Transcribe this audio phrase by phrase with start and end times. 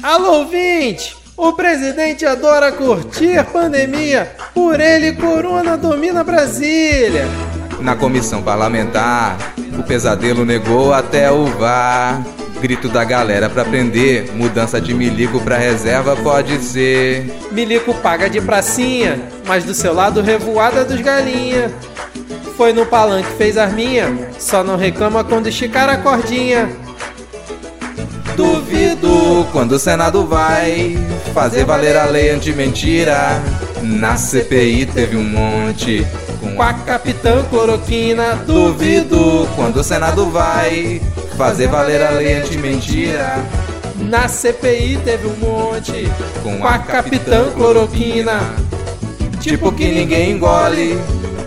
[0.00, 1.16] Alô, ouvinte!
[1.36, 7.26] O presidente adora curtir pandemia, por ele Corona domina Brasília.
[7.80, 9.36] Na comissão parlamentar,
[9.76, 12.24] o pesadelo negou até o VAR.
[12.60, 17.32] Grito da galera pra prender, mudança de milico pra reserva pode ser.
[17.50, 21.72] Milico paga de pracinha, mas do seu lado revoada dos galinha.
[22.56, 26.68] Foi no palanque fez arminha, só não reclama quando esticar a cordinha.
[28.38, 30.96] Duvido quando o Senado vai
[31.34, 33.42] fazer valer a lei anti-mentira.
[33.82, 36.06] Na CPI teve um monte
[36.40, 38.36] com a capitã cloroquina.
[38.46, 41.02] Duvido quando o Senado vai
[41.36, 43.44] fazer valer a lei anti-mentira.
[43.96, 46.08] Na CPI teve um monte
[46.44, 48.54] com a capitã cloroquina.
[49.40, 50.96] Tipo que ninguém engole.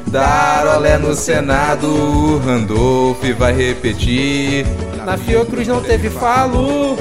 [0.08, 4.66] Dar olé no Senado, Randolph vai repetir.
[5.06, 6.98] Na Fiocruz não teve falo.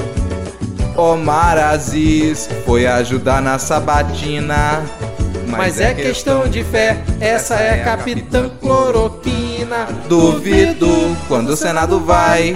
[0.97, 4.83] Omar Aziz foi ajudar na sabatina.
[5.47, 9.87] Mas é questão de fé, essa é a capitã cloroquina.
[10.07, 12.55] Duvido quando o Senado vai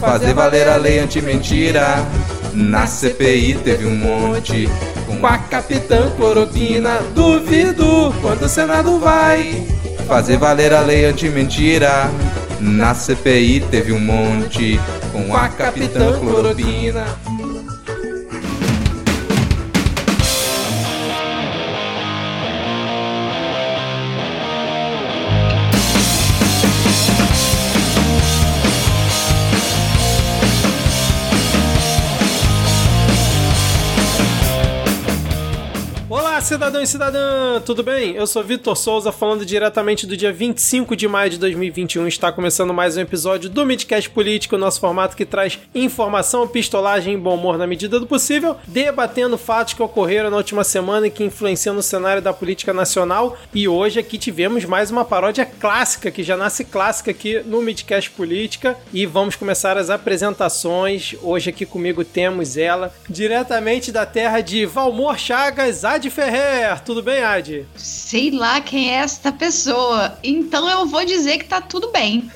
[0.00, 2.04] fazer valer a lei anti-mentira.
[2.52, 4.68] Na CPI teve um monte
[5.06, 6.98] com a capitã cloroquina.
[7.14, 9.66] Duvido quando o Senado vai
[10.08, 12.10] fazer valer a lei anti-mentira.
[12.60, 14.78] Na CPI teve um monte
[15.12, 17.04] com a capitã cloroquina.
[36.50, 38.16] Cidadão e cidadã, tudo bem?
[38.16, 42.08] Eu sou Vitor Souza, falando diretamente do dia 25 de maio de 2021.
[42.08, 47.16] Está começando mais um episódio do Midcast Político, nosso formato que traz informação, pistolagem e
[47.16, 51.22] bom humor na medida do possível, debatendo fatos que ocorreram na última semana e que
[51.22, 53.38] influenciam no cenário da política nacional.
[53.54, 58.10] E hoje aqui tivemos mais uma paródia clássica, que já nasce clássica aqui no Midcast
[58.10, 58.76] Política.
[58.92, 61.14] E vamos começar as apresentações.
[61.22, 66.39] Hoje aqui comigo temos ela, diretamente da terra de Valmor Chagas, Ad Ferreira
[66.84, 67.66] tudo bem, Adi?
[67.76, 70.18] Sei lá quem é essa pessoa.
[70.22, 72.30] Então eu vou dizer que tá tudo bem.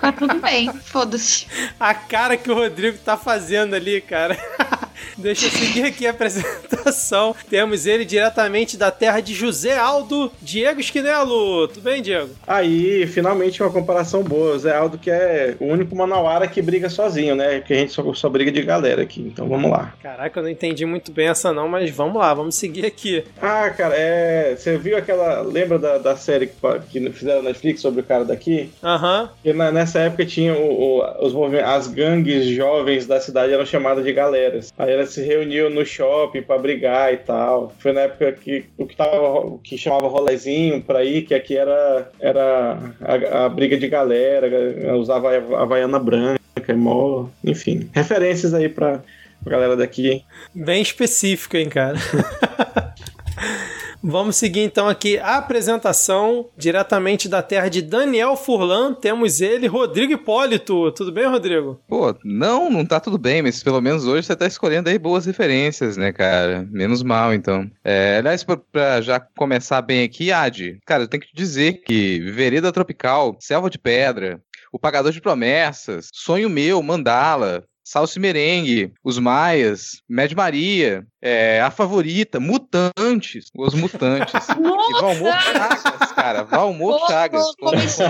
[0.00, 0.72] tá tudo bem.
[0.72, 1.46] Foda-se.
[1.80, 4.36] A cara que o Rodrigo tá fazendo ali, cara.
[5.16, 7.34] Deixa eu seguir aqui a apresentação.
[7.48, 11.68] Temos ele diretamente da terra de José Aldo, Diego Esquinelo.
[11.68, 12.30] Tudo bem, Diego?
[12.46, 14.52] Aí, finalmente uma comparação boa.
[14.52, 17.58] José Aldo que é o único manauara que briga sozinho, né?
[17.58, 19.20] Porque a gente só, só briga de galera aqui.
[19.20, 19.94] Então vamos lá.
[20.02, 23.24] Caraca, eu não entendi muito bem essa não, mas vamos lá, vamos seguir aqui.
[23.40, 24.54] Ah, cara, é...
[24.56, 25.40] Você viu aquela...
[25.40, 26.54] Lembra da, da série que,
[26.90, 28.70] que fizeram na Netflix sobre o cara daqui?
[28.82, 29.30] Aham.
[29.44, 29.72] Uhum.
[29.72, 31.66] nessa época tinha o, o, os movimentos...
[31.66, 34.72] As gangues jovens da cidade eram chamadas de galeras.
[34.86, 37.74] Aí elas se reuniu no shopping para brigar e tal.
[37.78, 41.56] Foi na época que o que, tava, o que chamava rolezinho pra ir, que aqui
[41.56, 46.40] era, era a, a briga de galera, usava a Havaiana branca,
[46.76, 47.90] mó, enfim.
[47.92, 49.02] Referências aí pra,
[49.42, 50.24] pra galera daqui?
[50.54, 51.98] Bem específico, hein, cara.
[54.02, 58.94] Vamos seguir então aqui a apresentação diretamente da terra de Daniel Furlan.
[58.94, 60.92] Temos ele, Rodrigo Hipólito.
[60.92, 61.80] Tudo bem, Rodrigo?
[61.88, 65.26] Pô, não, não tá tudo bem, mas pelo menos hoje você tá escolhendo aí boas
[65.26, 66.66] referências, né, cara?
[66.70, 67.70] Menos mal, então.
[67.84, 71.82] É, aliás, pra, pra já começar bem aqui, Adi, cara, eu tenho que te dizer
[71.84, 74.40] que Vereda Tropical, Selva de Pedra,
[74.72, 81.70] o Pagador de Promessas, Sonho Meu, Mandala, Salsi Merengue, Os Maias, Mad Maria, é, A
[81.70, 84.32] Favorita, Mutantes, Os Mutantes.
[84.50, 86.42] e Valmor Chagas, cara.
[86.42, 87.44] Valmor Chagas.
[87.56, 88.08] Tô convencida.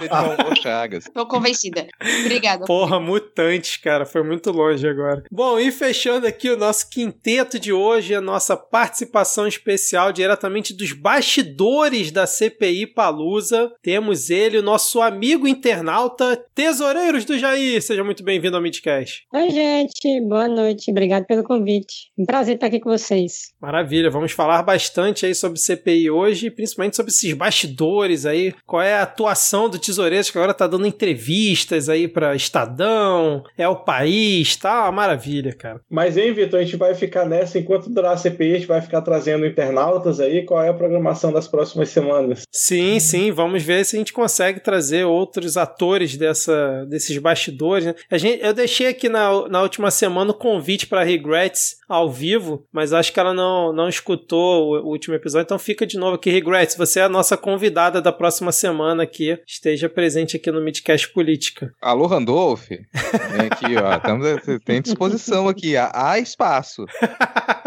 [0.00, 1.04] de Valmor Chagas.
[1.14, 1.86] Tô convencida.
[2.20, 2.66] Obrigada.
[2.66, 4.04] Porra, Mutantes, cara.
[4.04, 5.22] Foi muito longe agora.
[5.32, 10.92] Bom, e fechando aqui o nosso quinteto de hoje, a nossa participação especial diretamente dos
[10.92, 13.72] bastidores da CPI Palusa.
[13.82, 17.80] Temos ele, o nosso amigo internauta, Tesoureiros do Jair.
[17.80, 19.05] Seja muito bem-vindo ao Midcast.
[19.32, 20.20] Oi, gente.
[20.22, 20.90] Boa noite.
[20.90, 22.10] Obrigado pelo convite.
[22.18, 23.52] Um prazer estar aqui com vocês.
[23.60, 28.54] Maravilha, vamos falar bastante aí sobre CPI hoje, principalmente sobre esses bastidores aí.
[28.64, 33.68] Qual é a atuação do Tesoureiro, que agora tá dando entrevistas aí para Estadão, é
[33.68, 35.80] o país, tá uma maravilha, cara.
[35.90, 38.80] Mas, hein, Vitor, a gente vai ficar nessa enquanto durar a CPI, a gente vai
[38.80, 40.44] ficar trazendo internautas aí.
[40.44, 42.42] Qual é a programação das próximas semanas?
[42.50, 47.86] Sim, sim, vamos ver se a gente consegue trazer outros atores dessa, desses bastidores.
[47.86, 47.94] Né?
[48.10, 52.66] A gente, eu deixei aqui na, na última semana o convite para Regrets ao vivo,
[52.72, 56.16] mas acho que ela não, não escutou o, o, último episódio, então fica de novo
[56.16, 56.30] aqui.
[56.30, 59.38] Regrets, você é a nossa convidada da próxima semana aqui.
[59.46, 61.72] Esteja presente aqui no Midcast Política.
[61.80, 62.68] Alô, Randolph?
[62.68, 63.96] Vem aqui, ó.
[63.96, 64.26] Estamos,
[64.64, 65.76] tem disposição aqui.
[65.76, 66.84] Há, há espaço.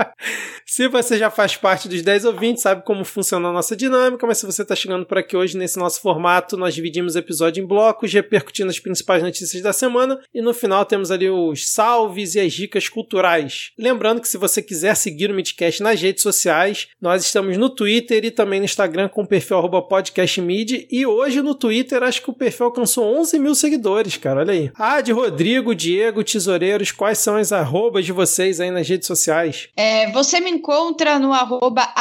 [0.65, 4.38] Se você já faz parte dos 10 ouvintes, sabe como funciona a nossa dinâmica, mas
[4.38, 7.68] se você está chegando por aqui hoje nesse nosso formato, nós dividimos o episódio em
[7.68, 12.39] blocos, repercutindo as principais notícias da semana, e no final temos ali os salves e
[12.39, 13.72] as dicas culturais.
[13.80, 18.23] Lembrando que se você quiser seguir o Midcast nas redes sociais, nós estamos no Twitter
[18.23, 19.59] e também no Instagram com o perfil
[19.89, 24.53] podcastmid, e hoje no Twitter acho que o perfil alcançou 11 mil seguidores, cara, olha
[24.53, 24.71] aí.
[24.75, 29.67] Ah, de Rodrigo, Diego, Tesoureiros, quais são as arrobas de vocês aí nas redes sociais?
[29.75, 31.94] É, você me encontra no arroba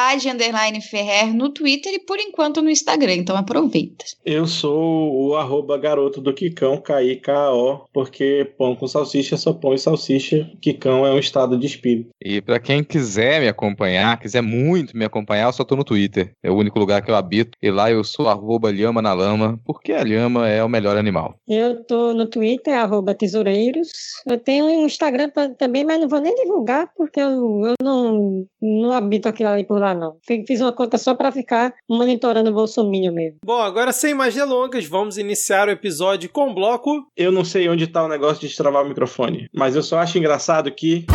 [0.90, 4.04] Ferrer no Twitter e por enquanto no Instagram, então aproveita.
[4.24, 9.74] Eu sou o arroba garoto do Kikão, K-I-K-O, porque pão com salsicha é só pão
[9.74, 10.50] e salsicha.
[10.60, 11.97] Kikão é um estado de espírito.
[12.22, 16.32] E para quem quiser me acompanhar, quiser muito me acompanhar, eu só tô no Twitter.
[16.42, 17.56] É o único lugar que eu habito.
[17.62, 21.34] E lá eu sou arroba lhama na lama, porque a lhama é o melhor animal.
[21.48, 23.88] Eu tô no Twitter, arroba tesoureiros.
[24.26, 28.92] Eu tenho um Instagram também, mas não vou nem divulgar, porque eu, eu não não
[28.92, 30.16] habito aquilo ali por lá, não.
[30.22, 32.78] Fiz uma conta só para ficar monitorando o Bolsonaro
[33.12, 33.38] mesmo.
[33.44, 37.06] Bom, agora sem mais delongas, vamos iniciar o episódio com o bloco.
[37.16, 40.18] Eu não sei onde tá o negócio de destravar o microfone, mas eu só acho
[40.18, 41.06] engraçado que.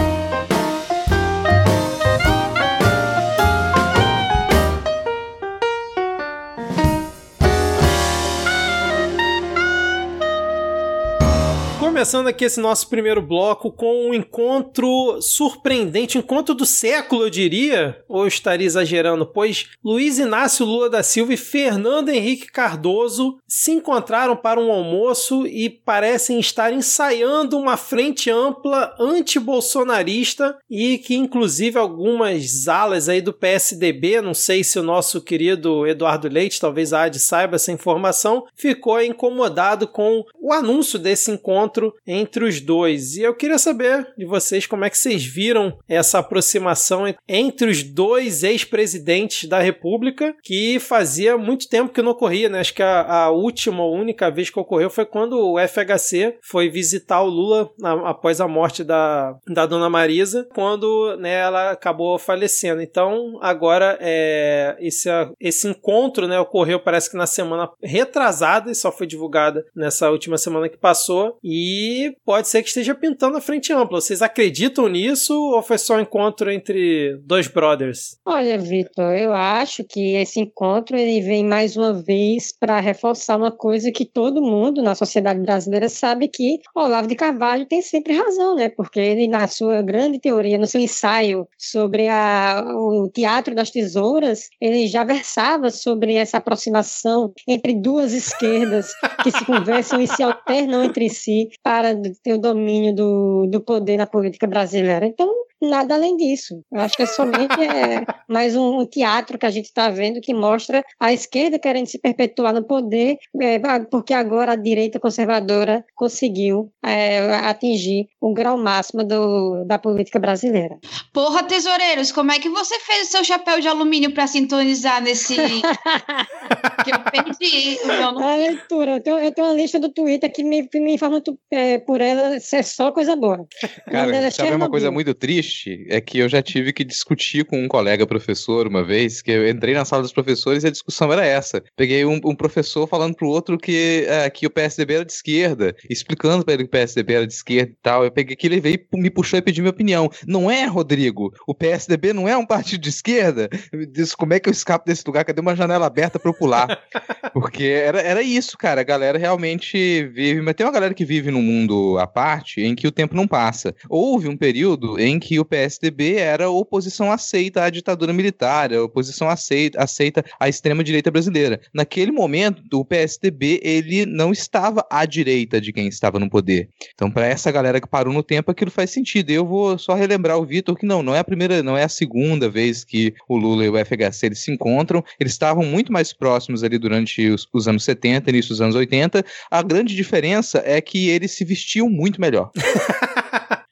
[12.03, 18.03] Começando aqui esse nosso primeiro bloco com um encontro surpreendente, encontro do século, eu diria,
[18.09, 23.71] ou eu estaria exagerando, pois Luiz Inácio Lula da Silva e Fernando Henrique Cardoso se
[23.71, 31.79] encontraram para um almoço e parecem estar ensaiando uma frente ampla anti-bolsonarista e que inclusive
[31.79, 37.03] algumas alas aí do PSDB, não sei se o nosso querido Eduardo Leite, talvez a
[37.03, 43.15] AD saiba essa informação, ficou incomodado com o anúncio desse encontro entre os dois.
[43.15, 47.83] E eu queria saber de vocês como é que vocês viram essa aproximação entre os
[47.83, 52.59] dois ex-presidentes da República, que fazia muito tempo que não ocorria, né?
[52.59, 57.21] Acho que a, a última, única vez que ocorreu foi quando o FHC foi visitar
[57.21, 62.81] o Lula na, após a morte da, da dona Marisa, quando né, ela acabou falecendo.
[62.81, 68.91] Então, agora é, esse, esse encontro né, ocorreu, parece que na semana retrasada, e só
[68.91, 73.41] foi divulgada nessa última semana que passou, e e pode ser que esteja pintando a
[73.41, 73.99] frente ampla.
[73.99, 78.17] Vocês acreditam nisso ou foi só um encontro entre dois brothers?
[78.25, 83.51] Olha, Vitor, eu acho que esse encontro ele vem mais uma vez para reforçar uma
[83.51, 88.55] coisa que todo mundo na sociedade brasileira sabe que Olavo de Carvalho tem sempre razão,
[88.55, 88.69] né?
[88.69, 94.49] Porque ele, na sua grande teoria, no seu ensaio sobre a, o teatro das tesouras,
[94.61, 98.91] ele já versava sobre essa aproximação entre duas esquerdas
[99.23, 103.97] que se conversam e se alternam entre si para ter o domínio do, do poder
[103.97, 105.05] na política brasileira.
[105.05, 105.29] Então,
[105.69, 106.61] nada além disso.
[106.71, 110.33] Eu acho que é somente é, mais um teatro que a gente está vendo que
[110.33, 116.71] mostra a esquerda querendo se perpetuar no poder, é, porque agora a direita conservadora conseguiu
[116.83, 120.77] é, atingir o grau máximo do, da política brasileira.
[121.13, 125.35] Porra, tesoureiros, como é que você fez o seu chapéu de alumínio para sintonizar nesse.
[126.83, 128.23] que eu perdi o meu nome.
[128.25, 128.91] A leitura.
[128.91, 131.21] Eu tenho, eu tenho uma lista do Twitter que me, me informa
[131.51, 133.45] é, por ela é só coisa boa.
[133.89, 135.52] Cara, sabe uma coisa muito triste?
[135.53, 139.31] Triste é que eu já tive que discutir com um colega professor uma vez, que
[139.31, 141.63] eu entrei na sala dos professores e a discussão era essa.
[141.75, 145.75] Peguei um, um professor falando pro outro que, é, que o PSDB era de esquerda,
[145.89, 148.03] explicando para ele que o PSDB era de esquerda e tal.
[148.03, 150.09] Eu peguei aquilo e veio, me puxou e pediu minha opinião.
[150.27, 151.33] Não é, Rodrigo?
[151.47, 153.49] O PSDB não é um partido de esquerda?
[153.91, 155.23] Disse, como é que eu escapo desse lugar?
[155.23, 156.81] Cadê uma janela aberta pra eu pular?
[157.33, 158.81] Porque era, era isso, cara.
[158.81, 160.41] A galera realmente vive.
[160.41, 163.27] Mas tem uma galera que vive num mundo à parte em que o tempo não
[163.27, 163.75] passa.
[163.89, 169.81] Houve um período em que o PSDB era oposição aceita à ditadura militar, oposição aceita,
[169.81, 171.61] aceita à extrema-direita brasileira.
[171.73, 176.69] Naquele momento, o PSDB ele não estava à direita de quem estava no poder.
[176.93, 179.29] Então, para essa galera que parou no tempo, aquilo faz sentido.
[179.29, 181.89] Eu vou só relembrar o Vitor que não, não é a primeira, não é a
[181.89, 185.03] segunda vez que o Lula e o FHC eles se encontram.
[185.19, 189.23] Eles estavam muito mais próximos ali durante os, os anos 70, início dos anos 80.
[189.49, 192.51] A grande diferença é que eles se vestiam muito melhor.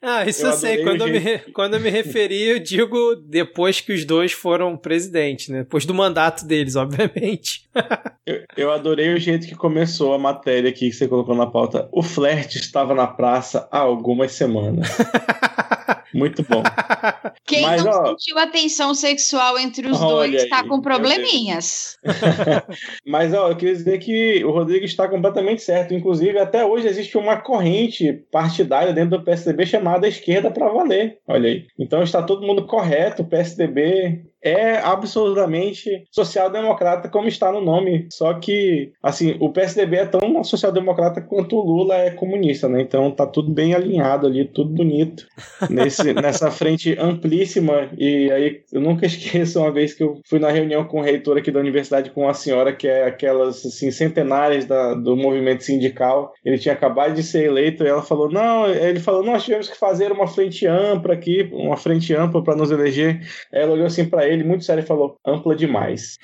[0.02, 0.84] Ah, isso eu, Eu sei.
[0.84, 5.52] Quando eu, me, quando eu me referi, eu digo depois que os dois foram presidente,
[5.52, 5.60] né?
[5.60, 7.70] Depois do mandato deles, obviamente.
[8.24, 11.90] Eu, eu adorei o jeito que começou a matéria aqui que você colocou na pauta.
[11.92, 14.88] O flerte estava na praça há algumas semanas.
[16.14, 16.64] Muito bom.
[17.46, 21.98] Quem Mas, não ó- sentiu a tensão sexual entre os dois tá aí, com probleminhas.
[23.06, 25.94] Mas ó, eu queria dizer que o Rodrigo está completamente certo.
[25.94, 31.20] Inclusive, até hoje existe uma corrente partidária dentro do PSDB chamada Esquerda para Valer.
[31.28, 31.66] Olha aí.
[31.78, 33.22] Então está todo mundo correto.
[33.24, 38.08] O PSDB é absolutamente social-democrata, como está no nome.
[38.12, 42.82] Só que, assim, o PSDB é tão social-democrata quanto o Lula é comunista, né?
[42.82, 45.28] Então tá tudo bem alinhado ali, tudo bonito
[45.70, 47.90] nesse, nessa frente amplíssima.
[47.98, 51.38] E aí eu nunca esqueço uma vez que eu fui na reunião com o reitor
[51.38, 56.34] aqui da universidade com uma senhora que é aquelas assim centenárias da, do movimento sindical.
[56.44, 59.78] Ele tinha acabado de ser eleito e ela falou: "Não, ele falou: "Nós tivemos que
[59.78, 63.22] fazer uma frente ampla aqui, uma frente ampla para nos eleger".
[63.52, 66.18] Ela olhou assim para ele muito sério e falou: "Ampla demais".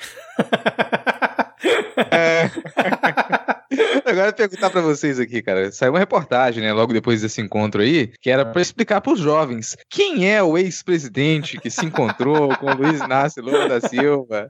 [2.11, 2.49] É.
[4.05, 5.71] Agora eu vou perguntar pra vocês aqui, cara.
[5.71, 9.75] Saiu uma reportagem, né, logo depois desse encontro aí, que era pra explicar pros jovens
[9.89, 14.49] quem é o ex-presidente que se encontrou com o Luiz Inácio Lula da Silva.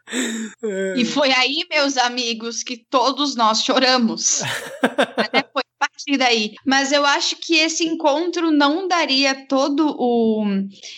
[0.95, 4.43] E foi aí, meus amigos, que todos nós choramos.
[5.17, 5.63] Até foi
[5.98, 6.54] partir daí.
[6.63, 10.46] Mas eu acho que esse encontro não daria todo o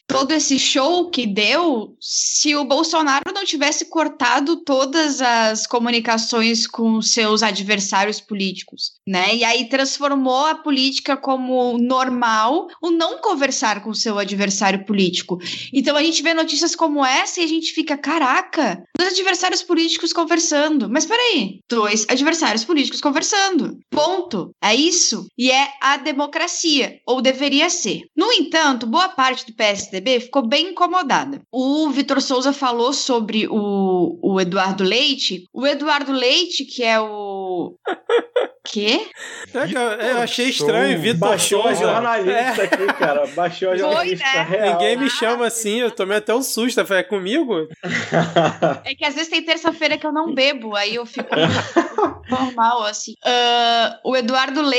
[0.06, 7.02] todo esse show que deu se o Bolsonaro não tivesse cortado todas as comunicações com
[7.02, 9.36] seus adversários políticos, né?
[9.36, 15.40] E aí transformou a política como normal o não conversar com seu adversário político.
[15.74, 20.12] Então a gente vê notícias como essa e a gente fica, caraca, dois adversários políticos
[20.12, 20.90] conversando.
[20.90, 23.78] Mas peraí, dois adversários políticos conversando.
[23.90, 24.52] Ponto.
[24.62, 25.28] É isso.
[25.38, 28.04] E é a democracia, ou deveria ser.
[28.16, 31.42] No entanto, boa parte do PSDB ficou bem incomodada.
[31.52, 35.46] O Vitor Souza falou sobre o, o Eduardo Leite.
[35.54, 37.76] O Eduardo Leite, que é o.
[38.72, 39.08] Quê?
[39.54, 43.26] É que eu, eu achei estranho, Vitor Baixou a jornalista É, aqui, cara.
[43.28, 44.44] Baixou a Foi, jornalista né?
[44.44, 44.74] real.
[44.74, 46.86] ninguém me chama assim, eu tomei até um susto.
[46.86, 47.68] Falei, é comigo?
[48.86, 51.30] É que às vezes tem terça-feira que eu não bebo, aí eu fico
[52.30, 53.14] normal, assim.
[53.26, 54.79] Ah, o Eduardo Leite,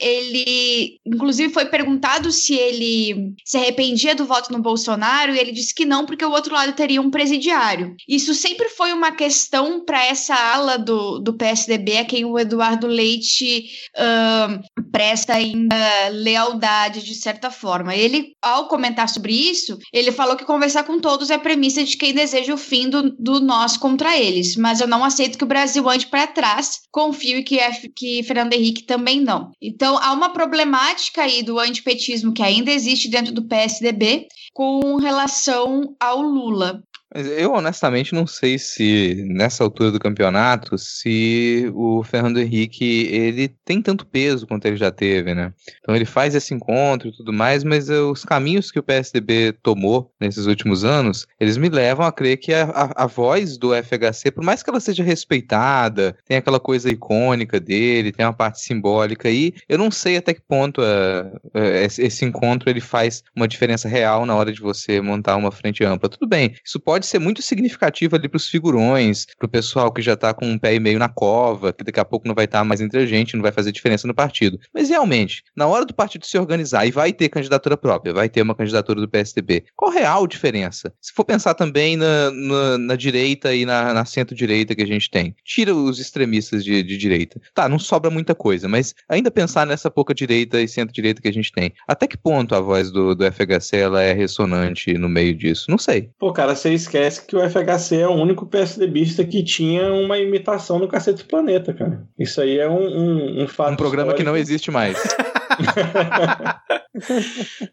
[0.00, 5.74] ele, inclusive, foi perguntado se ele se arrependia do voto no Bolsonaro, e ele disse
[5.74, 7.94] que não, porque o outro lado teria um presidiário.
[8.08, 12.86] Isso sempre foi uma questão para essa ala do, do PSDB, a quem o Eduardo
[12.86, 14.60] Leite ah,
[14.92, 15.76] presta ainda
[16.10, 17.94] lealdade, de certa forma.
[17.94, 22.12] Ele, ao comentar sobre isso, ele falou que conversar com todos é premissa de quem
[22.12, 24.56] deseja o fim do, do nós contra eles.
[24.56, 26.80] Mas eu não aceito que o Brasil ande para trás.
[26.90, 27.58] Confio que,
[27.94, 29.29] que Fernando Henrique também não.
[29.60, 35.94] Então há uma problemática aí do antipetismo que ainda existe dentro do PSDB com relação
[35.98, 36.82] ao Lula.
[37.12, 43.48] Mas eu honestamente não sei se nessa altura do campeonato se o Fernando Henrique ele
[43.64, 45.52] tem tanto peso quanto ele já teve, né?
[45.80, 50.12] Então ele faz esse encontro e tudo mais, mas os caminhos que o PSDB tomou
[50.20, 54.30] nesses últimos anos, eles me levam a crer que a, a, a voz do FHC,
[54.30, 59.28] por mais que ela seja respeitada, tem aquela coisa icônica dele, tem uma parte simbólica
[59.28, 63.88] aí, eu não sei até que ponto eh, eh, esse encontro ele faz uma diferença
[63.88, 66.08] real na hora de você montar uma frente ampla.
[66.08, 70.32] Tudo bem, isso pode ser muito significativo ali pros figurões, pro pessoal que já tá
[70.34, 72.80] com um pé e meio na cova, que daqui a pouco não vai estar mais
[72.80, 74.58] entre a gente, não vai fazer diferença no partido.
[74.72, 78.42] Mas realmente, na hora do partido se organizar, e vai ter candidatura própria, vai ter
[78.42, 80.92] uma candidatura do PSDB, qual a real diferença?
[81.00, 85.10] Se for pensar também na, na, na direita e na, na centro-direita que a gente
[85.10, 87.40] tem, tira os extremistas de, de direita.
[87.54, 91.32] Tá, não sobra muita coisa, mas ainda pensar nessa pouca direita e centro-direita que a
[91.32, 95.34] gente tem, até que ponto a voz do, do FHC ela é ressonante no meio
[95.34, 95.70] disso?
[95.70, 96.10] Não sei.
[96.18, 100.78] Pô, cara, você esquece que o FHC é o único PSDBista que tinha uma imitação
[100.78, 102.02] no Cacete do Planeta, cara.
[102.18, 103.72] Isso aí é um, um, um fato.
[103.72, 104.98] Um programa que não histórico, existe mais.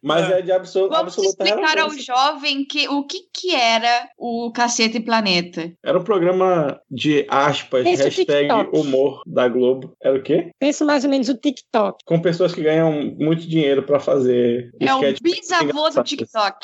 [0.01, 2.13] Mas é de absolu Vamos absoluta explicar ao relevância.
[2.15, 5.71] jovem que, o que, que era o Cacete Planeta.
[5.83, 9.93] Era um programa de aspas, hashtag humor da Globo.
[10.01, 10.51] Era o quê?
[10.59, 12.03] Pensa mais ou menos o TikTok.
[12.05, 16.03] Com pessoas que ganham muito dinheiro pra fazer É o bisavô do.
[16.03, 16.57] TikTok.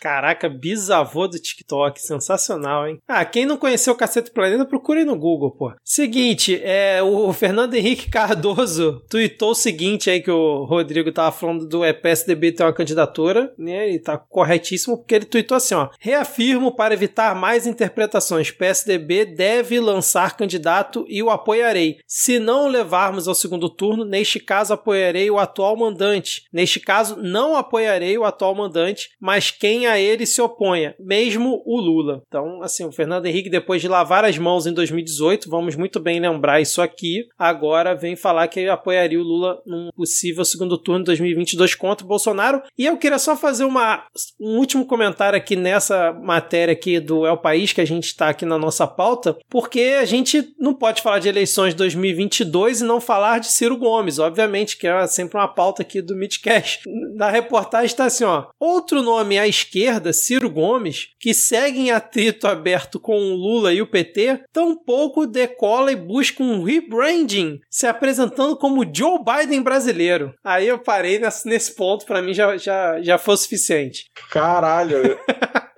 [0.00, 2.98] Caraca, bisavô do TikTok, sensacional, hein?
[3.08, 5.72] Ah, quem não conheceu o Cacete Planeta, procure no Google, pô.
[5.84, 11.32] Seguinte, é, o Fernando Henrique Cardoso tweetou o seguinte aí, que o, o Rodrigo tava
[11.32, 13.90] falando do é, PSDB ter uma candidatura, né?
[13.90, 15.88] E tá corretíssimo, porque ele tweetou assim, ó.
[15.98, 18.50] Reafirmo para evitar mais interpretações.
[18.50, 21.98] PSDB deve lançar candidato e o apoiarei.
[22.06, 26.46] Se não levarmos ao segundo turno, neste caso apoiarei o atual mandante.
[26.52, 31.80] Neste caso, não apoiarei o atual mandante, mas quem a ele se oponha, mesmo o
[31.80, 32.22] Lula.
[32.26, 36.20] Então, assim, o Fernando Henrique, depois de lavar as mãos em 2018, vamos muito bem
[36.20, 41.06] lembrar isso aqui, agora vem falar que apoiaria o Lula num possível segundo turno de
[41.06, 42.62] 2022 contra o Bolsonaro.
[42.76, 44.04] E eu queria só fazer uma,
[44.40, 48.44] um último comentário aqui nessa matéria aqui do El País, que a gente está aqui
[48.44, 53.38] na nossa pauta, porque a gente não pode falar de eleições 2022 e não falar
[53.38, 56.82] de Ciro Gomes, obviamente, que é sempre uma pauta aqui do Midcast.
[57.14, 62.46] Na reportagem está assim, ó, outro nome à esquerda, Ciro Gomes, que segue em atrito
[62.46, 68.56] aberto com o Lula e o PT, tampouco decola e busca um rebranding, se apresentando
[68.56, 70.17] como Joe Biden brasileiro.
[70.44, 74.04] Aí eu parei nesse, ponto, para mim já, já, já foi suficiente.
[74.30, 75.18] Caralho.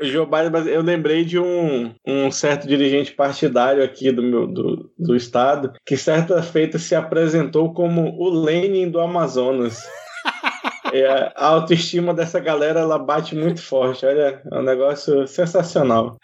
[0.00, 4.90] O Joe Biden, eu lembrei de um, um certo dirigente partidário aqui do, meu, do,
[4.98, 9.82] do estado que certa feita se apresentou como o Lenin do Amazonas.
[10.92, 14.04] É, a autoestima dessa galera ela bate muito forte.
[14.04, 16.16] Olha, é um negócio sensacional.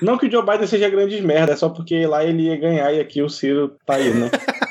[0.00, 2.90] Não que o Joe Biden seja grande merda, é só porque lá ele ia ganhar
[2.90, 4.30] e aqui o Ciro tá aí, né?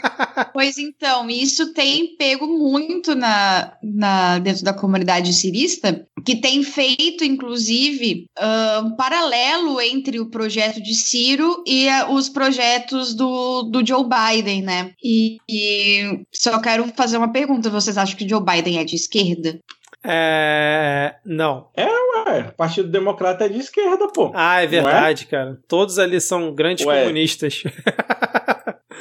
[0.54, 7.24] Pois então, isso tem pego muito na, na dentro da comunidade cirista, que tem feito,
[7.24, 13.86] inclusive, uh, um paralelo entre o projeto de Ciro e uh, os projetos do, do
[13.86, 14.92] Joe Biden, né?
[15.04, 19.60] E, e só quero fazer uma pergunta: vocês acham que Joe Biden é de esquerda?
[20.06, 21.16] É.
[21.26, 21.68] Não.
[21.76, 22.50] É, ué.
[22.50, 24.32] O Partido Democrata é de esquerda, pô.
[24.36, 25.32] Ah, é verdade, é?
[25.32, 25.58] cara.
[25.68, 27.02] Todos ali são grandes ué.
[27.02, 27.64] comunistas.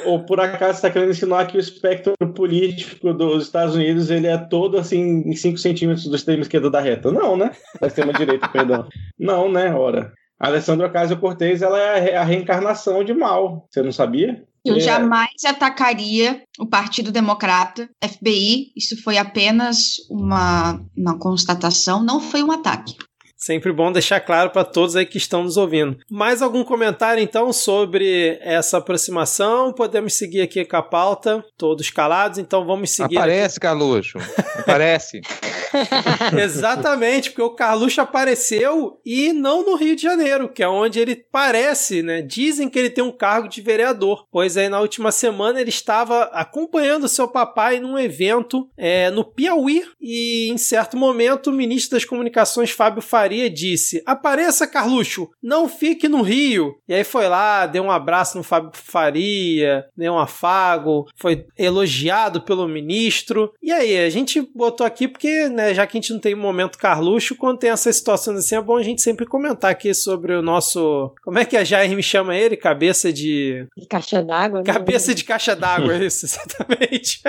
[0.05, 4.37] ou por acaso está querendo insinuar que o espectro político dos Estados Unidos ele é
[4.37, 7.11] todo assim em 5 centímetros do extremo esquerdo da reta?
[7.11, 7.51] Não, né?
[7.79, 8.87] Da extrema direita, perdão.
[9.17, 9.73] Não, né?
[9.73, 10.11] Ora.
[10.39, 13.65] A Alessandra Ocasio-Cortez ela é a reencarnação de mal.
[13.69, 14.43] Você não sabia?
[14.65, 14.79] Eu é.
[14.79, 18.71] jamais atacaria o Partido Democrata, FBI.
[18.75, 22.95] Isso foi apenas uma, uma constatação, não foi um ataque.
[23.43, 25.97] Sempre bom deixar claro para todos aí que estão nos ouvindo.
[26.09, 29.73] Mais algum comentário então sobre essa aproximação?
[29.73, 33.17] Podemos seguir aqui com a pauta, todos calados, então vamos seguir.
[33.17, 33.67] Aparece, aqui.
[33.67, 34.17] Carluxo.
[34.59, 35.19] Aparece.
[36.41, 41.15] Exatamente, porque o Carluxo apareceu e não no Rio de Janeiro, que é onde ele
[41.15, 42.21] parece, né?
[42.21, 44.25] Dizem que ele tem um cargo de vereador.
[44.31, 49.83] Pois aí, na última semana, ele estava acompanhando seu papai num evento é, no Piauí
[49.99, 56.07] e, em certo momento, o ministro das Comunicações, Fábio Faria, disse: Apareça, Carluxo, não fique
[56.07, 56.75] no Rio.
[56.87, 62.41] E aí foi lá, deu um abraço no Fábio Faria, deu um afago, foi elogiado
[62.41, 63.51] pelo ministro.
[63.61, 65.63] E aí, a gente botou aqui porque, né?
[65.63, 68.61] né, já que a gente não tem momento Carluxo, quando tem essas situações assim, é
[68.61, 71.13] bom a gente sempre comentar aqui sobre o nosso.
[71.23, 72.57] Como é que a Jair me chama ele?
[72.57, 73.65] Cabeça de.
[73.89, 74.59] Caixa d'água.
[74.59, 74.65] Né?
[74.65, 77.21] Cabeça de caixa d'água, isso, exatamente.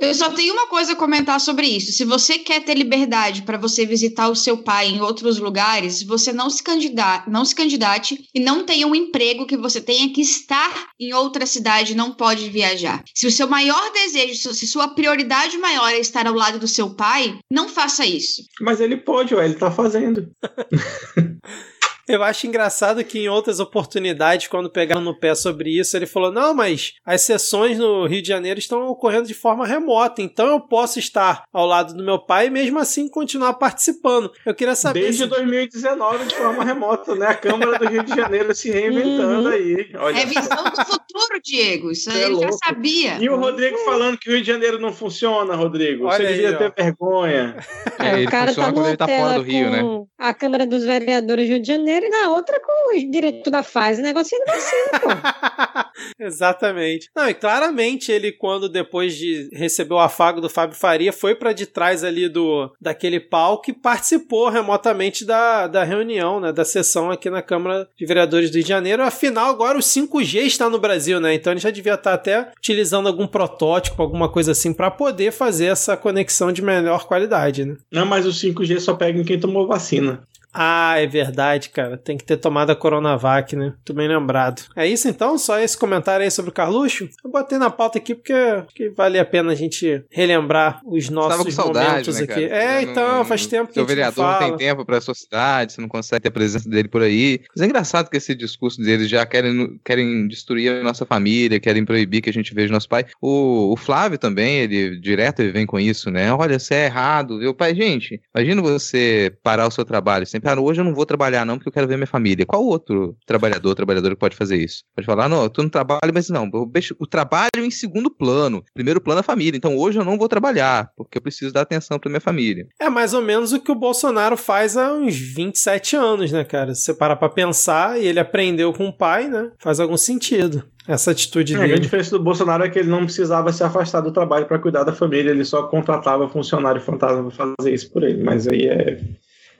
[0.00, 1.92] Eu só tenho uma coisa a comentar sobre isso.
[1.92, 6.32] Se você quer ter liberdade para você visitar o seu pai em outros lugares, você
[6.32, 10.20] não se candidate, não se candidate e não tenha um emprego que você tenha que
[10.20, 13.02] estar em outra cidade, não pode viajar.
[13.14, 16.90] Se o seu maior desejo, se sua prioridade maior é estar ao lado do seu
[16.90, 18.42] pai, pai, não faça isso.
[18.60, 20.30] Mas ele pode, ué, ele tá fazendo.
[22.08, 26.32] Eu acho engraçado que em outras oportunidades, quando pegaram no pé sobre isso, ele falou:
[26.32, 30.60] não, mas as sessões no Rio de Janeiro estão ocorrendo de forma remota, então eu
[30.60, 34.32] posso estar ao lado do meu pai e mesmo assim continuar participando.
[34.44, 35.02] Eu queria saber.
[35.02, 35.28] Desde se...
[35.28, 37.26] 2019, de forma remota, né?
[37.26, 39.54] A Câmara do Rio de Janeiro se reinventando uhum.
[39.54, 39.90] aí.
[39.94, 40.18] Olha.
[40.18, 41.90] É visão do futuro, Diego.
[41.90, 42.46] Isso é ele louco.
[42.46, 43.18] já sabia.
[43.20, 46.06] E o Rodrigo falando que o Rio de Janeiro não funciona, Rodrigo.
[46.06, 46.58] Olha Você aí, devia ó.
[46.58, 47.56] ter vergonha.
[47.98, 49.82] É, o cara tá quando ele tá fora do Rio, né?
[50.18, 53.62] A Câmara dos Vereadores do Rio de Janeiro e na outra com o direito da
[53.62, 54.00] fase.
[54.00, 55.92] O negócio não vai pô.
[56.18, 57.10] Exatamente.
[57.14, 61.52] Não, e claramente ele, quando depois de receber o afago do Fábio Faria, foi para
[61.52, 66.52] de trás ali do daquele palco e participou remotamente da, da reunião, né?
[66.52, 69.02] Da sessão aqui na Câmara de Vereadores do Rio de Janeiro.
[69.02, 71.34] Afinal, agora o 5G está no Brasil, né?
[71.34, 75.66] Então ele já devia estar até utilizando algum protótipo, alguma coisa assim, para poder fazer
[75.66, 77.76] essa conexão de melhor qualidade, né?
[77.90, 80.22] Não, mas o 5G só pega em quem tomou vacina.
[80.52, 81.96] Ah, é verdade, cara.
[81.96, 83.66] Tem que ter tomado a Coronavac, né?
[83.66, 84.62] Muito bem lembrado.
[84.76, 85.38] É isso então?
[85.38, 87.08] Só esse comentário aí sobre o Carluxo?
[87.24, 88.34] Eu botei na pauta aqui porque,
[88.66, 92.48] porque vale a pena a gente relembrar os nossos saudade, momentos né, aqui.
[92.48, 92.62] cara?
[92.62, 95.14] É, Não- então, faz tempo que a gente não vereador não tem tempo pra sua
[95.14, 97.40] cidade, você não consegue ter a presença dele por aí.
[97.54, 101.84] Mas é engraçado que esse discurso deles já querem, querem destruir a nossa família, querem
[101.84, 103.06] proibir que a gente veja nosso pai.
[103.20, 106.32] O, o Flávio também, ele direto ele vem com isso, né?
[106.32, 107.54] Olha, você é errado, viu?
[107.54, 110.26] Pai, gente, imagina você parar o seu trabalho.
[110.26, 112.46] Sempre, ah, hoje eu não vou trabalhar não, porque eu quero ver minha família.
[112.46, 114.82] Qual outro trabalhador, trabalhadora que pode fazer isso?
[114.94, 118.10] Pode falar, não, eu tô no trabalho, mas não, eu deixo o trabalho em segundo
[118.10, 118.62] plano.
[118.74, 119.56] Primeiro plano é a família.
[119.56, 122.66] Então hoje eu não vou trabalhar, porque eu preciso dar atenção pra minha família.
[122.80, 126.74] É mais ou menos o que o Bolsonaro faz há uns 27 anos, né, cara?
[126.74, 129.50] Se você parar pra pensar e ele aprendeu com o pai, né?
[129.58, 131.82] Faz algum sentido essa atitude É, a grande dele.
[131.84, 134.92] diferença do Bolsonaro é que ele não precisava se afastar do trabalho para cuidar da
[134.92, 138.22] família, ele só contratava funcionário fantasma para fazer isso por ele.
[138.22, 139.00] Mas aí é,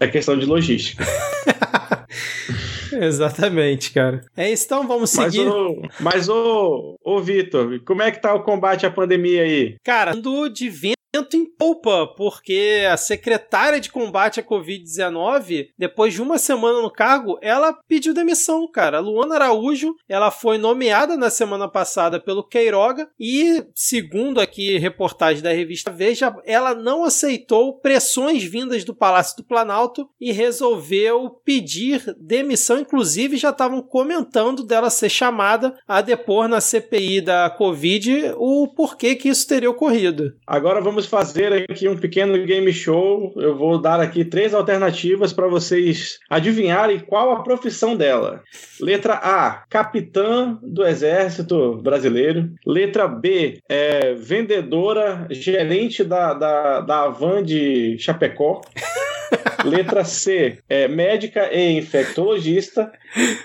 [0.04, 1.04] é questão de logística.
[2.92, 4.20] Exatamente, cara.
[4.36, 5.48] É isso, então vamos Mas, seguir.
[5.48, 9.76] ô, mas ô, ô Vitor, como é que tá o combate à pandemia aí?
[9.82, 10.96] Cara, ando de vento
[11.34, 17.38] em polpa, porque a secretária de combate à Covid-19, depois de uma semana no cargo,
[17.42, 18.98] ela pediu demissão, cara.
[18.98, 25.52] Luana Araújo, ela foi nomeada na semana passada pelo Queiroga e, segundo aqui reportagem da
[25.52, 32.78] revista Veja, ela não aceitou pressões vindas do Palácio do Planalto e resolveu pedir demissão.
[32.78, 39.14] Inclusive, já estavam comentando dela ser chamada a depor na CPI da Covid o porquê
[39.14, 40.32] que isso teria ocorrido.
[40.46, 43.32] Agora vamos fazer aqui um pequeno game show.
[43.36, 48.42] Eu vou dar aqui três alternativas para vocês adivinharem qual a profissão dela.
[48.80, 52.50] Letra A, capitã do Exército Brasileiro.
[52.66, 58.60] Letra B, é, vendedora, gerente da, da, da Avan de Chapecó.
[59.64, 62.90] Letra C, é, médica e infectologista.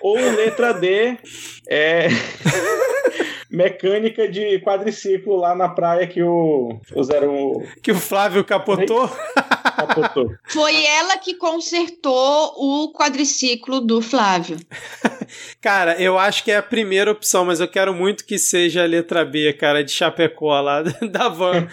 [0.02, 1.18] Ou letra D,
[1.70, 2.08] é
[3.50, 9.10] mecânica de quadriciclo lá na praia que o, o Zero Que o Flávio capotou.
[9.76, 10.34] capotou.
[10.48, 14.58] Foi ela que consertou o quadriciclo do Flávio.
[15.62, 18.88] Cara, eu acho que é a primeira opção, mas eu quero muito que seja a
[18.88, 20.82] letra B, cara, de Chapecó lá
[21.12, 21.68] da van.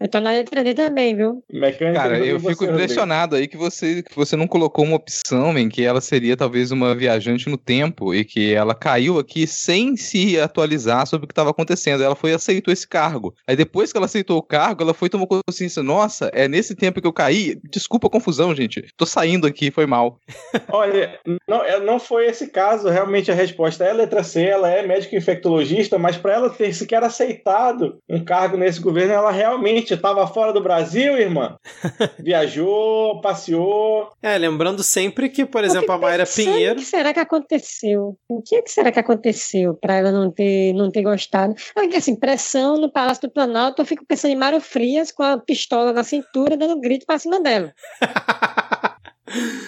[0.00, 1.44] Eu tô na letra D também, viu?
[1.52, 5.58] Mecânica Cara, do eu fico impressionado aí que você, que você não colocou uma opção
[5.58, 9.96] em que ela seria talvez uma viajante no tempo e que ela caiu aqui sem
[9.96, 12.02] se atualizar sobre o que estava acontecendo.
[12.02, 13.34] Ela foi e aceitou esse cargo.
[13.46, 15.82] Aí depois que ela aceitou o cargo, ela foi e tomou consciência.
[15.82, 17.60] Nossa, é nesse tempo que eu caí.
[17.70, 18.86] Desculpa a confusão, gente.
[18.96, 20.18] Tô saindo aqui, foi mal.
[20.72, 24.70] Olha, não, é- não foi esse caso, realmente a resposta é a letra C, ela
[24.70, 29.89] é médica infectologista, mas para ela ter sequer aceitado um cargo nesse governo, ela realmente
[29.94, 31.56] estava fora do Brasil, irmã.
[32.18, 34.10] Viajou, passeou.
[34.22, 36.74] É, lembrando sempre que, por exemplo, a Mayra Pinheiro.
[36.74, 38.16] O que será que aconteceu?
[38.28, 41.54] O que, que será que aconteceu para ela não ter, não ter gostado?
[41.74, 45.38] Porque, assim, pressão no Palácio do Planalto, eu fico pensando em Mário Frias com a
[45.38, 47.72] pistola na cintura, dando grito pra cima dela.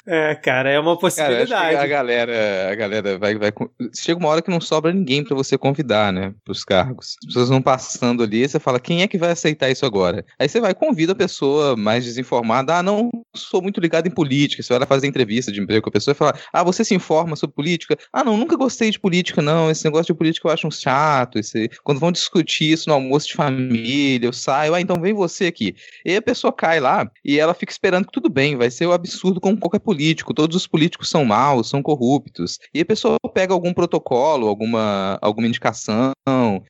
[0.06, 1.88] É, cara, é uma Cara, acho que a possibilidade.
[1.88, 3.52] galera, a galera vai, vai.
[3.52, 6.34] com- Chega uma hora que não sobra ninguém pra você convidar, né?
[6.44, 7.16] Pros cargos.
[7.22, 10.24] As pessoas vão passando ali, você fala, quem é que vai aceitar isso agora?
[10.38, 12.76] Aí você vai, convida a pessoa mais desinformada.
[12.76, 14.62] Ah, não sou muito ligado em política.
[14.62, 16.94] Você vai lá fazer entrevista de emprego com a pessoa e fala, ah, você se
[16.94, 17.96] informa sobre política?
[18.12, 19.70] Ah, não, nunca gostei de política, não.
[19.70, 21.38] Esse negócio de política eu acho um chato.
[21.38, 21.68] Esse...
[21.84, 25.74] Quando vão discutir isso no almoço de família, eu saio, ah, então vem você aqui.
[26.04, 28.92] E a pessoa cai lá e ela fica esperando que tudo bem, vai ser o
[28.92, 30.34] absurdo como qualquer político.
[30.34, 32.58] Todos os políticos são maus, são corruptos.
[32.74, 36.12] E a pessoa pega algum protocolo, alguma, alguma indicação,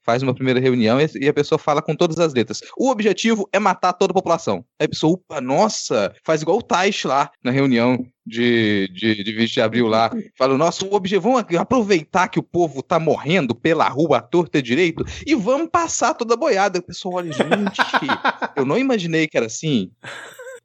[0.04, 2.60] faz uma primeira reunião e, e a pessoa fala com todas as letras.
[2.76, 4.64] O objetivo é matar toda a população.
[4.78, 9.32] Aí a pessoa, opa, nossa, faz igual o Taish lá na reunião de, de, de
[9.32, 10.10] 20 de abril lá.
[10.36, 14.58] Fala, nossa, o objetivo, vamos aproveitar que o povo tá morrendo pela rua à torta
[14.58, 16.78] e direito e vamos passar toda a boiada.
[16.78, 17.46] O pessoal olha, gente,
[18.56, 19.90] eu não imaginei que era assim.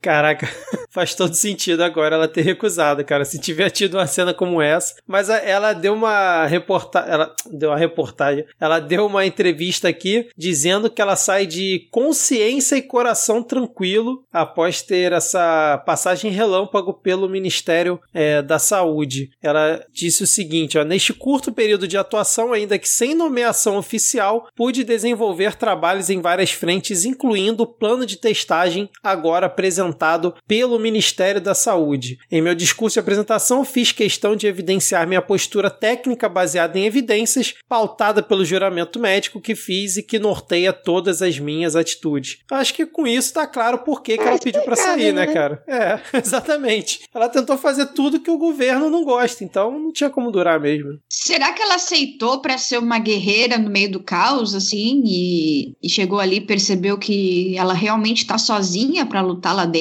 [0.02, 0.48] Caraca,
[0.90, 3.26] faz todo sentido agora ela ter recusado, cara.
[3.26, 4.96] Se tiver tido uma cena como essa.
[5.08, 7.12] Mas ela deu uma reportagem.
[7.12, 8.46] Ela deu uma reportagem.
[8.60, 14.82] Ela deu uma entrevista aqui dizendo que ela sai de consciência e coração tranquilo após
[14.82, 19.32] ter essa passagem relâmpago pelo Ministério é, da Saúde.
[19.42, 24.48] Ela disse o seguinte: ó, neste curto período de atuação, ainda que sem nomeação oficial,
[24.56, 30.80] pude desenvolver trabalhos em várias frentes, incluindo o plano de testagem agora apresentado apresentado pelo
[30.80, 32.18] Ministério da Saúde.
[32.32, 37.56] Em meu discurso de apresentação, fiz questão de evidenciar minha postura técnica baseada em evidências,
[37.68, 42.40] pautada pelo juramento médico que fiz e que norteia todas as minhas atitudes.
[42.52, 45.34] Acho que com isso tá claro por que, que ela pediu para sair, né, né,
[45.34, 45.64] cara?
[45.68, 47.02] É, exatamente.
[47.14, 51.00] Ela tentou fazer tudo que o governo não gosta, então não tinha como durar mesmo.
[51.10, 55.90] Será que ela aceitou para ser uma guerreira no meio do caos, assim, e, e
[55.90, 59.77] chegou ali e percebeu que ela realmente tá sozinha para lutar lá dentro?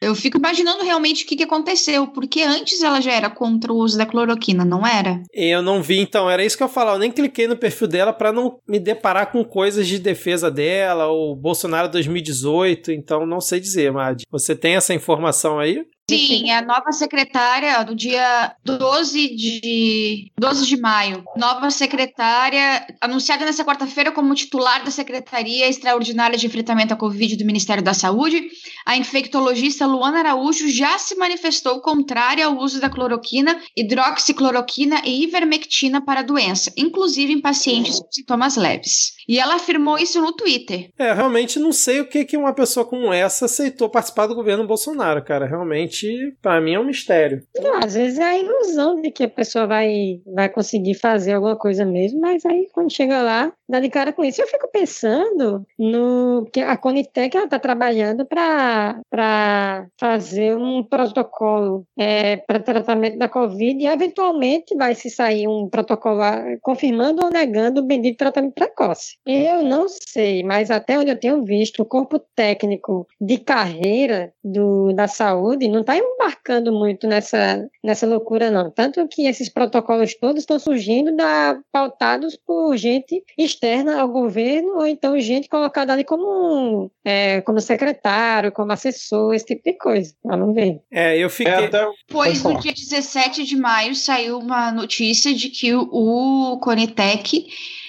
[0.00, 3.76] Eu fico imaginando realmente o que, que aconteceu, porque antes ela já era contra o
[3.76, 5.22] uso da cloroquina, não era?
[5.32, 6.96] Eu não vi, então, era isso que eu falava.
[6.96, 11.06] Eu nem cliquei no perfil dela para não me deparar com coisas de defesa dela,
[11.06, 14.22] ou Bolsonaro 2018, então não sei dizer, Mad.
[14.30, 15.84] Você tem essa informação aí?
[16.08, 21.24] Sim, a nova secretária do dia 12 de 12 de maio.
[21.36, 27.44] Nova secretária anunciada nessa quarta-feira como titular da Secretaria Extraordinária de Enfrentamento à Covid do
[27.44, 28.40] Ministério da Saúde,
[28.86, 36.00] a infectologista Luana Araújo já se manifestou contrária ao uso da cloroquina, hidroxicloroquina e ivermectina
[36.00, 39.16] para a doença, inclusive em pacientes com sintomas leves.
[39.28, 40.88] E ela afirmou isso no Twitter.
[40.96, 44.64] É, realmente não sei o que que uma pessoa como essa aceitou participar do governo
[44.68, 45.46] Bolsonaro, cara.
[45.46, 47.42] Realmente realmente, para mim, é um mistério.
[47.60, 51.56] Não, às vezes é a ilusão de que a pessoa vai, vai conseguir fazer alguma
[51.56, 54.40] coisa mesmo, mas aí quando chega lá, dá de cara com isso.
[54.40, 62.60] Eu fico pensando no que a Conitec está trabalhando para fazer um protocolo é, para
[62.60, 66.20] tratamento da Covid e eventualmente vai se sair um protocolo
[66.60, 69.16] confirmando ou negando o bendito tratamento precoce.
[69.26, 74.92] Eu não sei, mas até onde eu tenho visto, o corpo técnico de carreira do,
[74.92, 78.70] da saúde não está embarcando muito nessa, nessa loucura, não.
[78.70, 84.86] Tanto que esses protocolos todos estão surgindo da, pautados por gente externa ao governo, ou
[84.86, 90.12] então gente colocada ali como, é, como secretário, como assessor, esse tipo de coisa.
[90.24, 90.80] Vamos ver.
[90.90, 91.52] É, eu fiquei.
[91.52, 91.86] É, até...
[92.08, 97.46] Pois no dia 17 de maio saiu uma notícia de que o Conitec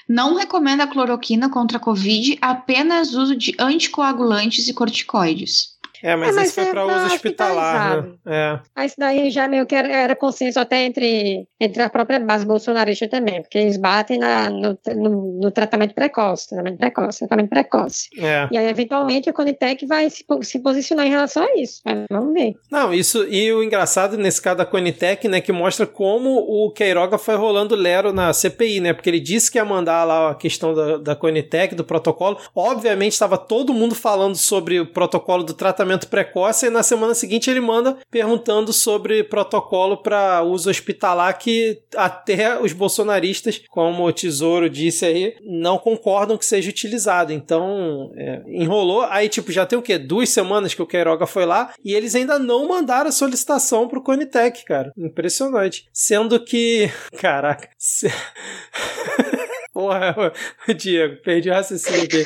[0.07, 5.76] não recomenda a cloroquina contra a Covid, apenas uso de anticoagulantes e corticoides.
[6.03, 8.13] É, mas, é, mas isso foi para uso hospitalar, né?
[8.25, 8.59] É.
[8.75, 13.07] Mas daí já meio que era, era, consenso até entre, entre a própria base bolsonarista
[13.07, 18.09] também, porque eles batem na, no, no, no tratamento precoce, tratamento precoce, tratamento precoce.
[18.19, 18.47] É.
[18.51, 21.81] E aí, eventualmente, a Conitec vai se, se posicionar em relação a isso.
[22.09, 22.53] Vamos ver.
[22.71, 27.17] Não, isso, e o engraçado nesse caso da Conitec, né, que mostra como o Queiroga
[27.17, 30.73] foi rolando lero na CPI, né, porque ele disse que ia mandar lá a questão
[30.73, 32.37] da, da Conitec, do protocolo.
[32.55, 37.15] Obviamente, estava todo mundo falando sobre o protocolo do tratamento tratamento precoce e na semana
[37.15, 44.11] seguinte ele manda perguntando sobre protocolo para uso hospitalar que até os bolsonaristas, como o
[44.11, 47.31] Tesouro disse aí, não concordam que seja utilizado.
[47.31, 49.03] Então, é, enrolou.
[49.03, 49.97] Aí, tipo, já tem o quê?
[49.97, 54.03] Duas semanas que o Queiroga foi lá e eles ainda não mandaram a solicitação pro
[54.03, 54.91] Conitec, cara.
[54.97, 55.87] Impressionante.
[55.93, 56.91] Sendo que.
[57.19, 57.69] Caraca.
[57.77, 58.07] Se...
[59.73, 60.33] Porra,
[60.75, 62.25] Diego, perdi o raciocínio aqui.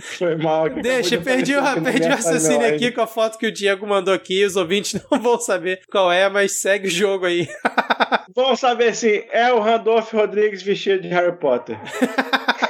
[0.18, 0.68] Foi mal.
[0.70, 4.44] Deixa, perdi, o, perdi o raciocínio aqui com a foto que o Diego mandou aqui.
[4.44, 7.48] Os ouvintes não vão saber qual é, mas segue o jogo aí.
[8.34, 9.22] Vão saber sim.
[9.30, 11.78] É o Randolph Rodrigues vestido de Harry Potter.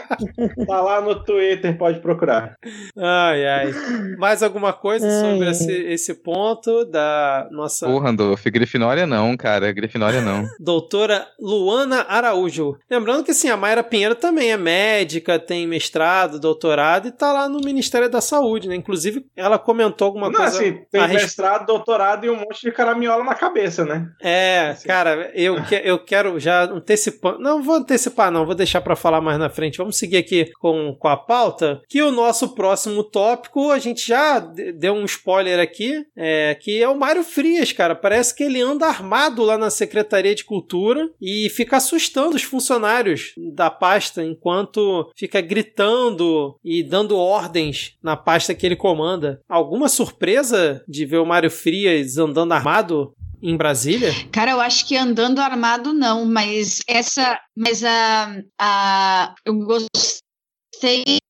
[0.66, 2.56] tá lá no Twitter, pode procurar.
[2.96, 3.72] Ai, ai.
[4.18, 7.86] Mais alguma coisa sobre esse, esse ponto da nossa.
[7.86, 9.72] Porra, Randolph, Grifinória não, cara.
[9.72, 10.44] Grifinória não.
[10.58, 12.76] Doutora Luana Araújo.
[12.90, 17.48] Lembrando que assim, a Mayra Pinheiro também é médica, tem mestrado, doutorado e tá lá
[17.48, 18.74] no Ministério da Saúde, né?
[18.74, 20.56] Inclusive, ela comentou alguma não, coisa.
[20.56, 24.08] Assim, tem mestrado, doutorado e um monte de caramiola na cabeça, né?
[24.20, 24.88] É, assim.
[24.88, 27.38] cara, eu, que, eu quero já antecipar.
[27.38, 29.78] Não vou antecipar, não, vou deixar para falar mais na frente.
[29.78, 34.38] Vamos seguir aqui com, com a pauta, que o nosso próximo tópico, a gente já
[34.38, 37.94] deu um spoiler aqui, é, que é o Mário Frias, cara.
[37.94, 43.32] Parece que ele anda armado lá na Secretaria de Cultura e fica assustando os funcionários
[43.54, 49.40] da pasta enquanto fica gritando e dando ordens na pasta que ele comanda.
[49.48, 54.12] Alguma surpresa de ver o Mário Frias andando armado em Brasília?
[54.32, 61.20] Cara, eu acho que andando armado não, mas essa, mas a, a eu gostei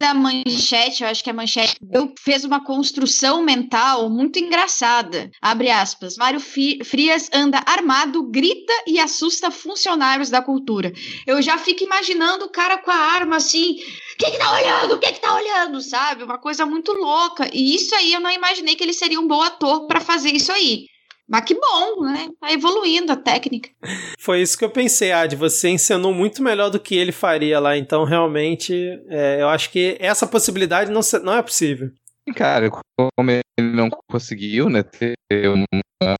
[0.00, 5.30] da manchete, eu acho que a manchete eu fez uma construção mental muito engraçada.
[5.40, 6.16] Abre aspas.
[6.16, 10.92] Mário Frias anda armado, grita e assusta funcionários da cultura.
[11.26, 13.76] Eu já fico imaginando o cara com a arma assim.
[14.18, 14.98] Quem que tá olhando?
[14.98, 15.80] Quem que tá olhando?
[15.80, 16.24] Sabe?
[16.24, 17.48] Uma coisa muito louca.
[17.52, 20.52] E isso aí eu não imaginei que ele seria um bom ator para fazer isso
[20.52, 20.86] aí.
[21.28, 22.28] Mas que bom, né?
[22.38, 23.70] Tá evoluindo a técnica.
[24.18, 25.34] Foi isso que eu pensei, Ad.
[25.36, 27.76] Você ensinou muito melhor do que ele faria lá.
[27.76, 28.74] Então, realmente,
[29.08, 31.90] é, eu acho que essa possibilidade não, não é possível.
[32.32, 35.14] Cara, como ele não conseguiu, né, ter
[35.48, 36.16] uma,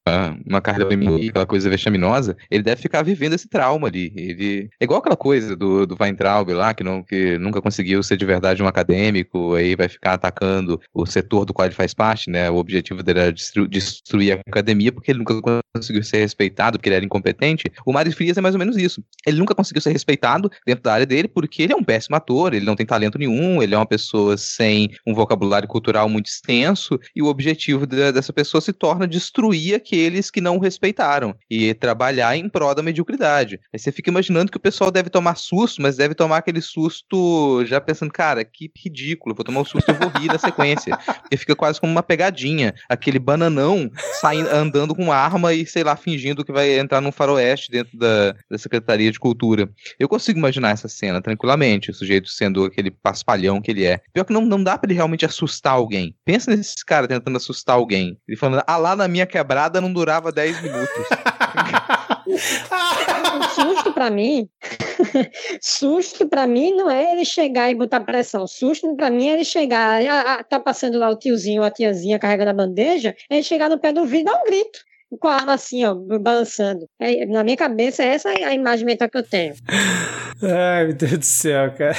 [0.47, 4.13] uma carreira feminina, aquela coisa vexaminosa, ele deve ficar vivendo esse trauma ali.
[4.17, 8.17] Ele é igual aquela coisa do, do Weintraub lá, que, não, que nunca conseguiu ser
[8.17, 12.31] de verdade um acadêmico, aí vai ficar atacando o setor do qual ele faz parte,
[12.31, 12.51] né?
[12.51, 15.35] O objetivo dele era destru, destruir a academia porque ele nunca
[15.75, 17.65] conseguiu ser respeitado, porque ele era incompetente.
[17.85, 19.03] O Mário Frias é mais ou menos isso.
[19.27, 22.55] Ele nunca conseguiu ser respeitado dentro da área dele porque ele é um péssimo ator,
[22.55, 26.99] ele não tem talento nenhum, ele é uma pessoa sem um vocabulário cultural muito extenso,
[27.15, 32.37] e o objetivo de, dessa pessoa se torna destruir aqueles que não respeitaram e trabalhar
[32.37, 33.61] em prol da mediocridade.
[33.73, 37.65] Aí você fica imaginando que o pessoal deve tomar susto, mas deve tomar aquele susto
[37.67, 40.97] já pensando, cara, que ridículo, vou tomar um susto e vou rir na sequência.
[40.97, 42.75] Porque fica quase como uma pegadinha.
[42.89, 47.71] Aquele bananão saindo, andando com arma e, sei lá, fingindo que vai entrar num faroeste
[47.71, 49.69] dentro da, da Secretaria de Cultura.
[49.99, 54.01] Eu consigo imaginar essa cena tranquilamente, o sujeito sendo aquele paspalhão que ele é.
[54.13, 56.17] Pior que não, não dá para ele realmente assustar alguém.
[56.25, 58.19] Pensa nesse cara tentando assustar alguém.
[58.27, 60.89] Ele falando, ah, lá na minha quebrada não durava 10 minutos.
[63.55, 64.49] susto para mim,
[65.61, 68.47] susto para mim não é ele chegar e botar pressão.
[68.47, 71.71] Susto para mim é ele chegar, ah, ah, tá passando lá o tiozinho ou a
[71.71, 74.81] tiazinha carregando a bandeja, é ele chegar no pé do vidro e dar um grito
[75.19, 76.87] com a arma assim, ó, balançando.
[77.01, 79.55] É, na minha cabeça, essa é a imagem mental que eu tenho.
[80.43, 81.95] Ai, meu Deus do céu, cara.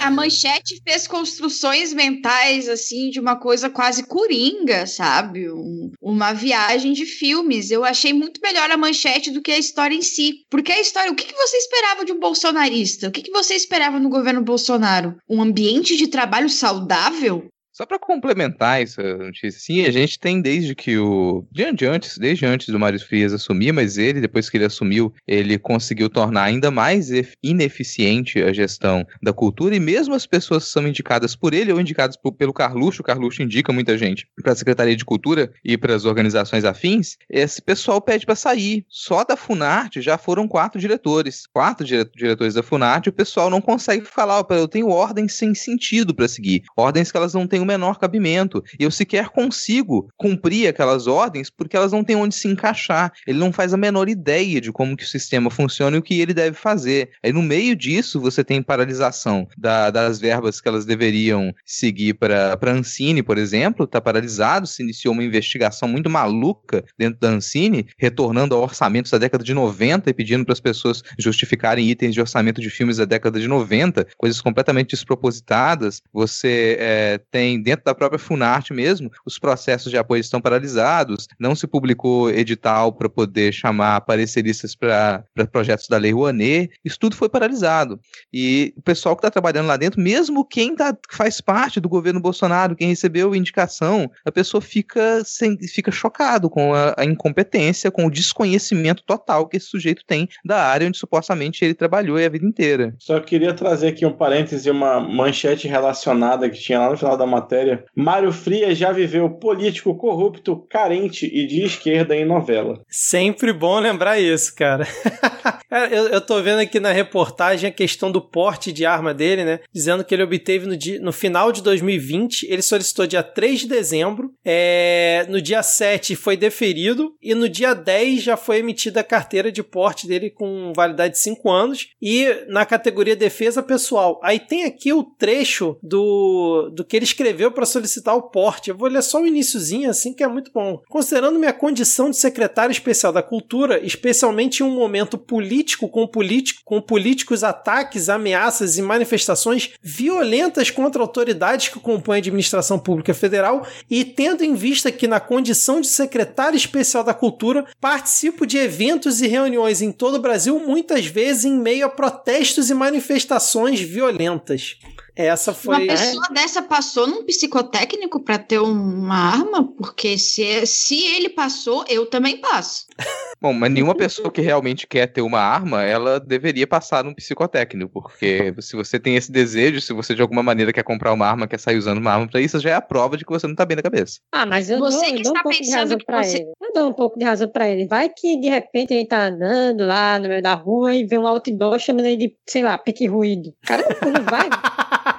[0.00, 5.50] A manchete fez construções mentais, assim, de uma coisa quase coringa, sabe?
[5.50, 7.70] Um, uma viagem de filmes.
[7.70, 10.44] Eu achei muito melhor a manchete do que a história em si.
[10.50, 13.08] Porque a história, o que, que você esperava de um bolsonarista?
[13.08, 15.16] O que, que você esperava no governo Bolsonaro?
[15.28, 17.48] Um ambiente de trabalho saudável?
[17.80, 21.46] Só para complementar essa notícia, sim, a gente tem desde que o.
[21.50, 25.58] De antes, desde antes do Mário Frias assumir, mas ele, depois que ele assumiu, ele
[25.58, 27.08] conseguiu tornar ainda mais
[27.42, 31.80] ineficiente a gestão da cultura, e mesmo as pessoas que são indicadas por ele ou
[31.80, 35.78] indicadas por, pelo Carluxo, o Carluxo indica muita gente para a Secretaria de Cultura e
[35.78, 38.84] para as organizações afins, esse pessoal pede para sair.
[38.90, 41.46] Só da Funarte já foram quatro diretores.
[41.50, 46.14] Quatro dire diretores da Funarte, o pessoal não consegue falar, eu tenho ordens sem sentido
[46.14, 46.62] para seguir.
[46.76, 48.62] Ordens que elas não têm menor cabimento.
[48.78, 53.12] E eu sequer consigo cumprir aquelas ordens porque elas não têm onde se encaixar.
[53.26, 56.20] Ele não faz a menor ideia de como que o sistema funciona e o que
[56.20, 57.10] ele deve fazer.
[57.22, 62.58] Aí no meio disso você tem paralisação da, das verbas que elas deveriam seguir para
[62.60, 67.86] a Ancine, por exemplo, está paralisado, se iniciou uma investigação muito maluca dentro da Ancine,
[67.98, 72.20] retornando ao orçamentos da década de 90 e pedindo para as pessoas justificarem itens de
[72.20, 76.02] orçamento de filmes da década de 90, coisas completamente despropositadas.
[76.12, 81.54] Você é, tem dentro da própria Funarte mesmo, os processos de apoio estão paralisados, não
[81.54, 87.28] se publicou edital para poder chamar pareceristas para projetos da Lei Rouanet, isso tudo foi
[87.28, 88.00] paralisado.
[88.32, 92.20] E o pessoal que está trabalhando lá dentro, mesmo quem tá, faz parte do governo
[92.20, 98.06] Bolsonaro, quem recebeu indicação, a pessoa fica, sem, fica chocado com a, a incompetência, com
[98.06, 102.46] o desconhecimento total que esse sujeito tem da área onde supostamente ele trabalhou a vida
[102.46, 102.94] inteira.
[102.98, 107.26] Só queria trazer aqui um parêntese, uma manchete relacionada que tinha lá no final da
[107.26, 112.82] matéria matéria, Mário Frias já viveu político corrupto, carente e de esquerda em novela.
[112.88, 114.86] Sempre bom lembrar isso, cara.
[115.90, 119.60] eu, eu tô vendo aqui na reportagem a questão do porte de arma dele, né?
[119.72, 123.68] Dizendo que ele obteve no, dia, no final de 2020, ele solicitou dia 3 de
[123.68, 129.04] dezembro, é, no dia 7 foi deferido e no dia 10 já foi emitida a
[129.04, 134.20] carteira de porte dele com validade de 5 anos e na categoria defesa pessoal.
[134.22, 138.70] Aí tem aqui o trecho do, do que ele escreveu escreveu para solicitar o porte.
[138.70, 140.82] Eu vou ler só o iníciozinho assim que é muito bom.
[140.88, 146.62] Considerando minha condição de secretário especial da cultura, especialmente em um momento político com político,
[146.64, 153.66] com políticos ataques, ameaças e manifestações violentas contra autoridades que compõem a administração pública federal
[153.88, 159.20] e tendo em vista que na condição de secretário especial da cultura participo de eventos
[159.20, 164.78] e reuniões em todo o Brasil, muitas vezes em meio a protestos e manifestações violentas.
[165.26, 165.76] Essa foi.
[165.76, 166.34] Uma pessoa é.
[166.34, 169.72] dessa passou num psicotécnico para ter uma arma?
[169.76, 172.86] Porque se, se ele passou, eu também passo.
[173.40, 177.90] Bom, mas nenhuma pessoa que realmente quer ter uma arma, ela deveria passar num psicotécnico,
[177.90, 181.48] porque se você tem esse desejo, se você de alguma maneira quer comprar uma arma,
[181.48, 183.54] quer sair usando uma arma pra isso, já é a prova de que você não
[183.54, 184.20] tá bem na cabeça.
[184.30, 186.36] Ah, mas eu você dou, que eu dou um pouco de razão pra você...
[186.36, 186.52] ele.
[186.60, 187.86] Eu dou um pouco de razão pra ele.
[187.86, 191.26] Vai que de repente ele tá andando lá no meio da rua e vê um
[191.26, 193.54] outdoor chamando ele de, sei lá, pique ruído.
[193.62, 194.48] Cara, não vai.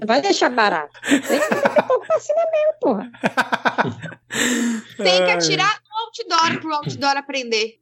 [0.00, 1.00] Não vai deixar barato.
[1.02, 3.10] Tem que um pouco pra cima mesmo, porra.
[4.96, 7.78] Tem que atirar outdoor pro outdoor aprender.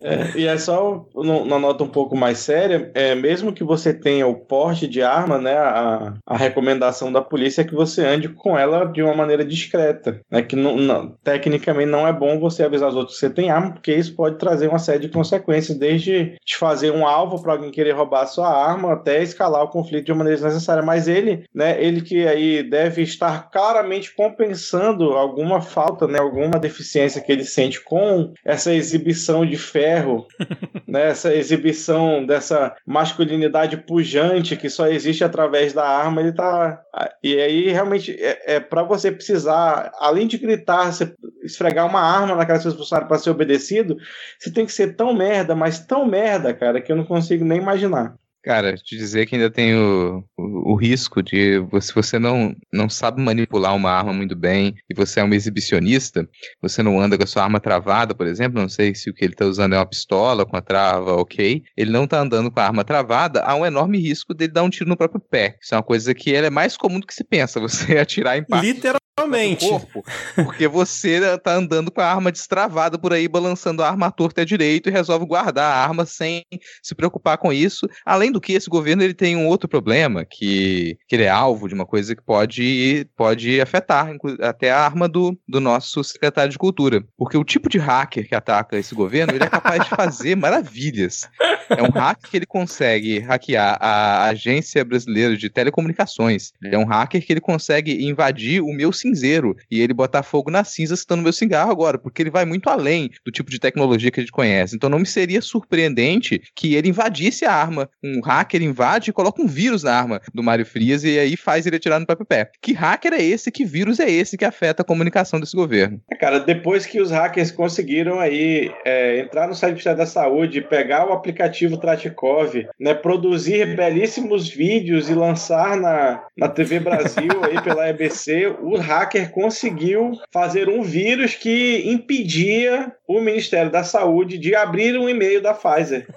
[0.00, 4.26] É, e é só uma nota um pouco mais séria, é, mesmo que você tenha
[4.26, 8.56] o porte de arma, né, a, a recomendação da polícia é que você ande com
[8.56, 12.88] ela de uma maneira discreta, né, que não, não, tecnicamente não é bom você avisar
[12.88, 16.36] os outros que você tem arma, porque isso pode trazer uma série de consequências, desde
[16.44, 20.06] te fazer um alvo para alguém querer roubar a sua arma, até escalar o conflito
[20.06, 20.82] de uma maneira desnecessária.
[20.82, 27.07] Mas ele, né, ele que aí deve estar claramente compensando alguma falta, né, alguma deficiência
[27.20, 30.26] que ele sente com essa exibição de ferro,
[30.86, 36.80] né, essa exibição dessa masculinidade pujante que só existe através da arma, ele tá.
[37.22, 42.34] E aí, realmente, é, é para você precisar, além de gritar, você esfregar uma arma
[42.34, 42.60] na cara
[43.06, 43.96] para ser obedecido,
[44.38, 47.58] você tem que ser tão merda, mas tão merda, cara, que eu não consigo nem
[47.58, 48.14] imaginar.
[48.48, 52.88] Cara, te dizer que ainda tem o, o, o, risco de se você não, não
[52.88, 56.26] sabe manipular uma arma muito bem e você é um exibicionista,
[56.58, 59.22] você não anda com a sua arma travada, por exemplo, não sei se o que
[59.22, 61.62] ele está usando é uma pistola com a trava, ok.
[61.76, 64.70] Ele não está andando com a arma travada, há um enorme risco dele dar um
[64.70, 65.58] tiro no próprio pé.
[65.60, 68.46] Isso é uma coisa que é mais comum do que se pensa, você atirar em
[68.46, 68.66] parte.
[68.66, 69.68] Literal Realmente.
[69.68, 70.04] Corpo,
[70.36, 74.40] porque você tá andando com a arma destravada por aí, balançando a arma à torta
[74.40, 76.44] e à direito e resolve guardar a arma sem
[76.82, 77.88] se preocupar com isso.
[78.04, 81.68] Além do que, esse governo ele tem um outro problema, que, que ele é alvo
[81.68, 84.10] de uma coisa que pode, pode afetar
[84.40, 87.04] até a arma do, do nosso secretário de Cultura.
[87.16, 91.28] Porque o tipo de hacker que ataca esse governo, ele é capaz de fazer maravilhas.
[91.68, 96.52] É um hacker que ele consegue hackear a Agência Brasileira de Telecomunicações.
[96.62, 100.50] Ele é um hacker que ele consegue invadir o meu cinzeiro e ele botar fogo
[100.50, 103.58] nas cinzas que no meu cigarro agora, porque ele vai muito além do tipo de
[103.58, 104.76] tecnologia que a gente conhece.
[104.76, 107.88] Então não me seria surpreendente que ele invadisse a arma.
[108.02, 111.66] Um hacker invade e coloca um vírus na arma do Mário Frias e aí faz
[111.66, 112.50] ele atirar no próprio pé.
[112.60, 113.50] Que hacker é esse?
[113.50, 116.00] Que vírus é esse que afeta a comunicação desse governo?
[116.10, 121.08] É, cara, depois que os hackers conseguiram aí é, entrar no site da Saúde, pegar
[121.08, 127.88] o aplicativo Tratikov, né, produzir belíssimos vídeos e lançar na, na TV Brasil aí pela
[127.88, 128.97] EBC, o hacker
[129.32, 135.54] conseguiu fazer um vírus que impedia o Ministério da Saúde de abrir um e-mail da
[135.54, 136.06] Pfizer.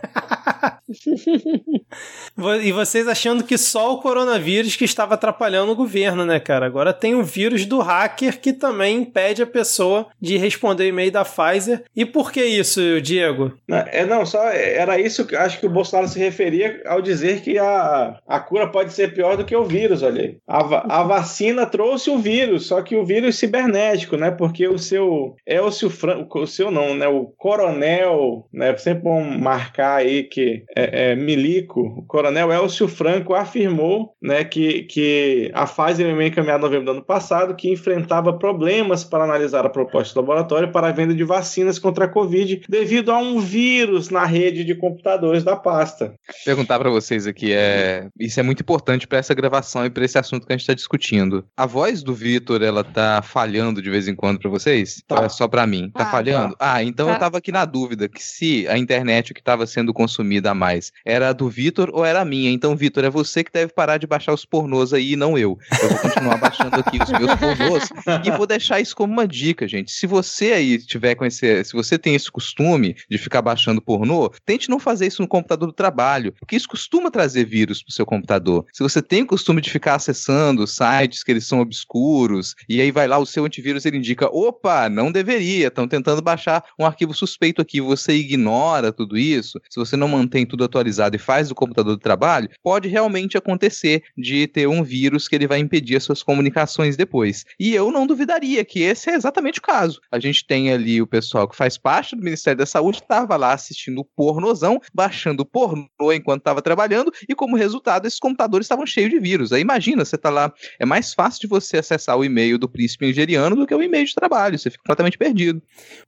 [2.62, 6.66] e vocês achando que só o coronavírus que estava atrapalhando o governo, né, cara?
[6.66, 11.12] Agora tem o vírus do hacker que também impede a pessoa de responder o e-mail
[11.12, 11.84] da Pfizer.
[11.96, 13.54] E por que isso, Diego?
[13.70, 17.58] É, não, só era isso que acho que o Bolsonaro se referia ao dizer que
[17.58, 20.38] a, a cura pode ser pior do que o vírus, olha aí.
[20.46, 24.32] A, a vacina trouxe o vírus, só que o vírus cibernético, né?
[24.32, 27.08] Porque o seu Elcio Franco, o seu não, né?
[27.08, 28.76] O coronel, né?
[28.78, 34.84] Sempre bom marcar aí que é, é, Milico, o coronel Elcio Franco afirmou né, que,
[34.84, 39.70] que a foi encaminhada em novembro do ano passado, que enfrentava problemas para analisar a
[39.70, 44.10] proposta do laboratório para a venda de vacinas contra a Covid devido a um vírus
[44.10, 46.14] na rede de computadores da pasta.
[46.46, 48.08] Perguntar para vocês aqui, é...
[48.20, 50.74] isso é muito importante para essa gravação e para esse assunto que a gente está
[50.74, 51.46] discutindo.
[51.56, 55.04] A voz do Vitor, ela tá falhando de vez em quando para vocês?
[55.08, 55.20] Tá.
[55.20, 55.92] Ou é só para mim?
[55.92, 56.56] Tá ah, falhando?
[56.56, 56.74] Tá.
[56.74, 57.14] Ah, então tá.
[57.14, 60.92] eu tava aqui na dúvida que se a internet que estava sendo consumida a mais
[61.06, 62.52] era a do Vitor ou era a minha.
[62.52, 65.58] Então, Vitor, é você que deve parar de baixar os pornôs aí, não eu.
[65.82, 67.90] Eu vou continuar baixando aqui os meus pornôs
[68.26, 69.92] e vou deixar isso como uma dica, gente.
[69.92, 74.32] Se você aí tiver com esse, se você tem esse costume de ficar baixando pornô,
[74.46, 78.06] tente não fazer isso no computador do trabalho, porque isso costuma trazer vírus pro seu
[78.06, 78.66] computador.
[78.74, 82.92] Se você tem o costume de ficar acessando sites que eles são obscuros e aí
[82.92, 87.14] vai lá o seu antivírus ele indica, opa, não deveria, estão tentando baixar um arquivo
[87.14, 89.60] suspeito aqui, você ignora tudo isso.
[89.70, 94.04] Se você não mantém tudo atualizado e faz do computador do trabalho, pode realmente acontecer
[94.18, 97.46] de ter um vírus que ele vai impedir as suas comunicações depois.
[97.60, 100.00] E eu não duvidaria que esse é exatamente o caso.
[100.12, 103.54] A gente tem ali o pessoal que faz parte do Ministério da Saúde, estava lá
[103.54, 109.20] assistindo pornozão, baixando pornô enquanto estava trabalhando, e como resultado, esses computadores estavam cheios de
[109.20, 109.52] vírus.
[109.52, 113.06] Aí imagina, você está lá, é mais fácil de você acessar o e-mail do príncipe
[113.06, 115.62] nigeriano do que o e-mail de trabalho, você fica completamente perdido.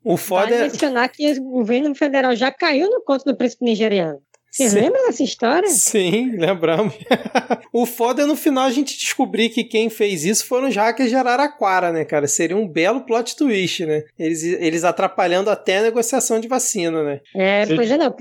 [0.04, 0.64] O foda vale é...
[0.64, 4.20] mencionar que o governo federal já caiu no conto do príncipe nigeriano.
[4.54, 4.82] Você Sim.
[4.82, 5.68] lembra dessa história?
[5.68, 6.94] Sim, lembramos.
[7.74, 11.10] o foda é no final a gente descobrir que quem fez isso foram os hackers
[11.10, 12.28] de Araraquara, né, cara?
[12.28, 14.04] Seria um belo plot twist, né?
[14.18, 17.22] Eles, eles atrapalhando até a negociação de vacina, né?
[17.36, 18.14] É, pois é, não.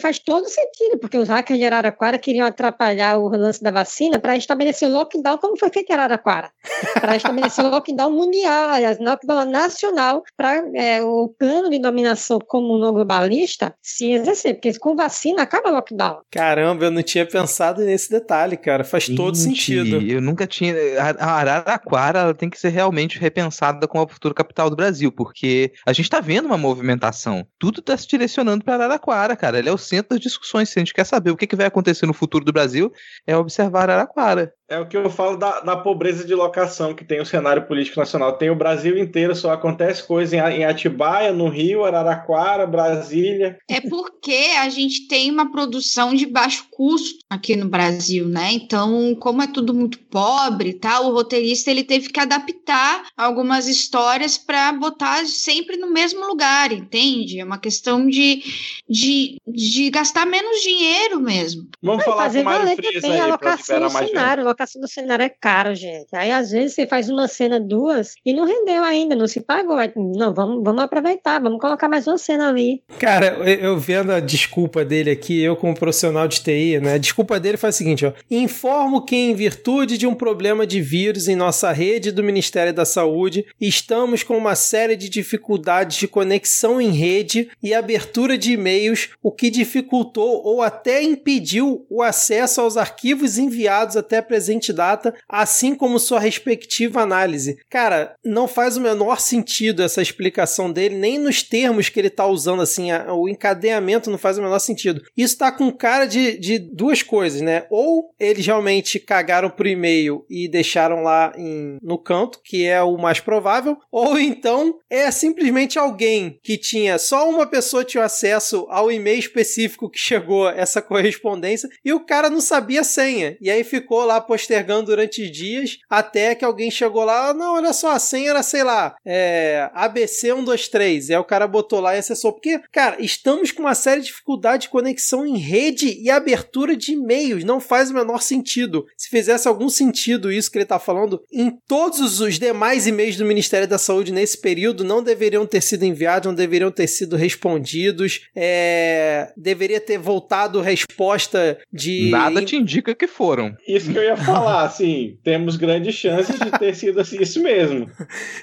[0.00, 4.36] Faz todo sentido, porque os hackers de Araraquara queriam atrapalhar o lance da vacina para
[4.36, 6.52] estabelecer o lockdown, como foi feito em Araraquara.
[7.00, 12.78] para estabelecer o lockdown mundial, aliás, lockdown nacional, para é, o plano de dominação como
[12.78, 16.20] no globalista se exercer, porque com vacina acaba lockdown.
[16.30, 18.84] Caramba, eu não tinha pensado nesse detalhe, cara.
[18.84, 20.00] Faz todo Gente, sentido.
[20.00, 20.74] Eu nunca tinha.
[21.00, 25.10] A a Araraquara ela tem que ser realmente repensada como a futura capital do Brasil,
[25.12, 27.46] porque a gente tá vendo uma movimentação.
[27.58, 29.58] Tudo tá se direcionando para Araraquara, cara.
[29.58, 30.68] Ele é o centro das discussões.
[30.68, 32.92] Se a gente quer saber o que, que vai acontecer no futuro do Brasil,
[33.26, 34.52] é observar Araraquara.
[34.70, 37.98] É o que eu falo da, da pobreza de locação que tem o cenário político
[37.98, 38.38] nacional.
[38.38, 43.58] Tem o Brasil inteiro, só acontece coisa em, em Atibaia, no Rio, Araraquara, Brasília.
[43.68, 48.52] É porque a gente tem uma produção de baixo custo aqui no Brasil, né?
[48.52, 51.00] Então, como é tudo muito pobre, tá?
[51.00, 57.40] O roteirista ele teve que adaptar algumas histórias para botar sempre no mesmo lugar, entende?
[57.40, 58.40] É uma questão de,
[58.88, 61.68] de, de gastar menos dinheiro mesmo.
[61.82, 63.92] Vamos Vai falar fazer com o Mário valer Frias também a aí locação liberar do
[63.92, 64.14] mais gente.
[64.60, 66.08] A locação do cenário é caro, gente.
[66.12, 69.78] Aí, às vezes, você faz uma cena, duas, e não rendeu ainda, não se pagou.
[69.96, 72.82] Não, vamos, vamos aproveitar, vamos colocar mais uma cena ali.
[72.98, 76.94] Cara, eu, vendo a desculpa dele aqui, eu como profissional de TI, né?
[76.94, 78.12] A desculpa dele faz o seguinte, ó.
[78.30, 82.84] Informo que em virtude de um problema de vírus em nossa rede do Ministério da
[82.84, 89.08] Saúde, estamos com uma série de dificuldades de conexão em rede e abertura de e-mails,
[89.22, 95.14] o que dificultou ou até impediu o acesso aos arquivos enviados até a presente data,
[95.28, 97.58] assim como sua respectiva análise.
[97.70, 102.26] Cara, não faz o menor sentido essa explicação dele, nem nos termos que ele tá
[102.26, 105.02] usando, assim, a- o encadeamento não faz o menor sentido.
[105.16, 107.64] Isso tá com cara de, de duas coisas, né?
[107.70, 112.96] Ou eles realmente cagaram pro e-mail e deixaram lá em- no canto, que é o
[112.98, 118.90] mais provável, ou então é simplesmente alguém que tinha só uma pessoa tinha acesso ao
[118.90, 123.36] e-mail específico que chegou essa correspondência e o cara não sabia a senha.
[123.40, 127.92] E aí ficou lá postergando durante dias até que alguém chegou lá, não, olha só,
[127.92, 131.08] a senha era, sei lá, é, ABC123.
[131.08, 132.32] E aí o cara botou lá e acessou.
[132.32, 136.92] Porque, cara, estamos com uma série de dificuldades de conexão em rede e abertura de
[136.92, 137.44] e-mails.
[137.44, 138.86] Não faz o menor sentido.
[138.96, 143.16] Se fizesse algum sentido isso que ele tá falando, em todos os- os demais e-mails
[143.16, 147.16] do Ministério da Saúde nesse período não deveriam ter sido enviados, não deveriam ter sido
[147.16, 148.20] respondidos.
[148.34, 152.10] É, deveria ter voltado resposta de.
[152.10, 153.54] Nada te indica que foram.
[153.66, 157.90] Isso que eu ia falar, assim, temos grandes chances de ter sido assim, isso mesmo.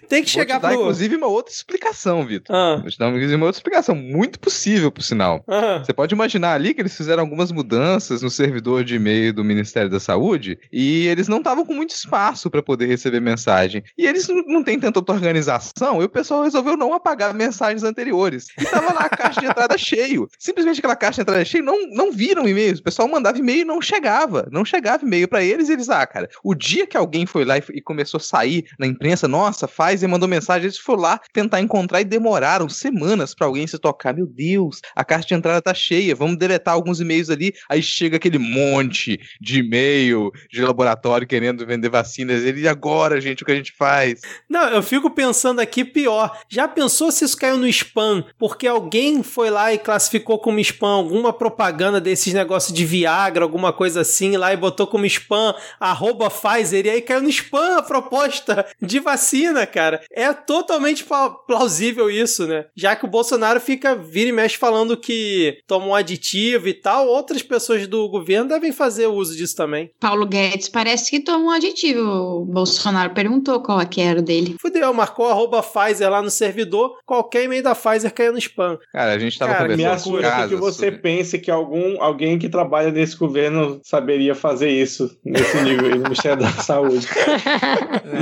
[0.08, 0.82] Tem que Vou chegar te dar, pro.
[0.82, 2.56] inclusive, uma outra explicação, Vitor.
[2.56, 5.44] Ah, Vou te dar inclusive, uma outra explicação, muito possível, por sinal.
[5.48, 5.82] ah.
[5.84, 9.90] Você pode imaginar ali que eles fizeram algumas mudanças no servidor de e-mail do Ministério
[9.90, 13.84] da Saúde e eles não estavam com muito espaço para poder receber mensagem.
[13.98, 18.48] E eles não, têm tanta organização e o pessoal resolveu não apagar mensagens anteriores.
[18.60, 20.28] E tava lá a caixa de entrada cheio.
[20.40, 22.80] Simplesmente aquela caixa de entrada cheia não, não viram e-mails.
[22.80, 24.48] O pessoal mandava e-mail e não chegava.
[24.52, 27.82] Não chegava e-mail para eles eles, ah, cara, o dia que alguém foi lá e,
[27.82, 32.01] começou a sair na imprensa, nossa, faz e mandou mensagem, eles foram lá tentar encontrar
[32.01, 34.13] e demoraram semanas para alguém se tocar.
[34.13, 37.53] Meu Deus, a caixa de entrada tá cheia, vamos deletar alguns e-mails ali.
[37.70, 42.43] Aí chega aquele monte de e-mail de laboratório querendo vender vacinas.
[42.43, 44.22] Ele, e agora, gente, o que a gente faz?
[44.49, 46.38] Não, eu fico pensando aqui pior.
[46.49, 48.24] Já pensou se isso caiu no spam?
[48.38, 53.74] Porque alguém foi lá e classificou como spam alguma propaganda desses negócios de Viagra, alguma
[53.74, 57.82] coisa assim, lá e botou como spam arroba Pfizer, e aí caiu no spam a
[57.82, 60.01] proposta de vacina, cara.
[60.12, 62.66] É totalmente pla- plausível isso, né?
[62.76, 67.08] Já que o Bolsonaro fica, vira e mexe falando que toma um aditivo e tal,
[67.08, 69.91] outras pessoas do governo devem fazer uso disso também.
[69.99, 72.01] Paulo Guedes parece que toma um aditivo.
[72.41, 74.55] O Bolsonaro perguntou qual é que era o dele.
[74.60, 78.78] Fudeu, marcou arroba Pfizer lá no servidor, qualquer e-mail da Pfizer caiu no spam.
[78.91, 81.51] Cara, a gente tava Cara, Me conversando com assusta que casos você sobre- pense que
[81.51, 86.50] algum, alguém que trabalha nesse governo saberia fazer isso nesse nível aí no Ministério da
[86.52, 87.08] Saúde.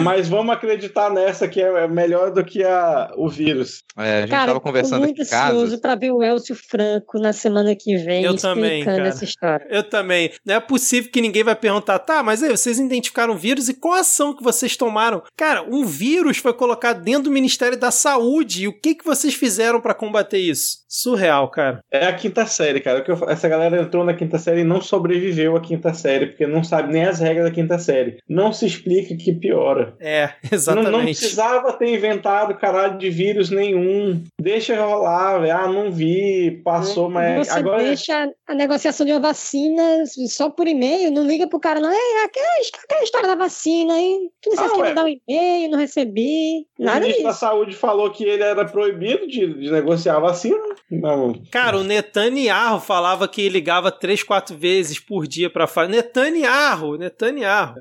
[0.04, 3.84] Mas vamos acreditar nessa que é melhor do que a, o vírus.
[3.98, 5.56] É, a gente Cara, tava eu tô conversando muito aqui casos.
[5.64, 9.08] ansioso pra ver o Elcio Franco na semana que vem Eu explicando também, cara.
[9.08, 9.66] essa história.
[9.70, 10.32] Eu também.
[10.46, 13.74] Não é possível que ninguém vai perguntar, tá, mas aí, vocês identificaram o vírus e
[13.74, 15.22] qual a ação que vocês tomaram?
[15.38, 18.64] Cara, um vírus foi colocado dentro do Ministério da Saúde.
[18.64, 20.86] E o que, que vocês fizeram pra combater isso?
[20.88, 21.80] Surreal, cara.
[21.92, 23.04] É a quinta série, cara.
[23.28, 26.92] Essa galera entrou na quinta série e não sobreviveu à quinta série, porque não sabe
[26.94, 28.18] nem as regras da quinta série.
[28.28, 29.96] Não se explica que piora.
[30.00, 30.92] É, Não, exatamente.
[30.92, 34.24] não precisava ter inventado caralho de vírus nenhum.
[34.40, 35.56] Deixa rolar, velho.
[35.58, 37.84] Ah, não vi, passou, mas Você agora.
[37.84, 41.90] deixa a negociação de uma vacina só por e-mail, não liga pro cara, não.
[41.92, 42.48] É aquela,
[42.84, 44.30] aquela história da vacina, hein?
[44.42, 46.66] Tu não sabe Ah, mandar um e-mail, não recebi.
[46.80, 47.40] O Nada ministro da disso.
[47.40, 50.58] Saúde falou que ele era proibido de, de negociar a vacina.
[50.90, 51.34] Não.
[51.52, 55.88] Cara, o Netanyahu falava que ligava três, quatro vezes por dia pra falar.
[55.88, 56.98] Netanyahu!
[57.06, 57.76] Netanyahu.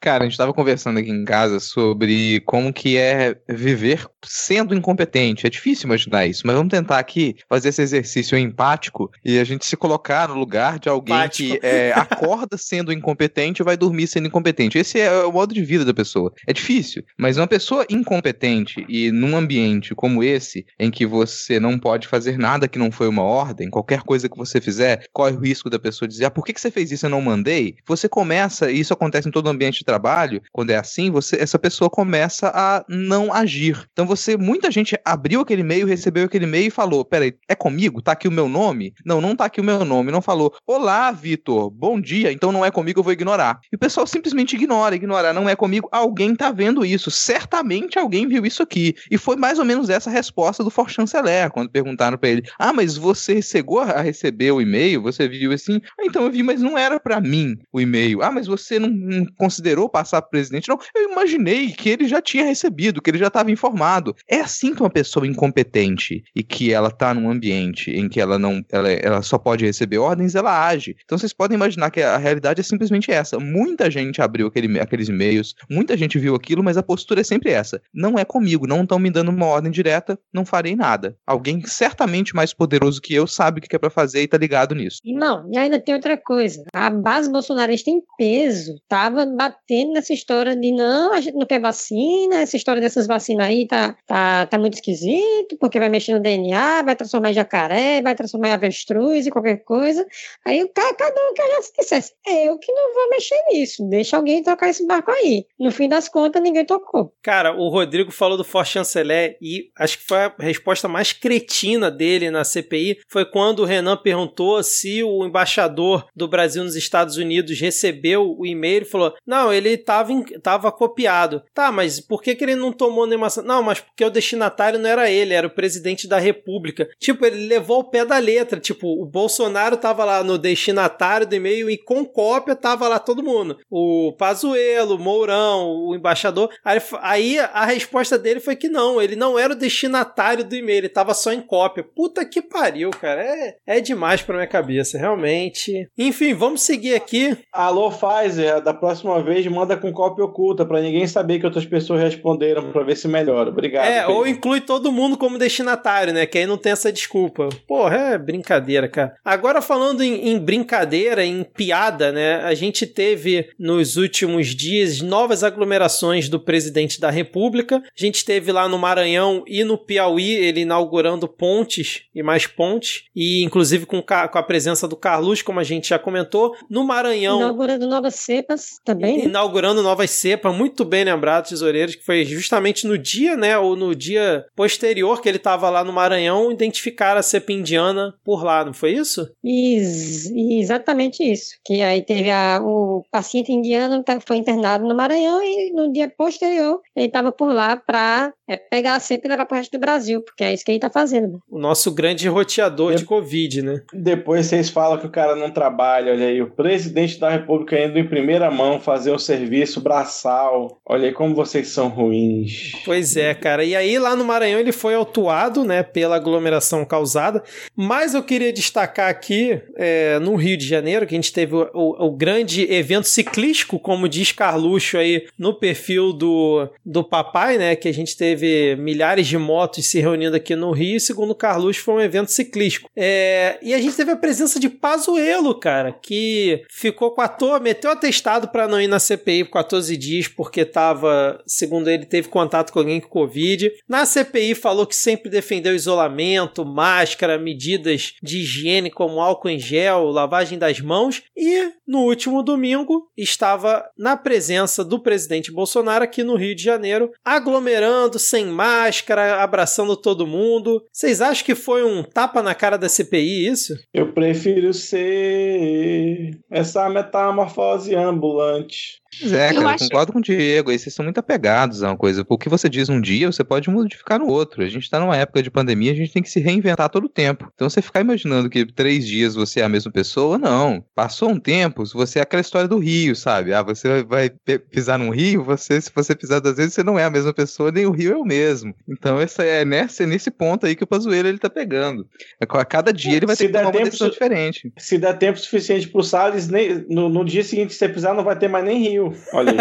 [0.00, 5.46] Cara, a gente tava conversando aqui em casa sobre como que é viver sendo incompetente.
[5.46, 9.64] É difícil imaginar isso, mas vamos tentar aqui fazer esse exercício empático e a gente
[9.64, 11.60] se colocar no lugar de alguém empático.
[11.60, 14.78] que é, acorda sendo incompetente e vai dormir sendo incompetente.
[14.78, 16.32] Esse é o modo de vida da pessoa.
[16.46, 21.78] É difícil, mas uma pessoa incompetente e num ambiente como esse, em que você não
[21.78, 25.40] pode fazer nada que não foi uma ordem, qualquer coisa que você fizer, corre o
[25.40, 27.76] risco da pessoa dizer: ah, por que, que você fez isso e eu não mandei?
[27.86, 31.58] Você começa, e isso acontece em todo ambiente de trabalho, quando é assim, você, essa
[31.58, 33.84] pessoa começa a não agir.
[33.92, 38.02] Então você, muita gente abriu aquele e-mail, recebeu aquele e-mail e falou: peraí, é comigo?
[38.02, 38.94] Tá aqui o meu nome?
[39.04, 40.12] Não, não tá aqui o meu nome.
[40.12, 43.60] Não falou: Olá, Vitor, bom dia, então não é comigo, eu vou ignorar.
[43.72, 45.88] E o pessoal simplesmente ignora, ignora, não é comigo.
[45.90, 47.10] Alguém tá vendo isso.
[47.10, 48.94] Certamente alguém viu isso aqui.
[49.10, 52.72] E foi mais ou menos essa resposta do For Chanceler, quando perguntaram para ele: Ah,
[52.72, 55.02] mas você chegou a receber o e-mail?
[55.02, 55.80] Você viu assim?
[55.98, 58.22] Ah, então eu vi, mas não era para mim o e-mail.
[58.22, 60.68] Ah, mas você não, não considerou passar pro presidente?
[60.68, 64.14] Não, eu imaginei que ele já tinha recebido, que ele já estava informado.
[64.28, 68.38] É assim que uma pessoa incompetente e que ela tá num ambiente em que ela
[68.38, 70.96] não, ela, ela só pode receber ordens, ela age.
[71.04, 73.38] Então vocês podem imaginar que a realidade é simplesmente essa.
[73.38, 77.50] Muita gente abriu aquele, aqueles e-mails, muita gente viu aquilo, mas a postura é sempre
[77.50, 77.80] essa.
[77.92, 81.16] Não é comigo, não estão me dando uma ordem direta, não farei nada.
[81.26, 84.74] Alguém certamente mais poderoso que eu sabe o que é para fazer e tá ligado
[84.74, 84.98] nisso.
[85.04, 86.64] Não, e ainda tem outra coisa.
[86.72, 88.43] A base bolsonarista em peso
[88.88, 93.46] tava batendo nessa história de não, a gente não quer vacina, essa história dessas vacinas
[93.46, 98.02] aí tá, tá, tá muito esquisito, porque vai mexer no DNA, vai transformar em jacaré,
[98.02, 100.04] vai transformar em avestruz e qualquer coisa.
[100.46, 104.16] Aí cada um que já se dissesse, é eu que não vou mexer nisso, deixa
[104.16, 105.46] alguém tocar esse barco aí.
[105.58, 107.12] No fim das contas, ninguém tocou.
[107.22, 111.90] Cara, o Rodrigo falou do For Chanceler e acho que foi a resposta mais cretina
[111.90, 117.16] dele na CPI, foi quando o Renan perguntou se o embaixador do Brasil nos Estados
[117.16, 120.12] Unidos recebeu o e-mail e falou: Não, ele estava
[120.42, 121.42] tava copiado.
[121.52, 123.28] Tá, mas por que, que ele não tomou nenhuma?
[123.44, 126.88] Não, mas porque o destinatário não era ele, era o presidente da República.
[126.98, 128.60] Tipo, ele levou o pé da letra.
[128.60, 133.22] Tipo, o Bolsonaro tava lá no destinatário do e-mail e com cópia tava lá todo
[133.22, 133.58] mundo.
[133.70, 136.50] O Pazuello, o Mourão, o embaixador.
[136.64, 140.78] Aí, aí a resposta dele foi que não, ele não era o destinatário do e-mail,
[140.78, 141.84] ele tava só em cópia.
[141.84, 143.22] Puta que pariu, cara.
[143.22, 145.88] É, é demais pra minha cabeça, realmente.
[145.96, 147.36] Enfim, vamos seguir aqui.
[147.52, 152.00] Alô, Pfizer, da próxima vez manda com cópia oculta para ninguém saber que outras pessoas
[152.00, 153.50] responderam para ver se melhora.
[153.50, 153.86] Obrigado.
[153.86, 156.26] É, ou inclui todo mundo como destinatário, né?
[156.26, 157.48] Que aí não tem essa desculpa.
[157.66, 159.16] Porra, é brincadeira, cara.
[159.24, 162.36] Agora falando em, em brincadeira, em piada, né?
[162.44, 167.76] A gente teve nos últimos dias novas aglomerações do presidente da República.
[167.76, 173.04] A gente teve lá no Maranhão e no Piauí ele inaugurando pontes e mais pontes.
[173.14, 176.54] E inclusive com, com a presença do Carlos, como a gente já comentou.
[176.68, 177.38] No Maranhão.
[177.38, 179.18] Inaugurando novas cepas também.
[179.18, 179.24] Né?
[179.24, 183.56] Inaugurando novas cepas, muito bem lembrado, tesoureiros, que foi justamente no dia, né?
[183.56, 188.44] Ou no dia posterior que ele estava lá no Maranhão, identificar a cepa indiana por
[188.44, 189.28] lá, não foi isso?
[189.42, 191.54] Ex exatamente isso.
[191.64, 196.08] Que aí teve a, o paciente indiano tá, foi internado no Maranhão e no dia
[196.08, 199.72] posterior ele estava por lá para é, pegar a cepa e levar para o resto
[199.72, 201.34] do Brasil, porque é isso que ele está fazendo.
[201.34, 201.38] Né?
[201.50, 203.82] O nosso grande roteador de, de Covid, né?
[203.92, 208.06] Depois vocês falam que o cara não trabalha, olha aí, o presidente da República em
[208.06, 210.78] primeira mão fazer o serviço braçal.
[210.86, 212.72] Olha aí como vocês são ruins.
[212.84, 213.64] Pois é, cara.
[213.64, 217.42] E aí lá no Maranhão ele foi autuado, né, pela aglomeração causada.
[217.76, 221.70] Mas eu queria destacar aqui, é, no Rio de Janeiro, que a gente teve o,
[221.72, 227.76] o, o, grande evento ciclístico, como diz Carluxo aí no perfil do, do papai, né,
[227.76, 231.00] que a gente teve milhares de motos se reunindo aqui no Rio.
[231.00, 232.88] Segundo Carluxo, foi um evento ciclístico.
[232.96, 237.60] É, e a gente teve a presença de Pazuello, cara, que ficou com a toa,
[237.84, 242.28] meteu atestado para não ir na CPI por 14 dias, porque estava, segundo ele, teve
[242.28, 243.70] contato com alguém com Covid.
[243.86, 250.06] Na CPI falou que sempre defendeu isolamento, máscara, medidas de higiene como álcool em gel,
[250.06, 251.22] lavagem das mãos.
[251.36, 257.10] E no último domingo estava na presença do presidente Bolsonaro aqui no Rio de Janeiro,
[257.24, 260.82] aglomerando, sem máscara, abraçando todo mundo.
[260.90, 263.74] Vocês acham que foi um tapa na cara da CPI isso?
[263.92, 269.03] Eu prefiro ser essa metamorfose ambulante.
[269.20, 270.70] Pois é, Eu cara, eu concordo com o Diego.
[270.70, 272.24] Aí vocês são muito apegados a uma coisa.
[272.28, 274.62] O que você diz um dia, você pode modificar no outro.
[274.62, 277.08] A gente tá numa época de pandemia, a gente tem que se reinventar todo o
[277.08, 277.50] tempo.
[277.54, 280.84] Então você ficar imaginando que três dias você é a mesma pessoa, não.
[280.94, 283.52] Passou um tempo, você é aquela história do rio, sabe?
[283.52, 284.30] Ah, você vai
[284.70, 287.70] pisar num rio, você, se você pisar duas vezes, você não é a mesma pessoa,
[287.70, 288.74] nem o rio é o mesmo.
[288.88, 292.06] Então essa é nesse, nesse ponto aí que o Pazuello ele tá pegando.
[292.40, 294.72] A cada dia ele vai Se ter que tomar uma decisão diferente.
[294.78, 298.24] Se der tempo suficiente pro Salles, nem, no, no dia seguinte que você pisar, não
[298.24, 299.03] vai ter mais nem rio.
[299.32, 299.58] Olha aí.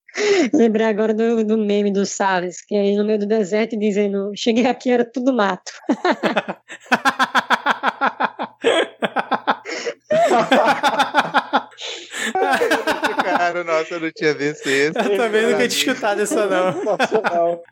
[0.52, 4.30] Lembrei agora do, do meme do Salles, que é aí no meio do deserto dizendo:
[4.36, 5.72] Cheguei aqui, era tudo mato.
[13.22, 14.96] Cara, nossa, eu não tinha visto esse.
[14.98, 16.74] Eu também nunca tinha escutado essa, não.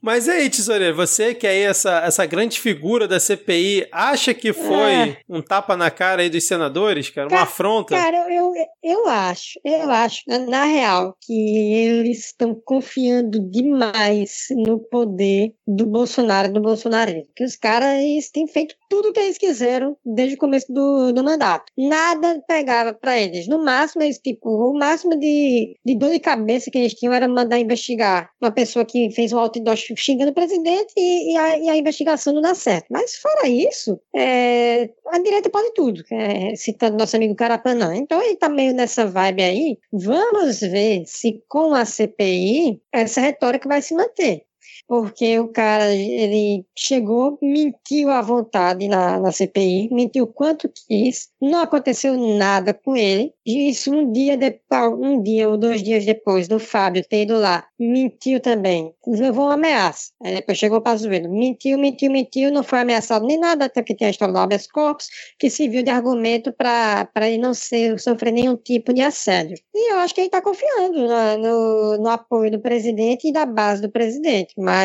[0.00, 4.32] Mas e aí, tesoureiro, você que é aí essa, essa grande figura da CPI, acha
[4.34, 5.16] que foi É.
[5.28, 7.28] um tapa na cara aí dos senadores, cara?
[7.28, 7.96] Uma Ca- afronta?
[7.96, 11.32] Cara, eu, eu acho, eu acho, na, na real, que
[11.76, 17.30] eles estão confiando demais no poder do Bolsonaro, do bolsonarismo.
[17.34, 18.02] Que os caras
[18.32, 21.72] têm feito tudo que eles quiseram desde o começo do, do mandato.
[21.76, 23.46] Nada pegava pra eles.
[23.48, 27.28] No máximo, eles, tipo, o máximo de, de dor de cabeça que eles tinham era
[27.28, 31.68] mandar investigar uma pessoa que fez um outdoor xingando o presidente e, e, a, e
[31.68, 32.86] a investigação não dá certo.
[32.90, 37.94] Mas fora isso, é, a direita pode tudo, é, citando nosso amigo Carapanã.
[37.94, 39.78] Então ele tá meio nessa vibe aí.
[39.92, 44.45] Vamos ver se com a CPI essa retórica vai se manter.
[44.88, 51.60] Porque o cara, ele chegou, mentiu à vontade na, na CPI, mentiu quanto quis, não
[51.60, 53.32] aconteceu nada com ele.
[53.44, 54.60] E isso um dia, de,
[54.98, 59.54] um dia ou dois dias depois do Fábio ter ido lá, mentiu também, levou uma
[59.54, 60.10] ameaça.
[60.22, 63.94] Aí depois chegou para Azuelo, mentiu, mentiu, mentiu, não foi ameaçado nem nada, até que
[63.94, 65.08] tem a história do habeas corpus,
[65.38, 69.56] que serviu de argumento para ele não ser, sofrer nenhum tipo de assédio.
[69.74, 73.44] E eu acho que ele está confiando na- no, no apoio do presidente e da
[73.46, 74.75] base do presidente, mas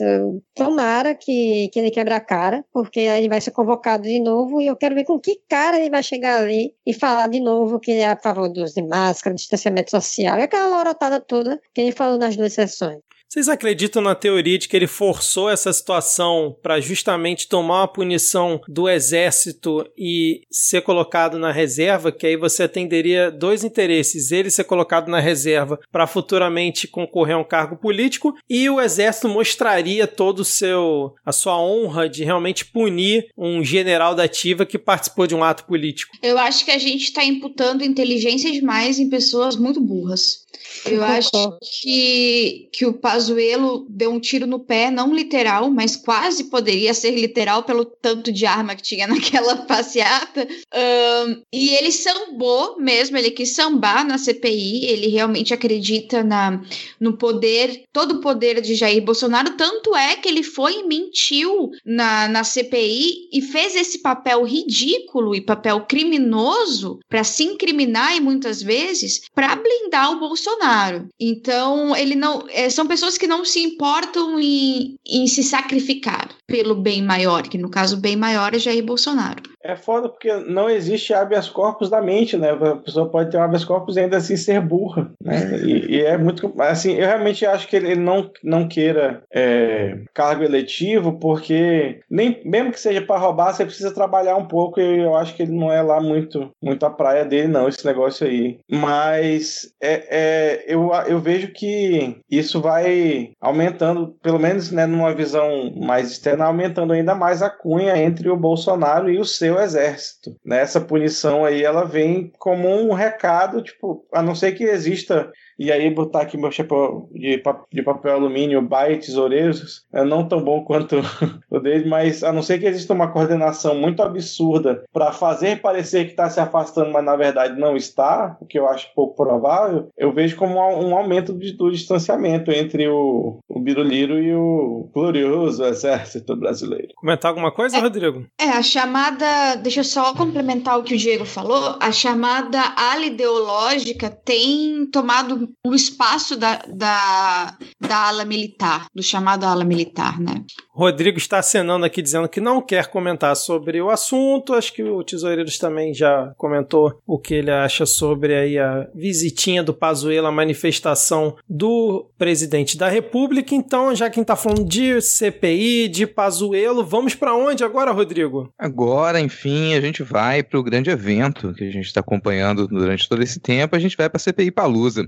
[0.00, 0.20] eh,
[0.54, 4.66] tomara que, que ele quebre a cara, porque aí vai ser convocado de novo e
[4.66, 7.90] eu quero ver com que cara ele vai chegar ali e falar de novo que
[7.90, 11.80] ele é a favor do uso de máscara, distanciamento social, e aquela lorotada toda que
[11.80, 13.00] ele falou nas duas sessões.
[13.32, 18.60] Vocês acreditam na teoria de que ele forçou essa situação para justamente tomar uma punição
[18.68, 22.12] do exército e ser colocado na reserva?
[22.12, 27.38] Que aí você atenderia dois interesses: ele ser colocado na reserva para futuramente concorrer a
[27.38, 32.66] um cargo político e o exército mostraria todo o seu a sua honra de realmente
[32.66, 36.14] punir um general da ativa que participou de um ato político.
[36.22, 40.42] Eu acho que a gente está imputando inteligência demais em pessoas muito burras.
[40.84, 46.44] Eu acho que, que o Pazuello deu um tiro no pé, não literal, mas quase
[46.44, 50.48] poderia ser literal pelo tanto de arma que tinha naquela passeata.
[50.74, 56.60] Ahn, e ele sambou mesmo, ele quis sambar na CPI, ele realmente acredita na,
[56.98, 61.70] no poder, todo o poder de Jair Bolsonaro, tanto é que ele foi e mentiu
[61.86, 68.20] na, na CPI e fez esse papel ridículo e papel criminoso para se incriminar e
[68.20, 71.06] muitas vezes para blindar o Bolsonaro.
[71.20, 72.44] Então, ele não.
[72.48, 77.58] é, são pessoas que não se importam em, em se sacrificar pelo bem maior, que
[77.58, 79.42] no caso o bem maior é Jair Bolsonaro.
[79.64, 82.50] É foda porque não existe habeas corpus da mente, né?
[82.50, 85.58] A pessoa pode ter um habeas corpus e ainda assim ser burra, né?
[85.62, 86.52] E, e é muito...
[86.58, 92.72] Assim, eu realmente acho que ele não, não queira é, cargo eletivo porque nem, mesmo
[92.72, 95.72] que seja para roubar, você precisa trabalhar um pouco e eu acho que ele não
[95.72, 98.58] é lá muito, muito a praia dele, não, esse negócio aí.
[98.70, 105.72] Mas é, é, eu, eu vejo que isso vai aumentando, pelo menos né, numa visão
[105.76, 110.36] mais externa, aumentando ainda mais a cunha entre o Bolsonaro e o seu exército.
[110.44, 110.60] Né?
[110.60, 115.70] Essa punição aí, ela vem como um recado, tipo, a não ser que exista e
[115.70, 117.42] aí botar aqui meu chapéu de,
[117.72, 120.96] de papel alumínio, e tesoureiros, é não tão bom quanto
[121.50, 126.04] o dele, mas a não ser que exista uma coordenação muito absurda para fazer parecer
[126.04, 129.88] que está se afastando, mas na verdade não está, o que eu acho pouco provável,
[129.96, 134.88] eu vejo como um um aumento de- do distanciamento entre o, o Biruliro e o
[134.92, 136.88] glorioso exército brasileiro.
[136.96, 137.80] Comentar alguma coisa, É.
[137.80, 138.24] Rodrigo?
[138.40, 139.56] É, a chamada.
[139.56, 141.76] Deixa eu só complementar o que o Diego falou.
[141.80, 149.02] A chamada ala ideológica tem tomado o espaço da, da, da da ala militar, do
[149.02, 150.42] chamado ala militar, né?
[150.70, 154.54] Rodrigo está acenando aqui dizendo que não quer comentar sobre o assunto.
[154.54, 159.62] Acho que o Tesoureiros também já comentou o que ele acha sobre aí a visitinha
[159.62, 163.54] do Pazuello, a manifestação do presidente da República.
[163.54, 168.50] Então, já quem está falando de CPI, de Pazuello, vamos para onde agora, Rodrigo?
[168.58, 173.06] Agora, enfim, a gente vai para o grande evento que a gente está acompanhando durante
[173.06, 173.76] todo esse tempo.
[173.76, 175.06] A gente vai para a CPI Palusa.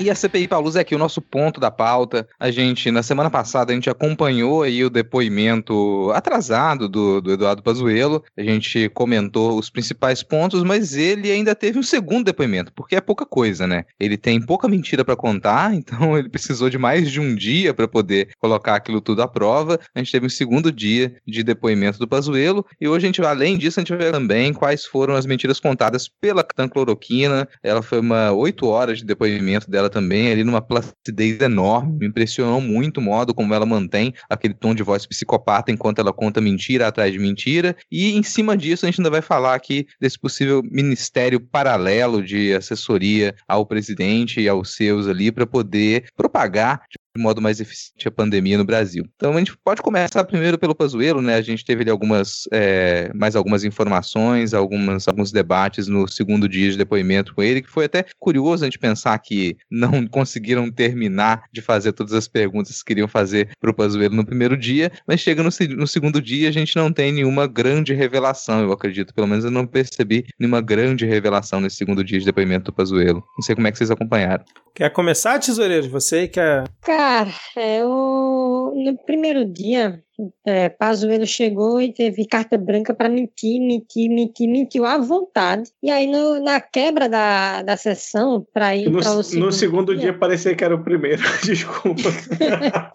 [0.00, 2.26] E a CPI Paulus é aqui o nosso ponto da pauta.
[2.38, 7.62] A gente, na semana passada, a gente acompanhou aí o depoimento atrasado do, do Eduardo
[7.62, 8.24] Pazuello.
[8.34, 13.00] A gente comentou os principais pontos, mas ele ainda teve um segundo depoimento, porque é
[13.02, 13.84] pouca coisa, né?
[14.00, 17.86] Ele tem pouca mentira para contar, então ele precisou de mais de um dia para
[17.86, 19.78] poder colocar aquilo tudo à prova.
[19.94, 23.58] A gente teve um segundo dia de depoimento do Pazuello e hoje a gente, além
[23.58, 27.46] disso, a gente vai ver também quais foram as mentiras contadas pela cloroquina.
[27.62, 31.98] Ela foi uma oito horas de depoimento dela também, ali numa placidez enorme.
[31.98, 36.12] Me impressionou muito o modo como ela mantém aquele tom de voz psicopata enquanto ela
[36.12, 37.76] conta mentira atrás de mentira.
[37.90, 42.54] E em cima disso, a gente ainda vai falar aqui desse possível ministério paralelo de
[42.54, 46.82] assessoria ao presidente e aos seus ali para poder propagar
[47.16, 49.04] de modo mais eficiente a pandemia no Brasil.
[49.16, 51.34] Então a gente pode começar primeiro pelo Pazuello, né?
[51.34, 56.70] A gente teve ali algumas, é, mais algumas informações, algumas, alguns debates no segundo dia
[56.70, 61.44] de depoimento com ele, que foi até curioso a gente pensar que não conseguiram terminar
[61.52, 65.20] de fazer todas as perguntas que queriam fazer para o Pazuello no primeiro dia, mas
[65.20, 69.14] chega no, no segundo dia a gente não tem nenhuma grande revelação, eu acredito.
[69.14, 73.24] Pelo menos eu não percebi nenhuma grande revelação nesse segundo dia de depoimento do Pazuello.
[73.36, 74.44] Não sei como é que vocês acompanharam.
[74.74, 75.88] Quer começar, tesoureiro?
[75.90, 76.64] Você quer.
[76.80, 76.99] Cara,
[77.56, 78.72] é, o...
[78.74, 80.02] no primeiro dia,
[80.44, 85.70] é, Pazuello chegou e teve carta branca para mentir, mentir, mentir, mentiu à vontade.
[85.82, 89.94] E aí, no, na quebra da, da sessão, para ir para o segundo No segundo
[89.94, 92.02] dia, dia parecia que era o primeiro, desculpa.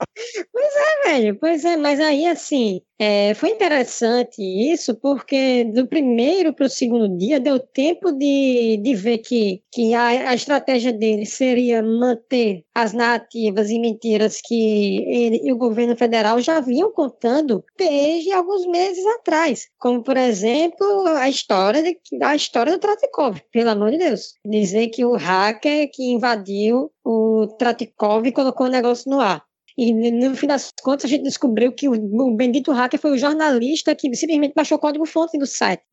[0.51, 6.53] pois é, velho, pois é, mas aí, assim, é, foi interessante isso, porque do primeiro
[6.53, 11.25] para o segundo dia deu tempo de, de ver que, que a, a estratégia dele
[11.25, 17.14] seria manter as narrativas e mentiras que ele e o governo federal já vinham contando
[17.77, 23.69] desde alguns meses atrás, como por exemplo a história de, a história do Tratikov, pelo
[23.69, 29.09] amor de Deus, dizer que o hacker que invadiu o Tratikov e colocou o negócio
[29.09, 29.43] no ar.
[29.77, 33.93] E no fim das contas, a gente descobriu que o, bendito hacker foi o jornalista
[33.93, 35.83] que simplesmente baixou o código-fonte do site.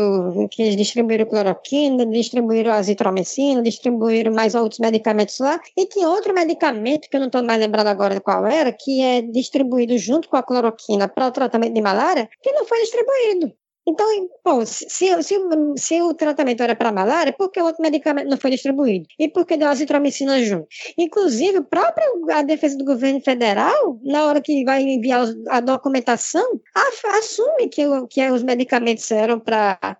[0.50, 7.08] que eles distribuíram cloroquina, distribuíram azitromicina, distribuíram mais outros medicamentos lá, e tinha outro medicamento,
[7.10, 10.42] que eu não estou mais lembrado agora qual era, que é distribuído junto com a
[10.42, 13.52] cloroquina para o tratamento de malária, que não foi distribuído.
[13.88, 14.06] Então,
[14.44, 15.36] bom, se, se,
[15.76, 19.06] se, o tratamento era para malária, por que o outro medicamento não foi distribuído?
[19.18, 20.66] E por que deu azitromicina junto?
[20.98, 26.60] Inclusive, própria a defesa do governo federal, na hora que vai enviar a documentação,
[27.18, 29.96] assume que, que os medicamentos eram para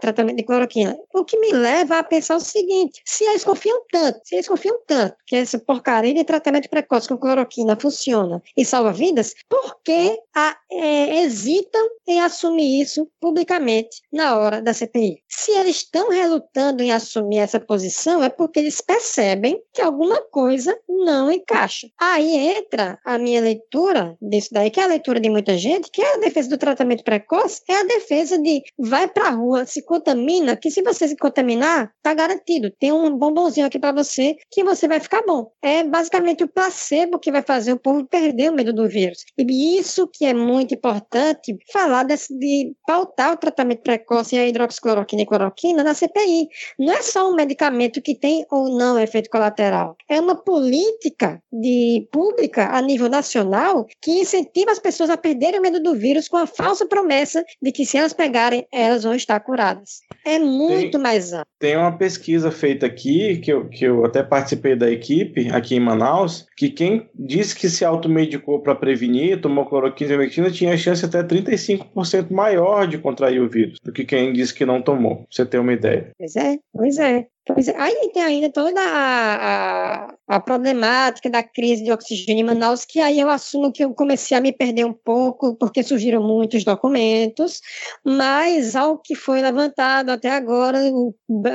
[0.00, 0.96] tratamento de cloroquina.
[1.12, 4.78] O que me leva a pensar o seguinte: se eles confiam tanto, se eles confiam
[4.86, 10.18] tanto que essa porcaria de tratamento precoce com cloroquina funciona e salva vidas, por que
[10.34, 13.08] a, é, hesitam em assumir isso?
[13.26, 15.20] Publicamente na hora da CPI.
[15.28, 20.78] Se eles estão relutando em assumir essa posição, é porque eles percebem que alguma coisa
[20.88, 21.88] não encaixa.
[22.00, 26.00] Aí entra a minha leitura disso daí, que é a leitura de muita gente, que
[26.00, 30.56] é a defesa do tratamento precoce, é a defesa de vai pra rua, se contamina,
[30.56, 32.70] que se você se contaminar, tá garantido.
[32.78, 35.50] Tem um bombonzinho aqui para você que você vai ficar bom.
[35.60, 39.24] É basicamente o placebo que vai fazer o povo perder o medo do vírus.
[39.36, 44.38] E isso que é muito importante, falar desse, de pautar botar o tratamento precoce e
[44.38, 46.48] a hidroxicloroquina e cloroquina na CPI.
[46.78, 49.96] Não é só um medicamento que tem ou não efeito colateral.
[50.08, 55.62] É uma política de pública a nível nacional que incentiva as pessoas a perderem o
[55.62, 59.40] medo do vírus com a falsa promessa de que se elas pegarem, elas vão estar
[59.40, 60.00] curadas.
[60.24, 61.46] É muito tem, mais amplo.
[61.58, 65.80] Tem uma pesquisa feita aqui, que eu, que eu até participei da equipe aqui em
[65.80, 71.04] Manaus, que quem disse que se automedicou para prevenir, tomou cloroquina e ivermectina, tinha chance
[71.04, 75.18] até 35% maior de contrair o vírus do que quem disse que não tomou.
[75.18, 76.10] Pra você ter uma ideia.
[76.18, 77.28] Pois é, pois é.
[77.46, 82.44] Pois é, aí tem ainda toda a, a, a, problemática da crise de oxigênio em
[82.44, 86.20] Manaus, que aí eu assumo que eu comecei a me perder um pouco, porque surgiram
[86.20, 87.60] muitos documentos,
[88.04, 90.80] mas ao que foi levantado até agora,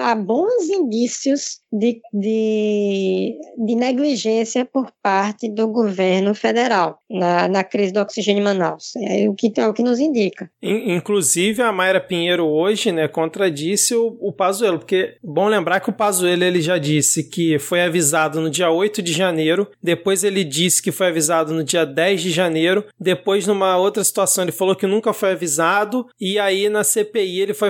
[0.01, 7.91] há bons indícios de, de, de negligência por parte do governo federal na, na crise
[7.91, 8.93] do oxigênio em Manaus.
[8.95, 10.49] É o que, é o que nos indica.
[10.61, 15.93] Inclusive, a Mayra Pinheiro hoje né, contradisse o, o Pazuello, porque, bom lembrar que o
[15.93, 20.81] Pazuello ele já disse que foi avisado no dia 8 de janeiro, depois ele disse
[20.81, 24.87] que foi avisado no dia 10 de janeiro, depois numa outra situação ele falou que
[24.87, 27.69] nunca foi avisado, e aí na CPI ele, foi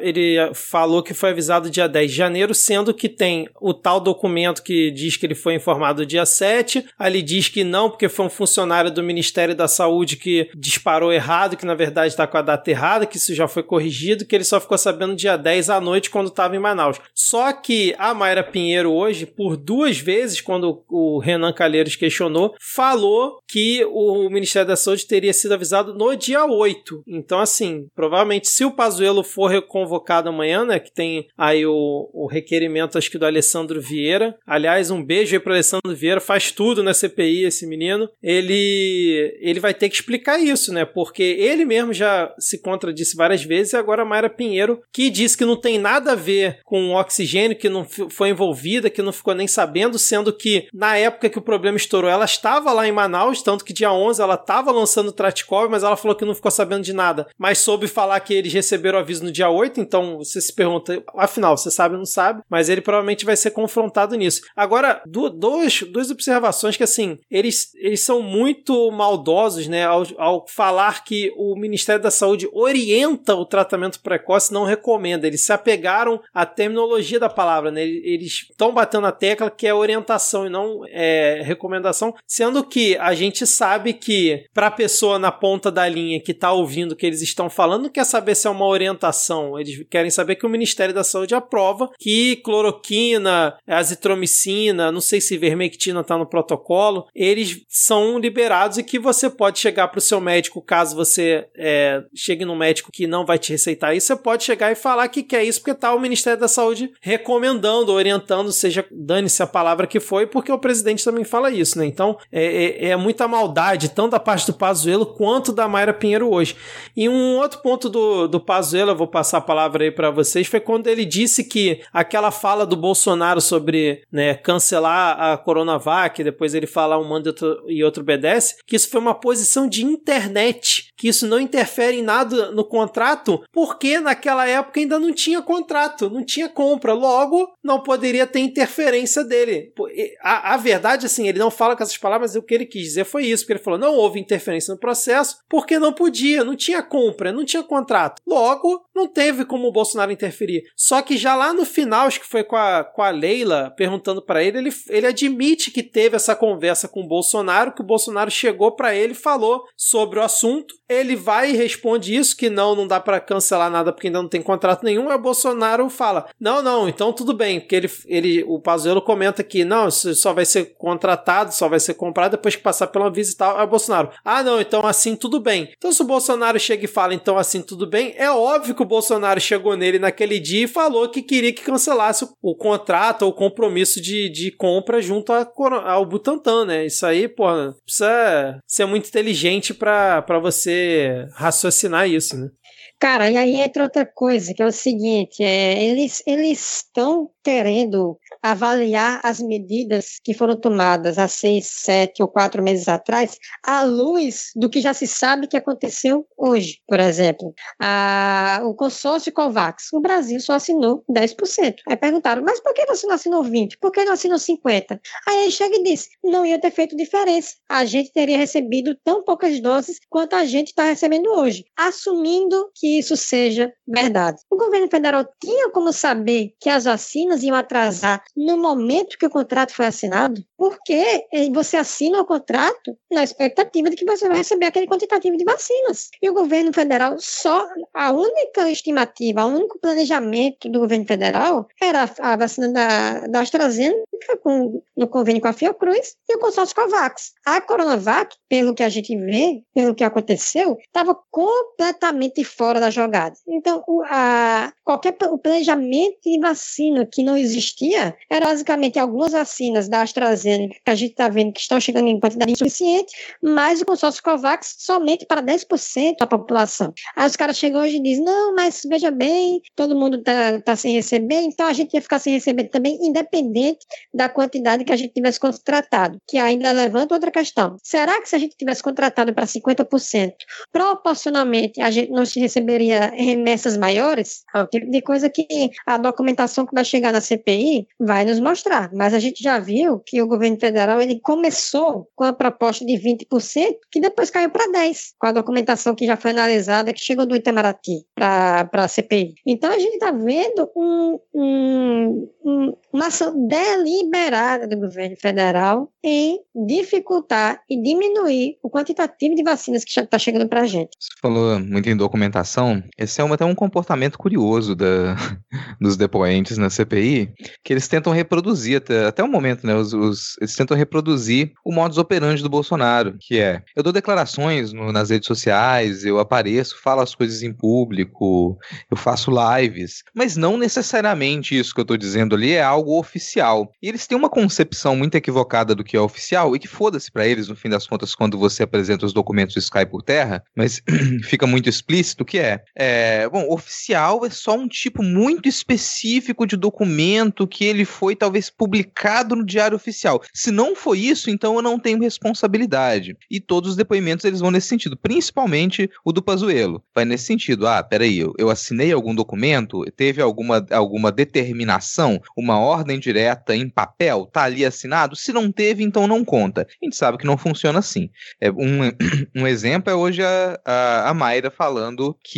[0.00, 4.62] ele falou que foi avisado dia 10 de janeiro, sendo que tem o tal documento
[4.62, 8.30] que diz que ele foi informado dia 7, ali diz que não, porque foi um
[8.30, 12.70] funcionário do Ministério da Saúde que disparou errado, que na verdade está com a data
[12.70, 16.10] errada, que isso já foi corrigido, que ele só ficou sabendo dia 10 à noite
[16.10, 16.98] quando estava em Manaus.
[17.14, 22.56] Só só que a Mayra Pinheiro hoje, por duas vezes, quando o Renan Calheiros questionou,
[22.60, 27.04] falou que o Ministério da Saúde teria sido avisado no dia 8.
[27.06, 32.26] Então, assim, provavelmente se o Pazuello for reconvocado amanhã, né, que tem aí o, o
[32.26, 34.36] requerimento, acho que do Alessandro Vieira.
[34.44, 38.08] Aliás, um beijo aí pro Alessandro Vieira, faz tudo na CPI esse menino.
[38.20, 43.44] Ele, ele vai ter que explicar isso, né, porque ele mesmo já se contradisse várias
[43.44, 46.90] vezes e agora a Mayra Pinheiro, que disse que não tem nada a ver com
[46.90, 51.28] oxigênio oxigênio que não foi envolvida, que não ficou nem sabendo, sendo que na época
[51.28, 54.72] que o problema estourou, ela estava lá em Manaus, tanto que dia 11 ela estava
[54.72, 58.18] lançando o Tratikov, mas ela falou que não ficou sabendo de nada, mas soube falar
[58.20, 61.94] que eles receberam o aviso no dia 8, então você se pergunta, afinal, você sabe
[61.94, 64.42] ou não sabe, mas ele provavelmente vai ser confrontado nisso.
[64.56, 71.04] Agora, dois, duas observações que assim, eles, eles são muito maldosos, né, ao, ao falar
[71.04, 76.46] que o Ministério da Saúde orienta o tratamento precoce, não recomenda, eles se apegaram à
[76.46, 77.82] terminologia da da palavra, né?
[77.82, 83.14] Eles estão batendo a tecla que é orientação e não é, recomendação, sendo que a
[83.14, 87.06] gente sabe que para a pessoa na ponta da linha que está ouvindo o que
[87.06, 90.48] eles estão falando, não quer saber se é uma orientação, eles querem saber que o
[90.48, 97.62] Ministério da Saúde aprova que cloroquina, azitromicina, não sei se vermectina está no protocolo, eles
[97.68, 102.44] são liberados e que você pode chegar para o seu médico, caso você é, chegue
[102.44, 105.44] no médico que não vai te receitar isso, você pode chegar e falar que quer
[105.44, 110.26] isso porque tá o Ministério da Saúde recomendando, orientando, seja dane-se a palavra que foi,
[110.26, 111.86] porque o presidente também fala isso, né?
[111.86, 116.28] Então é, é, é muita maldade, tanto da parte do Pazuello quanto da Mayra Pinheiro
[116.28, 116.56] hoje.
[116.96, 120.48] E um outro ponto do, do Pazuello, eu vou passar a palavra aí para vocês,
[120.48, 126.54] foi quando ele disse que aquela fala do Bolsonaro sobre né, cancelar a Coronavac, depois
[126.54, 127.32] ele fala um manda
[127.68, 132.02] e outro obedece, que isso foi uma posição de internet, que isso não interfere em
[132.02, 137.80] nada no contrato, porque naquela época ainda não tinha contrato, não tinha compra, logo não
[137.80, 139.72] poderia ter interferência dele.
[140.20, 142.82] A, a verdade, assim, ele não fala com essas palavras, mas o que ele quis
[142.82, 146.56] dizer foi isso, porque ele falou, não houve interferência no processo, porque não podia, não
[146.56, 148.20] tinha compra, não tinha contrato.
[148.26, 150.64] Logo, não teve como o Bolsonaro interferir.
[150.74, 154.22] Só que já lá no final, acho que foi com a, com a Leila perguntando
[154.22, 158.30] para ele, ele, ele admite que teve essa conversa com o Bolsonaro, que o Bolsonaro
[158.30, 160.74] chegou para ele e falou sobre o assunto.
[160.88, 164.28] Ele vai e responde isso, que não, não dá para cancelar nada porque ainda não
[164.28, 165.08] tem contrato nenhum.
[165.08, 167.60] Aí o Bolsonaro fala: Não, não, então tudo bem.
[167.60, 171.94] Porque ele, ele o Pazuello comenta que não, só vai ser contratado, só vai ser
[171.94, 173.58] comprado depois que passar pela visa e tal.
[173.58, 175.72] Aí o Bolsonaro: Ah, não, então assim tudo bem.
[175.76, 178.86] Então se o Bolsonaro chega e fala, então assim tudo bem, é óbvio que o
[178.86, 183.34] Bolsonaro chegou nele naquele dia e falou que queria que cancelasse o contrato ou o
[183.34, 186.86] compromisso de, de compra junto ao Butantan, né?
[186.86, 187.46] Isso aí, pô,
[187.84, 192.50] precisa ser muito inteligente para você raciocinar isso, né?
[192.98, 199.20] Cara, e aí entra outra coisa, que é o seguinte, é, eles estão querendo avaliar
[199.22, 204.70] as medidas que foram tomadas há seis, sete ou quatro meses atrás, à luz do
[204.70, 206.80] que já se sabe que aconteceu hoje.
[206.88, 211.76] Por exemplo, a, o consórcio Covax, o Brasil só assinou 10%.
[211.88, 213.76] Aí perguntaram, mas por que você não assinou 20%?
[213.80, 214.98] Por que não assinou 50%?
[215.28, 217.56] Aí ele chega e disse, não ia ter feito diferença.
[217.68, 222.85] A gente teria recebido tão poucas doses quanto a gente está recebendo hoje, assumindo que
[222.86, 224.40] isso seja verdade.
[224.50, 229.30] O governo federal tinha como saber que as vacinas iam atrasar no momento que o
[229.30, 234.66] contrato foi assinado, porque você assina o contrato na expectativa de que você vai receber
[234.66, 236.10] aquele quantitativo de vacinas.
[236.22, 242.10] E o governo federal só, a única estimativa, o único planejamento do governo federal era
[242.20, 244.06] a vacina da, da AstraZeneca
[244.42, 247.32] com, no convênio com a Fiocruz e o consórcio Covax.
[247.44, 253.36] A Coronavac, pelo que a gente vê, pelo que aconteceu, estava completamente fora da jogada.
[253.46, 259.88] Então, o, a, qualquer o planejamento de vacina que não existia era basicamente algumas vacinas
[259.88, 263.12] da AstraZeneca que a gente está vendo que estão chegando em quantidade insuficiente,
[263.42, 266.92] mas o consórcio COVAX somente para 10% da população.
[267.14, 270.76] Aí os caras chegam hoje e dizem, não, mas veja bem, todo mundo está tá
[270.76, 274.96] sem receber, então a gente ia ficar sem receber também, independente da quantidade que a
[274.96, 277.76] gente tivesse contratado, que ainda levanta outra questão.
[277.82, 280.32] Será que se a gente tivesse contratado para 50%,
[280.72, 282.24] proporcionalmente a gente não
[282.66, 284.42] receberia remessas maiores?
[284.54, 285.46] É o tipo de coisa que
[285.86, 288.90] a documentação que vai chegar na CPI vai nos mostrar.
[288.92, 292.94] Mas a gente já viu que o governo federal ele começou com a proposta de
[292.94, 297.24] 20%, que depois caiu para 10%, com a documentação que já foi analisada, que chegou
[297.24, 299.34] do Itamaraty para a CPI.
[299.46, 306.40] Então a gente está vendo um, um, um, uma ação deliberada do governo federal em
[306.54, 310.90] dificultar e diminuir o quantitativo de vacinas que está chegando para a gente.
[310.98, 312.55] Você falou muito em documentação.
[312.96, 315.16] Esse é um, até um comportamento curioso da,
[315.80, 317.32] dos depoentes na CPI
[317.62, 319.74] que eles tentam reproduzir até, até o momento, né?
[319.74, 324.72] Os, os, eles tentam reproduzir o modus operandi do Bolsonaro, que é eu dou declarações
[324.72, 328.58] no, nas redes sociais, eu apareço, falo as coisas em público,
[328.90, 333.70] eu faço lives, mas não necessariamente isso que eu estou dizendo ali é algo oficial.
[333.82, 337.26] E eles têm uma concepção muito equivocada do que é oficial e que foda-se para
[337.26, 340.80] eles, no fim das contas, quando você apresenta os documentos isso cai por terra, mas
[341.24, 346.56] fica muito explícito que é, é, bom, oficial é só um tipo muito específico de
[346.56, 350.22] documento documento que ele foi talvez publicado no Diário Oficial.
[350.32, 353.16] Se não foi isso, então eu não tenho responsabilidade.
[353.30, 356.82] E todos os depoimentos eles vão nesse sentido, principalmente o do Pazuello.
[356.94, 357.66] Vai nesse sentido.
[357.66, 363.68] Ah, peraí, eu, eu assinei algum documento, teve alguma, alguma determinação, uma ordem direta em
[363.68, 365.16] papel, tá ali assinado?
[365.16, 366.62] Se não teve, então não conta.
[366.62, 368.10] A gente sabe que não funciona assim.
[368.40, 368.92] É, um,
[369.34, 372.35] um exemplo é hoje a, a, a Mayra falando que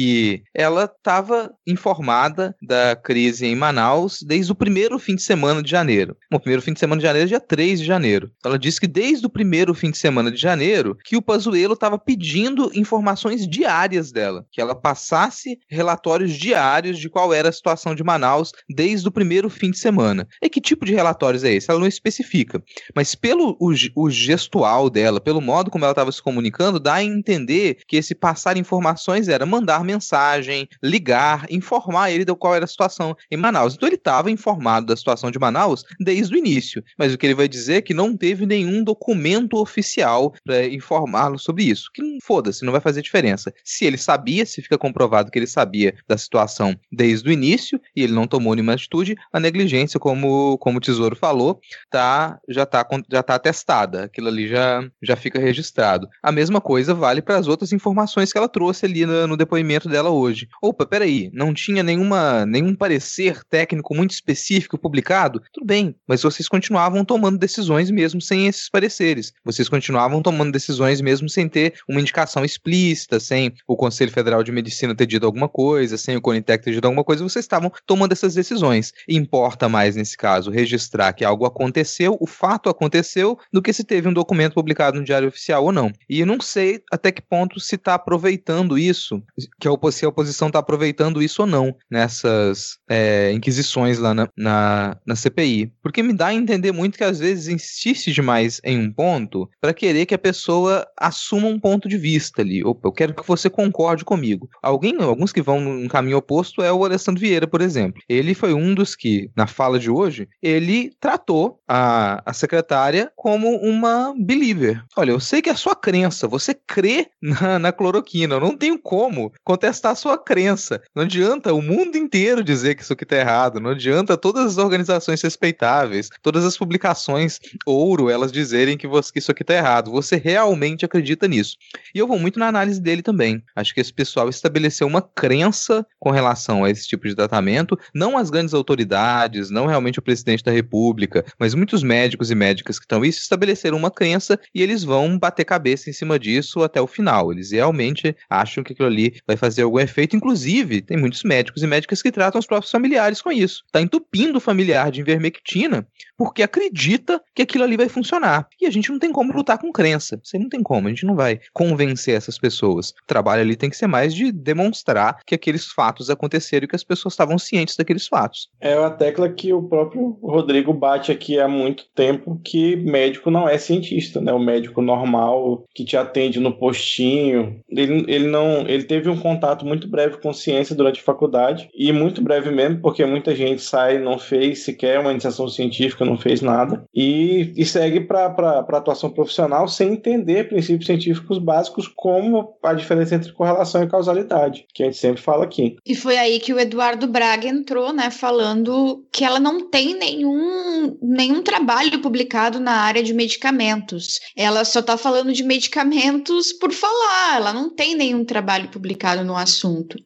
[0.55, 6.17] ela estava informada da crise em Manaus desde o primeiro fim de semana de janeiro.
[6.33, 8.31] O primeiro fim de semana de janeiro é dia 3 de janeiro.
[8.45, 11.99] Ela disse que desde o primeiro fim de semana de janeiro que o Pazuello estava
[11.99, 18.05] pedindo informações diárias dela, que ela passasse relatórios diários de qual era a situação de
[18.05, 20.27] Manaus desde o primeiro fim de semana.
[20.43, 21.71] E que tipo de relatórios é esse?
[21.71, 22.63] Ela não especifica.
[22.95, 27.05] Mas pelo o, o gestual dela, pelo modo como ela estava se comunicando, dá a
[27.05, 32.65] entender que esse passar informações era mandar mandar mensagem, ligar, informar ele do qual era
[32.65, 33.75] a situação em Manaus.
[33.75, 36.83] Então ele estava informado da situação de Manaus desde o início.
[36.99, 41.39] Mas o que ele vai dizer é que não teve nenhum documento oficial para informá-lo
[41.39, 41.91] sobre isso.
[41.93, 43.53] Que foda-se, não vai fazer diferença.
[43.65, 48.03] Se ele sabia, se fica comprovado que ele sabia da situação desde o início e
[48.03, 51.61] ele não tomou nenhuma atitude, a negligência, como, como o Tesouro falou,
[51.91, 54.05] tá, já está já tá atestada.
[54.05, 56.09] Aquilo ali já, já fica registrado.
[56.23, 59.68] A mesma coisa vale para as outras informações que ela trouxe ali no, no depoimento
[59.89, 60.49] dela hoje.
[60.63, 65.43] Opa, peraí, não tinha nenhuma, nenhum parecer técnico muito específico publicado?
[65.53, 69.33] Tudo bem, mas vocês continuavam tomando decisões mesmo sem esses pareceres.
[69.45, 74.53] Vocês continuavam tomando decisões mesmo sem ter uma indicação explícita, sem o Conselho Federal de
[74.53, 78.13] Medicina ter dito alguma coisa, sem o Conitec ter dito alguma coisa, vocês estavam tomando
[78.13, 78.93] essas decisões.
[79.09, 84.09] Importa mais, nesse caso, registrar que algo aconteceu, o fato aconteceu, do que se teve
[84.09, 85.93] um documento publicado no Diário Oficial ou não.
[86.09, 89.23] E não sei até que ponto se está aproveitando isso,
[89.61, 94.29] que a oposição, a oposição está aproveitando isso ou não nessas é, inquisições lá na,
[94.37, 95.73] na, na, CPI.
[95.83, 99.75] Porque me dá a entender muito que às vezes insiste demais em um ponto para
[99.75, 102.65] querer que a pessoa assuma um ponto de vista ali.
[102.65, 104.49] Opa, eu quero que você concorde comigo.
[104.63, 108.01] Alguém, alguns que vão num caminho oposto é o Alessandro Vieira, por exemplo.
[108.09, 113.57] Ele foi um dos que, na fala de hoje, ele tratou a, a secretária como
[113.57, 114.85] uma believer.
[114.97, 118.57] Olha, eu sei que é a sua crença, você crê na, na cloroquina, eu não
[118.57, 120.83] tenho como contestar a sua crença.
[120.95, 124.59] Não adianta o mundo inteiro dizer que isso aqui tá errado, não adianta todas as
[124.59, 129.91] organizações respeitáveis, todas as publicações ouro, elas dizerem que, você, que isso aqui tá errado.
[129.91, 131.57] Você realmente acredita nisso.
[131.95, 133.43] E eu vou muito na análise dele também.
[133.57, 138.19] Acho que esse pessoal estabeleceu uma crença com relação a esse tipo de tratamento, não
[138.19, 142.85] as grandes autoridades, não realmente o presidente da república, mas muitos médicos e médicas que
[142.85, 146.87] estão isso estabeleceram uma crença e eles vão bater cabeça em cima disso até o
[146.87, 147.33] final.
[147.33, 150.17] Eles realmente acham que aquilo ali vai fazer algum efeito.
[150.17, 153.63] Inclusive, tem muitos médicos e médicas que tratam os próprios familiares com isso.
[153.67, 155.87] Está entupindo o familiar de invermectina
[156.19, 158.49] porque acredita que aquilo ali vai funcionar.
[158.61, 160.21] E a gente não tem como lutar com crença.
[160.23, 162.91] Você não tem como, a gente não vai convencer essas pessoas.
[162.91, 166.75] O trabalho ali tem que ser mais de demonstrar que aqueles fatos aconteceram e que
[166.75, 168.49] as pessoas estavam cientes daqueles fatos.
[168.61, 173.49] É a tecla que o próprio Rodrigo bate aqui há muito tempo que médico não
[173.49, 174.33] é cientista, né?
[174.33, 179.67] O médico normal que te atende no postinho, ele, ele não, ele teve um contato
[179.67, 183.99] muito breve com ciência durante a faculdade e muito breve mesmo, porque muita gente sai
[183.99, 189.69] não fez sequer uma iniciação científica não fez nada, e, e segue para atuação profissional
[189.69, 194.99] sem entender princípios científicos básicos, como a diferença entre correlação e causalidade, que a gente
[194.99, 195.77] sempre fala aqui.
[195.85, 200.97] E foi aí que o Eduardo Braga entrou, né, falando que ela não tem nenhum,
[201.03, 204.21] nenhum trabalho publicado na área de medicamentos.
[204.37, 209.37] Ela só está falando de medicamentos por falar, ela não tem nenhum trabalho publicado no
[209.37, 209.97] assunto.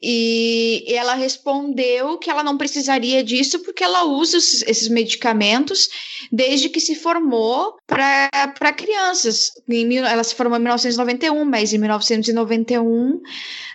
[0.00, 5.88] E ela respondeu que ela não precisaria disso porque ela usa esses medicamentos
[6.30, 9.50] desde que se formou para crianças.
[10.08, 13.20] ela se formou em 1991, mas em 1991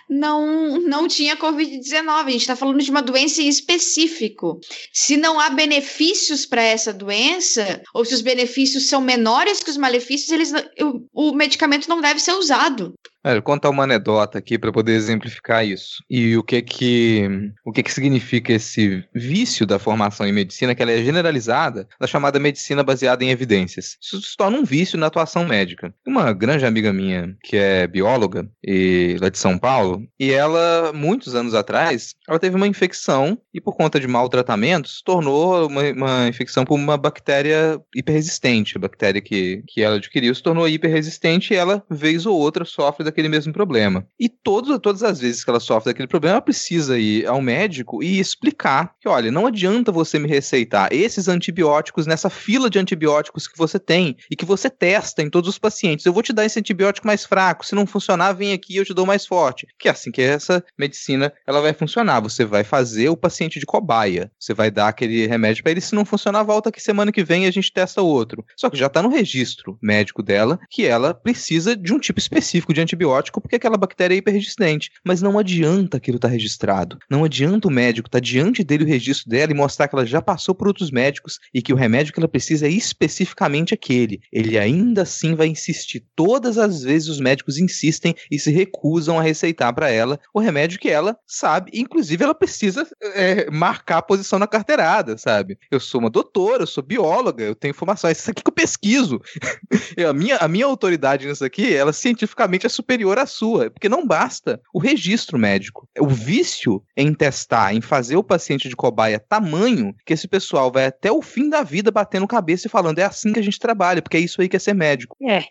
[0.08, 2.08] não, não tinha Covid-19.
[2.08, 4.60] A gente está falando de uma doença em específico.
[4.92, 9.76] Se não há benefícios para essa doença, ou se os benefícios são menores que os
[9.76, 12.94] malefícios, eles, o, o medicamento não deve ser usado.
[13.24, 16.02] Vou contar uma anedota aqui para poder exemplificar isso.
[16.10, 20.82] E o que que o que que significa esse vício da formação em medicina, que
[20.82, 23.96] ela é generalizada, da chamada medicina baseada em evidências.
[24.00, 25.94] Isso se torna um vício na atuação médica.
[26.06, 31.34] Uma grande amiga minha, que é bióloga, e lá de São Paulo, e ela, muitos
[31.34, 36.64] anos atrás, ela teve uma infecção e por conta de maltratamentos, tornou uma, uma infecção
[36.64, 38.76] por uma bactéria hiperresistente.
[38.76, 43.04] A bactéria que, que ela adquiriu se tornou hiperresistente e ela, vez ou outra, sofre
[43.14, 44.06] daquele mesmo problema.
[44.18, 48.02] E todos, todas as vezes que ela sofre daquele problema, ela precisa ir ao médico
[48.02, 53.46] e explicar que, olha, não adianta você me receitar esses antibióticos nessa fila de antibióticos
[53.46, 56.04] que você tem e que você testa em todos os pacientes.
[56.04, 58.84] Eu vou te dar esse antibiótico mais fraco, se não funcionar, vem aqui e eu
[58.84, 59.66] te dou mais forte.
[59.78, 62.20] Que é assim que essa medicina ela vai funcionar.
[62.20, 64.30] Você vai fazer o paciente de cobaia.
[64.38, 67.46] Você vai dar aquele remédio para ele, se não funcionar, volta aqui semana que vem
[67.46, 68.44] a gente testa outro.
[68.56, 72.74] Só que já está no registro médico dela que ela precisa de um tipo específico
[72.74, 74.90] de antibiótico antibiótico porque aquela bactéria é hiperresistente.
[75.04, 76.98] Mas não adianta aquilo estar tá registrado.
[77.08, 80.06] Não adianta o médico estar tá diante dele o registro dela e mostrar que ela
[80.06, 84.20] já passou por outros médicos e que o remédio que ela precisa é especificamente aquele.
[84.32, 86.04] Ele ainda assim vai insistir.
[86.16, 90.78] Todas as vezes os médicos insistem e se recusam a receitar para ela o remédio
[90.78, 91.70] que ela sabe.
[91.74, 95.58] Inclusive, ela precisa é, marcar a posição na carteirada, sabe?
[95.70, 98.10] Eu sou uma doutora, eu sou bióloga, eu tenho informação.
[98.10, 99.20] Isso aqui que eu pesquiso.
[100.08, 103.88] a, minha, a minha autoridade nisso aqui, ela cientificamente é superior superior à sua, porque
[103.88, 105.88] não basta o registro médico.
[105.98, 110.86] O vício em testar, em fazer o paciente de cobaia tamanho que esse pessoal vai
[110.86, 114.00] até o fim da vida batendo cabeça e falando é assim que a gente trabalha,
[114.00, 115.16] porque é isso aí que é ser médico.
[115.22, 115.44] É.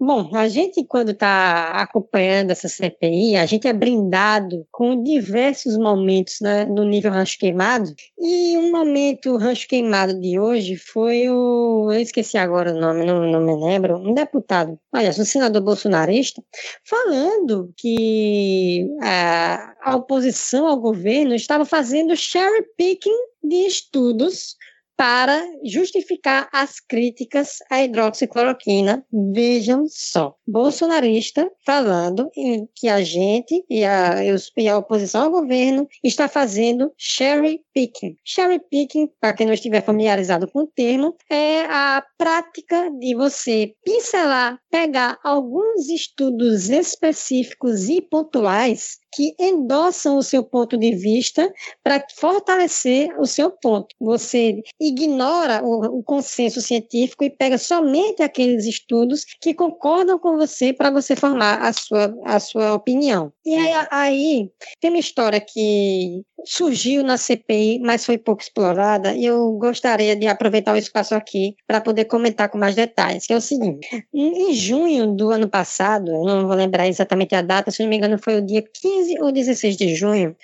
[0.00, 6.40] Bom, a gente quando está acompanhando essa CPI, a gente é brindado com diversos momentos
[6.40, 12.00] né, no nível rancho queimado, e um momento rancho queimado de hoje foi o, eu
[12.00, 16.42] esqueci agora o nome, não, não me lembro, um deputado, aliás, um senador bolsonarista,
[16.84, 24.56] falando que a, oposição ao governo estava fazendo cherry picking de estudos
[24.96, 29.04] para justificar as críticas à hidroxicloroquina.
[29.32, 32.30] Vejam só, bolsonarista falando
[32.74, 34.16] que a gente e a,
[34.56, 38.16] e a oposição ao governo está fazendo cherry picking.
[38.24, 43.74] Cherry picking, para quem não estiver familiarizado com o termo, é a prática de você
[43.84, 51.52] pincelar, pegar alguns estudos específicos e pontuais que endossam o seu ponto de vista
[51.82, 53.94] para fortalecer o seu ponto.
[54.00, 60.72] Você ignora o, o, consenso científico e pega somente aqueles estudos que concordam com você
[60.72, 63.32] para você formar a sua, a sua opinião.
[63.44, 69.24] E aí, aí tem uma história que surgiu na CPI, mas foi pouco explorada, e
[69.24, 73.36] eu gostaria de aproveitar o espaço aqui para poder comentar com mais detalhes, que é
[73.36, 73.88] o seguinte.
[74.12, 78.18] Em junho do ano passado, não vou lembrar exatamente a data, se não me engano
[78.18, 80.36] foi o dia 15 ou 16 de junho,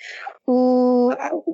[0.51, 1.11] o,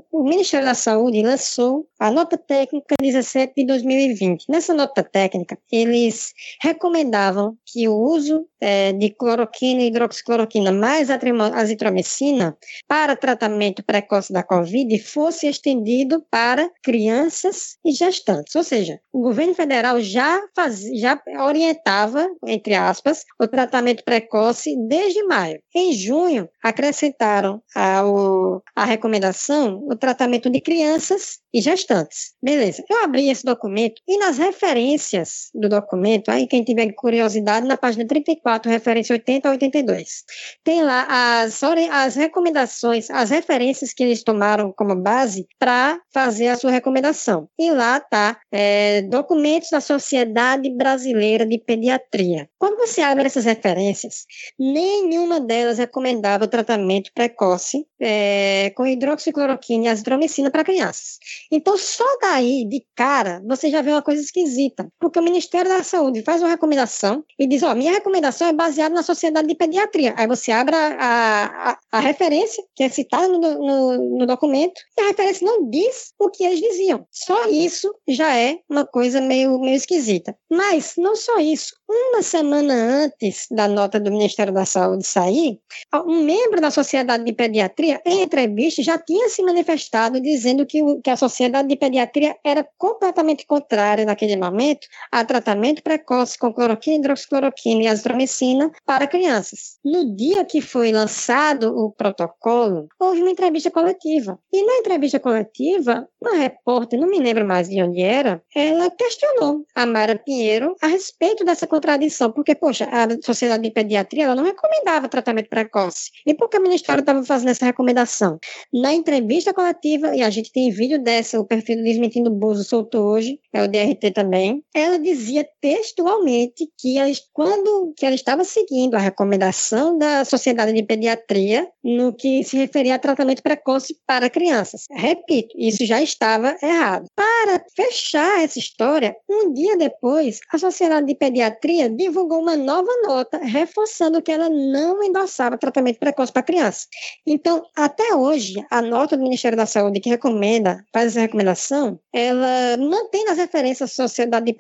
[0.10, 4.46] o, Ministério da Saúde lançou a nota técnica 17 de 2020.
[4.48, 12.58] Nessa nota técnica, eles recomendavam que o uso é, de cloroquina e hidroxicloroquina mais azitromicina
[12.88, 18.56] para tratamento precoce da Covid fosse estendido para crianças e gestantes.
[18.56, 25.22] Ou seja, o governo federal já, faz, já orientava, entre aspas, o tratamento precoce desde
[25.24, 25.60] maio.
[25.76, 32.34] Em junho, acrescentaram ao, a a recomendação o tratamento de crianças e gestantes.
[32.42, 32.84] Beleza.
[32.88, 38.06] Eu abri esse documento e nas referências do documento, aí quem tiver curiosidade, na página
[38.06, 40.24] 34, referência 80 a 82,
[40.64, 41.08] tem lá
[41.42, 47.50] as, as recomendações, as referências que eles tomaram como base para fazer a sua recomendação.
[47.58, 52.48] E lá tá é, documentos da Sociedade Brasileira de Pediatria.
[52.60, 54.26] Quando você abre essas referências,
[54.60, 61.18] nenhuma delas recomendava o tratamento precoce é, com hidroxicloroquina e azitromicina para crianças.
[61.52, 64.88] Então, só daí, de cara, você já vê uma coisa esquisita.
[65.00, 68.94] Porque o Ministério da Saúde faz uma recomendação e diz: Ó, minha recomendação é baseada
[68.94, 70.14] na Sociedade de Pediatria.
[70.18, 75.02] Aí você abre a, a, a referência, que é citada no, no, no, documento, e
[75.02, 77.06] a referência não diz o que eles diziam.
[77.12, 80.36] Só isso já é uma coisa meio, meio esquisita.
[80.50, 81.76] Mas, não só isso.
[81.88, 85.60] Uma semana antes da nota do Ministério da Saúde sair,
[86.06, 91.10] um membro da Sociedade de Pediatria, em entrevista, já tinha se manifestado dizendo que, que
[91.10, 97.84] a Sociedade de Pediatria era completamente contrária, naquele momento, a tratamento precoce com cloroquina, hidroxicloroquina
[97.84, 99.78] e azitromicina para crianças.
[99.84, 104.40] No dia que foi lançado o protocolo, houve uma entrevista coletiva.
[104.52, 109.66] E na entrevista coletiva, uma repórter, não me lembro mais de onde era, ela questionou
[109.76, 114.44] a Mara Pinheiro a respeito dessa contradição, porque, poxa, a Sociedade de Pediatria ela não
[114.44, 116.12] recomendava tratamento precoce.
[116.26, 118.40] E por que o Ministério estava fazendo essa recomendação?
[118.74, 123.40] Na entrevista coletiva, e a gente tem vídeo dessa, o perfil Desmentindo Bozo soltou hoje,
[123.54, 129.00] é o DRT também, ela dizia textualmente que ela, quando que ela estava seguindo a
[129.00, 134.86] recomendação da Sociedade de Pediatria no que se referia a tratamento precoce para crianças.
[134.92, 137.06] Repito, isso já estava errado.
[137.16, 143.38] Para fechar essa história, um dia depois, a Sociedade de Pediatria divulgou uma nova nota
[143.38, 146.88] reforçando que ela não endossava tratamento precoce para criança.
[147.26, 148.35] Então, até hoje,
[148.70, 153.92] a nota do Ministério da Saúde que recomenda, faz essa recomendação, ela mantém nas referências
[153.92, 154.54] a Sociedade de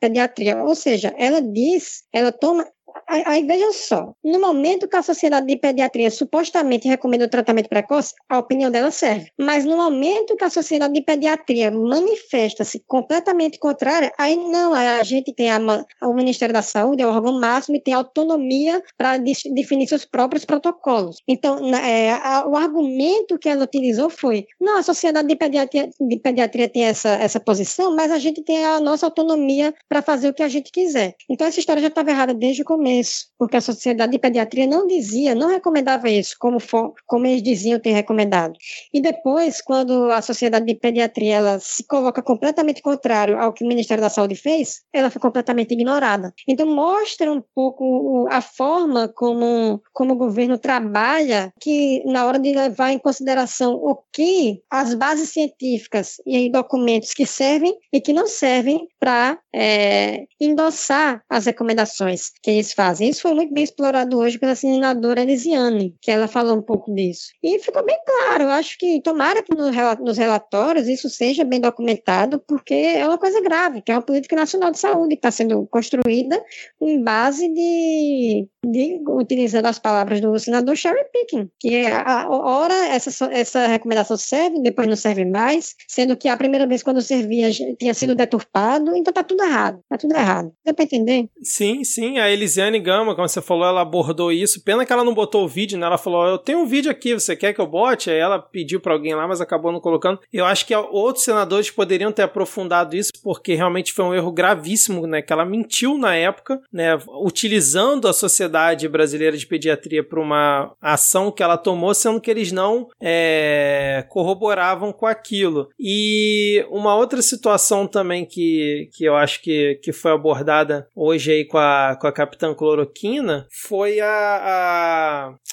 [0.00, 2.66] Pediatria, ou seja, ela diz, ela toma
[3.08, 8.14] Aí veja só, no momento que a Sociedade de Pediatria supostamente recomenda o tratamento precoce,
[8.28, 9.30] a opinião dela serve.
[9.38, 15.34] Mas no momento que a Sociedade de Pediatria manifesta-se completamente contrária, aí não, a gente
[15.34, 15.58] tem a,
[16.02, 20.44] o Ministério da Saúde, é o órgão máximo, e tem autonomia para definir seus próprios
[20.44, 21.16] protocolos.
[21.26, 26.18] Então, é, a, o argumento que ela utilizou foi: não, a Sociedade de Pediatria, de
[26.18, 30.34] Pediatria tem essa, essa posição, mas a gente tem a nossa autonomia para fazer o
[30.34, 31.14] que a gente quiser.
[31.28, 34.66] Então, essa história já estava errada desde o começo isso, porque a Sociedade de Pediatria
[34.66, 38.54] não dizia, não recomendava isso, como, for, como eles diziam ter recomendado.
[38.92, 43.68] E depois, quando a Sociedade de Pediatria ela se coloca completamente contrário ao que o
[43.68, 46.32] Ministério da Saúde fez, ela foi completamente ignorada.
[46.46, 52.52] Então, mostra um pouco a forma como, como o governo trabalha, que na hora de
[52.52, 58.26] levar em consideração o que as bases científicas e documentos que servem e que não
[58.26, 62.81] servem para é, endossar as recomendações que eles fazem.
[62.90, 67.28] Isso foi muito bem explorado hoje pela senadora Elisiane, que ela falou um pouco disso.
[67.42, 72.42] E ficou bem claro, eu acho que tomara que nos relatórios isso seja bem documentado,
[72.46, 75.66] porque é uma coisa grave, que é uma política nacional de saúde que está sendo
[75.70, 76.42] construída
[76.80, 82.74] em base de, de, utilizando as palavras do senador cherry picking, que é, a, ora
[82.88, 87.50] essa, essa recomendação serve, depois não serve mais, sendo que a primeira vez quando servia
[87.78, 90.52] tinha sido deturpado, então tá tudo errado, tá tudo errado.
[90.64, 91.28] Dá para entender?
[91.42, 94.62] Sim, sim, a Elisiane Gama, como você falou, ela abordou isso.
[94.62, 95.86] Pena que ela não botou o vídeo, né?
[95.86, 98.10] Ela falou: Eu tenho um vídeo aqui, você quer que eu bote?
[98.10, 100.20] Aí ela pediu para alguém lá, mas acabou não colocando.
[100.32, 105.06] Eu acho que outros senadores poderiam ter aprofundado isso, porque realmente foi um erro gravíssimo,
[105.06, 105.22] né?
[105.22, 106.98] Que ela mentiu na época, né?
[107.22, 112.52] Utilizando a Sociedade Brasileira de Pediatria para uma ação que ela tomou, sendo que eles
[112.52, 115.68] não é, corroboravam com aquilo.
[115.78, 121.44] E uma outra situação também que, que eu acho que, que foi abordada hoje aí
[121.44, 124.06] com a, com a Capitã Cloroquina foi a,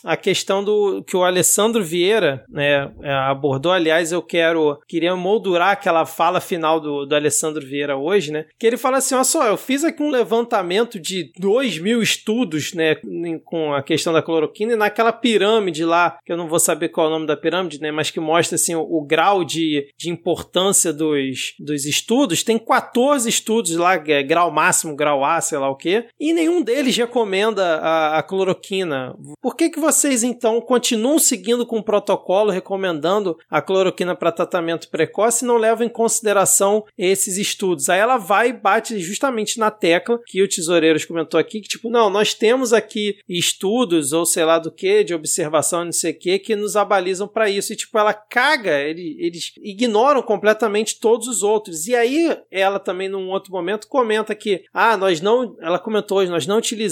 [0.05, 3.71] a, a questão do que o Alessandro Vieira né, é, abordou.
[3.71, 8.45] Aliás, eu quero queria moldurar aquela fala final do, do Alessandro Vieira hoje, né?
[8.59, 12.75] Que ele fala assim: olha só, eu fiz aqui um levantamento de 2 mil estudos,
[12.75, 12.97] né,
[13.43, 17.07] com a questão da cloroquina, e naquela pirâmide lá, que eu não vou saber qual
[17.07, 20.11] é o nome da pirâmide, né, mas que mostra assim o, o grau de, de
[20.11, 25.71] importância dos, dos estudos, tem 14 estudos lá, é, grau máximo, grau A, sei lá
[25.71, 29.15] o que, e nenhum deles recomenda a, a cloroquina.
[29.41, 34.89] Por que, que vocês então continuam seguindo com o protocolo recomendando a cloroquina para tratamento
[34.89, 37.89] precoce e não levam em consideração esses estudos?
[37.89, 41.89] Aí ela vai e bate justamente na tecla que o Tesoureiros comentou aqui, que tipo,
[41.89, 46.19] não, nós temos aqui estudos ou sei lá do que, de observação, não sei o
[46.19, 47.73] que, que nos abalizam para isso.
[47.73, 51.87] E tipo, ela caga, eles ignoram completamente todos os outros.
[51.87, 56.31] E aí ela também, num outro momento, comenta que, ah, nós não, ela comentou hoje,
[56.31, 56.88] nós não utilizamos,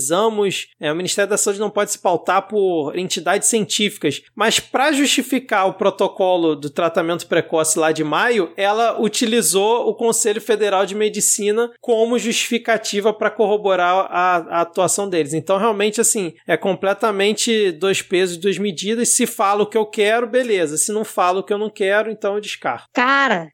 [0.79, 5.67] é, o Ministério da Saúde não pode se pautar por entidades científicas, mas para justificar
[5.67, 11.71] o protocolo do tratamento precoce lá de maio, ela utilizou o Conselho Federal de Medicina
[11.81, 15.33] como justificativa para corroborar a, a, atuação deles.
[15.33, 19.09] Então, realmente, assim, é completamente dois pesos, duas medidas.
[19.09, 20.77] Se fala o que eu quero, beleza.
[20.77, 22.87] Se não fala o que eu não quero, então eu descarto.
[22.93, 23.49] Cara,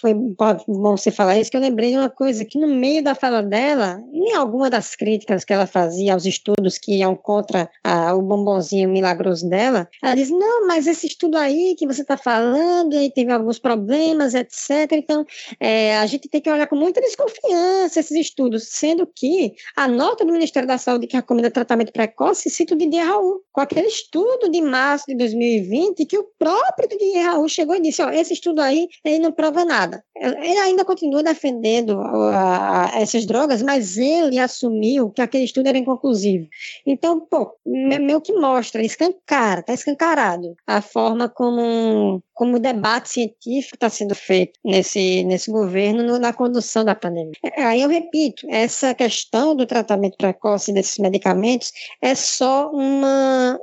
[0.00, 3.14] foi bom você falar isso, que eu lembrei de uma coisa que no meio da
[3.14, 8.14] fala dela, em alguma das críticas que ela fazia aos estudos que iam contra a,
[8.14, 12.94] o bombonzinho milagroso dela, ela diz: não, mas esse estudo aí que você está falando,
[12.94, 14.92] aí teve alguns problemas, etc.
[14.92, 15.24] Então,
[15.58, 20.24] é, a gente tem que olhar com muita desconfiança esses estudos, sendo que a nota
[20.24, 24.50] do Ministério da Saúde que recomenda tratamento precoce cita o Didier Raul, com aquele estudo
[24.50, 28.60] de março de 2020 que o próprio Didier Raul chegou e disse, ó, esse estudo
[28.60, 30.04] aí, ele não prova nada.
[30.16, 35.78] Ele ainda continua defendendo a, a, essas drogas, mas ele assumiu que aquele estudo era
[35.78, 36.48] inconclusivo.
[36.86, 43.76] Então, pô, meio que mostra, escancara, tá escancarado a forma como como o debate científico
[43.76, 47.32] está sendo feito nesse, nesse governo no, na condução da pandemia.
[47.56, 51.72] Aí eu repito, essa questão do tratamento precoce desses medicamentos
[52.02, 53.58] é só uma.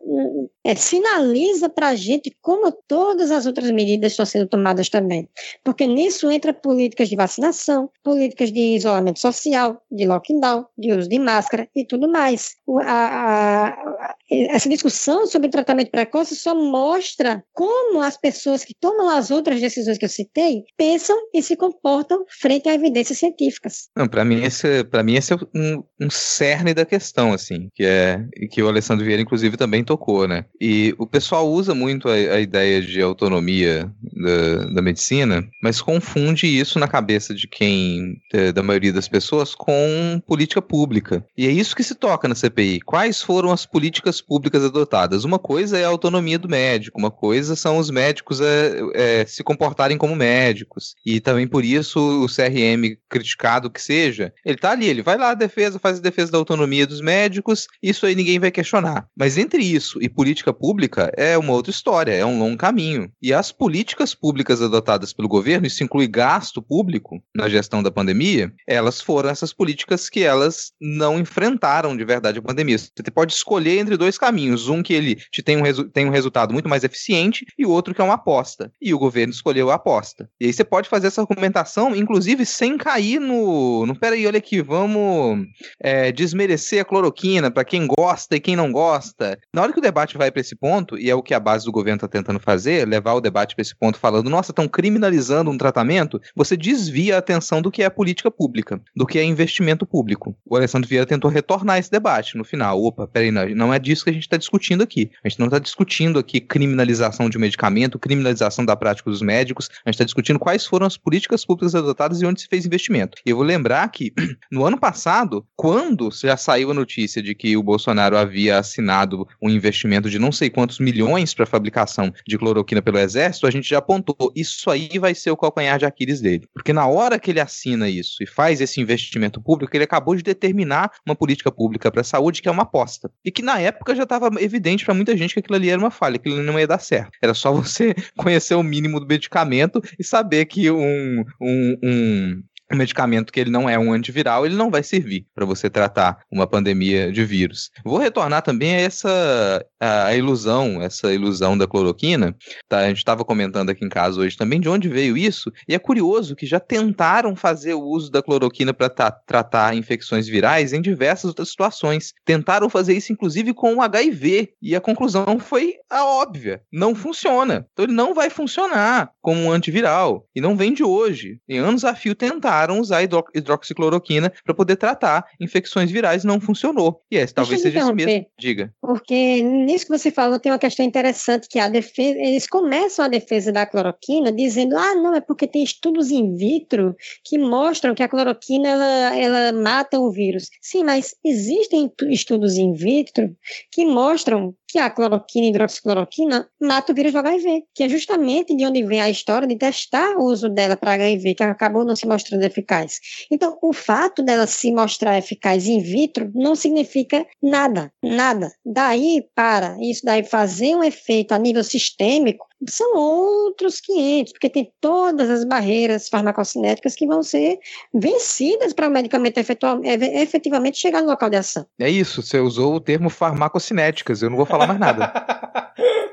[0.63, 5.27] é, sinaliza para a gente como todas as outras medidas estão sendo tomadas também.
[5.63, 11.19] Porque nisso entra políticas de vacinação, políticas de isolamento social, de lockdown, de uso de
[11.19, 11.40] máscara
[11.76, 12.51] e tudo mais.
[12.84, 19.31] A, a, essa discussão sobre tratamento precoce só mostra como as pessoas que tomam as
[19.31, 23.89] outras decisões que eu citei pensam e se comportam frente a evidências científicas.
[24.09, 28.23] Para mim esse, para mim esse é um, um cerne da questão, assim, que é
[28.51, 30.45] que o Alessandro Vieira inclusive também tocou, né?
[30.59, 36.47] E o pessoal usa muito a, a ideia de autonomia da, da medicina, mas confunde
[36.47, 38.18] isso na cabeça de quem,
[38.53, 41.26] da maioria das pessoas, com política pública.
[41.37, 42.81] E é isso que se toca na CPI.
[42.81, 45.23] Quais foram as políticas públicas adotadas.
[45.23, 49.43] Uma coisa é a autonomia do médico, uma coisa são os médicos é, é, se
[49.43, 50.95] comportarem como médicos.
[51.05, 55.33] E também por isso o CRM, criticado que seja, ele tá ali, ele vai lá
[55.33, 59.07] defesa, faz a defesa da autonomia dos médicos, isso aí ninguém vai questionar.
[59.15, 63.11] Mas entre isso e política pública é uma outra história, é um longo caminho.
[63.21, 68.51] E as políticas públicas adotadas pelo governo, isso inclui gasto público na gestão da pandemia,
[68.67, 72.77] elas foram essas políticas que elas não enfrentaram de verdade a pandemia.
[72.77, 76.53] Você pode escolher entre dois caminhos, um que ele te tem um, tem um resultado
[76.53, 78.72] muito mais eficiente e outro que é uma aposta.
[78.81, 80.30] E o governo escolheu a aposta.
[80.39, 84.61] E aí você pode fazer essa argumentação, inclusive sem cair no, no peraí, olha aqui,
[84.61, 85.45] vamos
[85.80, 89.38] é, desmerecer a cloroquina para quem gosta e quem não gosta.
[89.53, 91.65] Na hora que o debate vai para esse ponto, e é o que a base
[91.65, 95.52] do governo está tentando fazer, levar o debate para esse ponto falando, nossa, estão criminalizando
[95.52, 99.85] um tratamento, você desvia a atenção do que é política pública, do que é investimento
[99.85, 100.35] público.
[100.45, 102.81] O Alessandro Vieira tentou retornar esse debate no final.
[102.81, 105.11] Opa, peraí, não é disso que a gente está discutindo aqui.
[105.23, 109.89] A gente não está discutindo aqui criminalização de medicamento, criminalização da prática dos médicos, a
[109.89, 113.17] gente está discutindo quais foram as políticas públicas adotadas e onde se fez investimento.
[113.25, 114.13] E eu vou lembrar que
[114.49, 119.49] no ano passado, quando já saiu a notícia de que o Bolsonaro havia assinado um
[119.49, 123.67] investimento de não sei quantos milhões para a fabricação de cloroquina pelo Exército, a gente
[123.67, 126.47] já apontou, isso aí vai ser o calcanhar de Aquiles dele.
[126.53, 130.23] Porque na hora que ele assina isso e faz esse investimento público, ele acabou de
[130.23, 133.11] determinar uma política pública para a saúde que é uma aposta.
[133.23, 135.91] E que na época já estava evidente para muita gente que aquilo ali era uma
[135.91, 137.11] falha, que aquilo não ia dar certo.
[137.21, 142.43] Era só você conhecer o mínimo do medicamento e saber que um, um, um
[142.73, 146.19] um medicamento que ele não é um antiviral, ele não vai servir para você tratar
[146.31, 147.69] uma pandemia de vírus.
[147.84, 152.35] Vou retornar também a essa a, ilusão, essa ilusão da cloroquina.
[152.68, 152.80] Tá?
[152.80, 155.80] A gente estava comentando aqui em casa hoje também de onde veio isso, e é
[155.80, 161.26] curioso que já tentaram fazer o uso da cloroquina para tratar infecções virais em diversas
[161.26, 162.14] outras situações.
[162.26, 167.65] Tentaram fazer isso inclusive com o HIV, e a conclusão foi a óbvia, não funciona.
[167.72, 171.39] Então ele não vai funcionar como um antiviral, e não vem de hoje.
[171.48, 176.39] Em anos a fio tentaram tentaram usar hidro hidroxicloroquina para poder tratar infecções virais, não
[176.39, 177.01] funcionou.
[177.11, 178.25] E esse talvez seja isso mesmo.
[178.38, 178.73] Diga.
[178.81, 183.07] Porque nisso que você falou tem uma questão interessante que a defesa, eles começam a
[183.07, 188.03] defesa da cloroquina dizendo: "Ah, não, é porque tem estudos in vitro que mostram que
[188.03, 190.49] a cloroquina ela, ela mata o vírus".
[190.61, 193.35] Sim, mas existem estudos in vitro
[193.71, 198.56] que mostram que a cloroquina e hidroxicloroquina mata o vírus do HIV, que é justamente
[198.56, 201.95] de onde vem a história de testar o uso dela para HIV, que acabou não
[201.95, 202.99] se mostrando eficaz.
[203.30, 208.52] Então, o fato dela se mostrar eficaz in vitro não significa nada, nada.
[208.65, 214.71] Daí para isso daí fazer um efeito a nível sistêmico, são outros 500, porque tem
[214.79, 217.59] todas as barreiras farmacocinéticas que vão ser
[217.93, 221.65] vencidas para o medicamento efetivamente chegar no local de ação.
[221.79, 225.11] É isso, você usou o termo farmacocinéticas, eu não vou falar mais nada.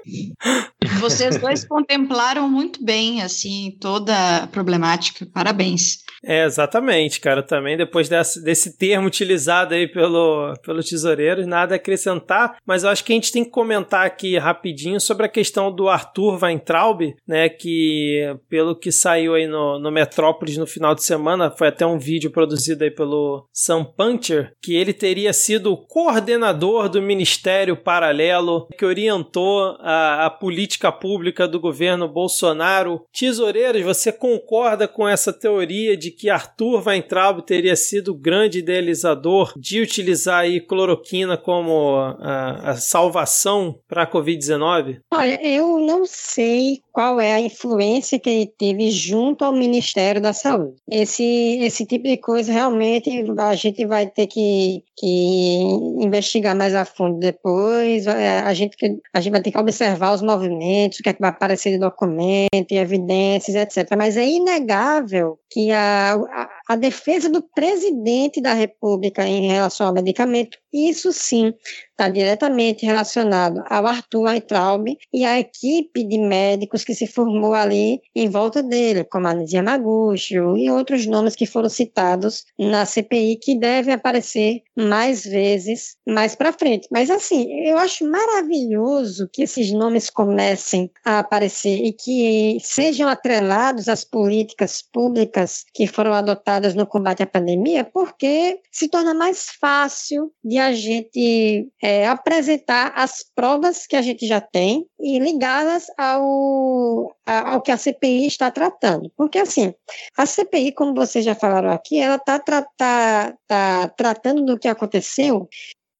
[1.00, 4.14] Vocês dois contemplaram muito bem, assim, toda
[4.44, 5.26] a problemática.
[5.26, 6.04] Parabéns.
[6.24, 7.42] É, exatamente, cara.
[7.42, 12.90] Também depois desse, desse termo utilizado aí pelo, pelo tesoureiro, nada a acrescentar, mas eu
[12.90, 17.14] acho que a gente tem que comentar aqui rapidinho sobre a questão do Arthur Weintraub,
[17.26, 21.86] né, que pelo que saiu aí no, no Metrópolis no final de semana, foi até
[21.86, 28.66] um vídeo produzido aí pelo Sam Puncher, que ele teria sido coordenador do Ministério Paralelo,
[28.76, 33.04] que orientou a, a política pública do governo Bolsonaro.
[33.12, 39.52] Tesoureiros, você concorda com essa teoria de que Arthur Weintraub teria sido o grande idealizador
[39.56, 44.98] de utilizar aí cloroquina como a, a salvação para a Covid-19?
[45.12, 50.32] Olha, eu não sei qual é a influência que ele teve junto ao Ministério da
[50.32, 50.74] Saúde.
[50.90, 51.22] Esse,
[51.62, 53.08] esse tipo de coisa realmente
[53.38, 55.60] a gente vai ter que, que
[56.00, 58.04] investigar mais a fundo depois.
[58.08, 58.76] É, a gente,
[59.14, 61.78] a gente vai ter que observar os movimentos, o que é que vai aparecer de
[61.78, 63.96] documento, evidências, etc.
[63.96, 69.94] Mas é inegável que a, a, a defesa do presidente da República em relação ao
[69.94, 71.54] medicamento, isso sim
[71.90, 78.00] está diretamente relacionado ao Arthur Weintraub e à equipe de médicos que se formou ali
[78.14, 83.40] em volta dele, como a Lídia Magucho e outros nomes que foram citados na CPI,
[83.42, 86.86] que devem aparecer mais vezes mais para frente.
[86.90, 93.88] Mas, assim, eu acho maravilhoso que esses nomes comecem a aparecer e que sejam atrelados
[93.88, 95.37] às políticas públicas
[95.74, 101.68] que foram adotadas no combate à pandemia, porque se torna mais fácil de a gente
[101.82, 107.76] é, apresentar as provas que a gente já tem e ligá-las ao, ao que a
[107.76, 109.10] CPI está tratando.
[109.16, 109.74] Porque, assim,
[110.16, 115.48] a CPI, como vocês já falaram aqui, ela está tá, tá tratando do que aconteceu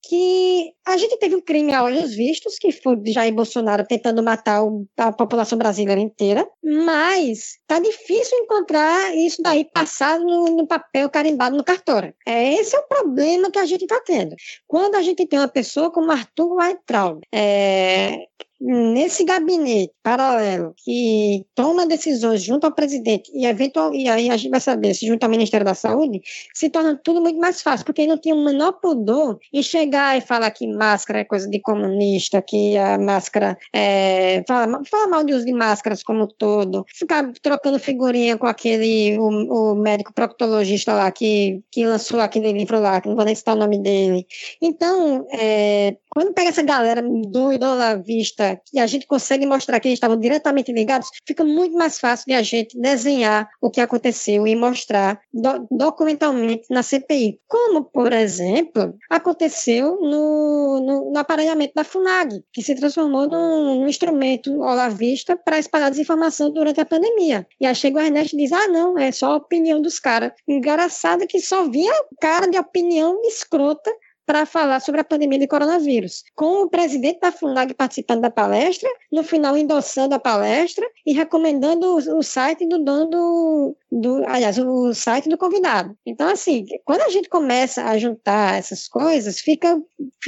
[0.09, 4.63] que a gente teve um crime a olhos vistos, que foi Jair Bolsonaro tentando matar
[4.97, 11.59] a população brasileira inteira, mas tá difícil encontrar isso daí passado no, no papel carimbado
[11.59, 12.15] no cartório.
[12.27, 14.35] É, esse é o problema que a gente está tendo.
[14.67, 18.17] Quando a gente tem uma pessoa como Arthur Weintraub, é,
[18.61, 24.51] nesse gabinete paralelo que toma decisões junto ao presidente e eventual e aí a gente
[24.51, 26.21] vai saber se junto ao Ministério da Saúde,
[26.55, 30.21] se torna tudo muito mais fácil, porque não tinha o menor pudor em chegar e
[30.21, 35.35] falar que máscara é coisa de comunista, que a máscara é, fala, fala mal de
[35.35, 41.11] uso de máscaras como todo, ficar trocando figurinha com aquele o, o médico proctologista lá
[41.11, 44.27] que, que lançou aquele livro lá, que não vou nem citar o nome dele.
[44.61, 49.89] Então, é, quando pega essa galera doida lá vista, e a gente consegue mostrar que
[49.89, 54.47] eles estavam diretamente ligados, fica muito mais fácil de a gente desenhar o que aconteceu
[54.47, 57.41] e mostrar do, documentalmente na CPI.
[57.47, 63.89] Como, por exemplo, aconteceu no, no, no aparelhamento da FUNAG, que se transformou num, num
[63.89, 67.47] instrumento olavista para espalhar desinformação durante a pandemia.
[67.61, 70.33] E aí chega o Ernesto e diz: ah, não, é só a opinião dos caras.
[70.47, 73.91] Engraçado que só via cara de opinião escrota
[74.29, 78.87] para falar sobre a pandemia de coronavírus, com o presidente da FUNAG participando da palestra,
[79.11, 84.93] no final endossando a palestra e recomendando o, site do dono do, do, aliás, o
[84.93, 85.97] site do convidado.
[86.05, 89.81] Então, assim, quando a gente começa a juntar essas coisas, fica,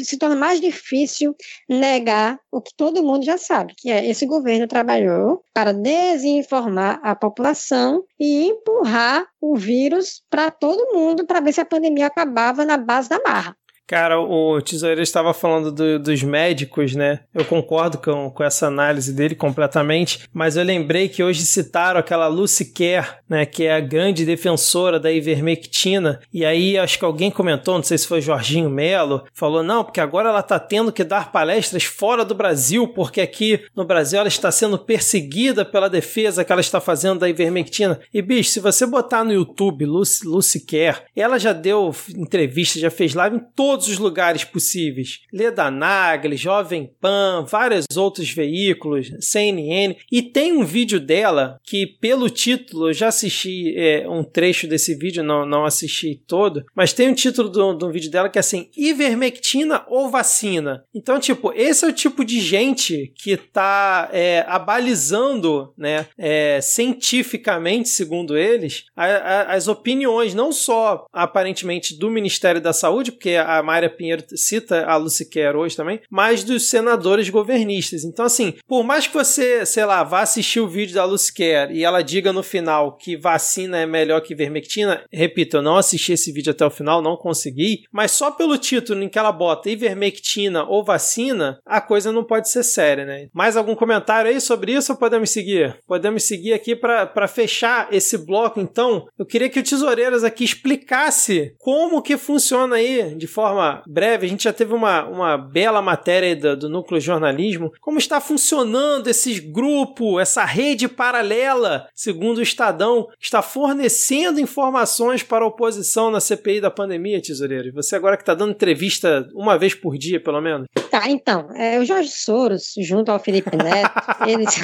[0.02, 1.36] se torna mais difícil
[1.68, 7.14] negar o que todo mundo já sabe, que é esse governo trabalhou para desinformar a
[7.14, 12.78] população e empurrar o vírus para todo mundo para ver se a pandemia acabava na
[12.78, 13.55] base da marra.
[13.86, 17.20] Cara, o Tesoureiro estava falando do, dos médicos, né?
[17.35, 22.28] Eu concordo com, com essa análise dele completamente, mas eu lembrei que hoje citaram aquela
[22.28, 23.44] Lucy Kerr, né?
[23.44, 26.20] Que é a grande defensora da ivermectina.
[26.32, 30.01] E aí acho que alguém comentou, não sei se foi Jorginho Melo, falou: não, porque
[30.01, 34.28] agora ela está tendo que dar palestras fora do Brasil, porque aqui no Brasil ela
[34.28, 37.98] está sendo perseguida pela defesa que ela está fazendo da ivermectina.
[38.15, 42.90] E bicho, se você botar no YouTube Lucy, Lucy Kerr, ela já deu entrevista, já
[42.90, 45.20] fez live em todos todos os lugares possíveis.
[45.32, 49.97] Leda Nagli, Jovem Pan, vários outros veículos, CNN.
[50.12, 54.94] E tem um vídeo dela que, pelo título, eu já assisti é, um trecho desse
[54.94, 58.40] vídeo, não, não assisti todo, mas tem um título do, do vídeo dela que é
[58.40, 60.85] assim: Ivermectina ou vacina?
[60.94, 67.89] Então, tipo, esse é o tipo de gente que tá é, abalizando, né, é, cientificamente,
[67.89, 73.59] segundo eles, a, a, as opiniões, não só aparentemente do Ministério da Saúde, porque a
[73.62, 78.04] Mayra Pinheiro cita a Lucy Kerr hoje também, mas dos senadores governistas.
[78.04, 81.72] Então, assim, por mais que você, sei lá, vá assistir o vídeo da Lucy Kerr
[81.72, 86.12] e ela diga no final que vacina é melhor que ivermectina, repito, eu não assisti
[86.12, 89.70] esse vídeo até o final, não consegui, mas só pelo título em que ela bota
[89.70, 93.28] ivermectina ou vacina, a coisa não pode ser séria, né?
[93.32, 95.78] Mais algum comentário aí sobre isso ou podemos seguir?
[95.86, 99.06] Podemos seguir aqui para fechar esse bloco, então.
[99.18, 104.27] Eu queria que o Tesoureiras aqui explicasse como que funciona aí, de forma forma breve,
[104.27, 109.09] a gente já teve uma, uma bela matéria do, do núcleo jornalismo, como está funcionando
[109.09, 116.20] esses grupos, essa rede paralela, segundo o Estadão, está fornecendo informações para a oposição na
[116.20, 117.68] CPI da pandemia, tesoureiro.
[117.68, 120.66] E você agora que está dando entrevista uma vez por dia, pelo menos.
[120.90, 123.90] Tá, então, é, o Jorge Soros, junto ao Felipe Neto,
[124.27, 124.55] eles...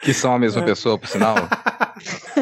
[0.00, 0.64] que são a mesma é.
[0.64, 1.36] pessoa, por sinal.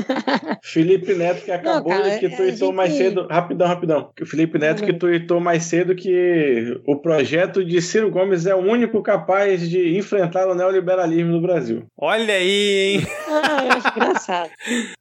[0.62, 2.76] Felipe Neto que acabou Não, cara, que tweetou gente...
[2.76, 3.26] mais cedo.
[3.30, 4.10] Rapidão, rapidão.
[4.20, 8.58] O Felipe Neto que tweetou mais cedo que o projeto de Ciro Gomes é o
[8.58, 11.84] único capaz de enfrentar o neoliberalismo no Brasil.
[11.96, 13.06] Olha aí, hein?
[13.28, 14.50] Ah, eu acho engraçado.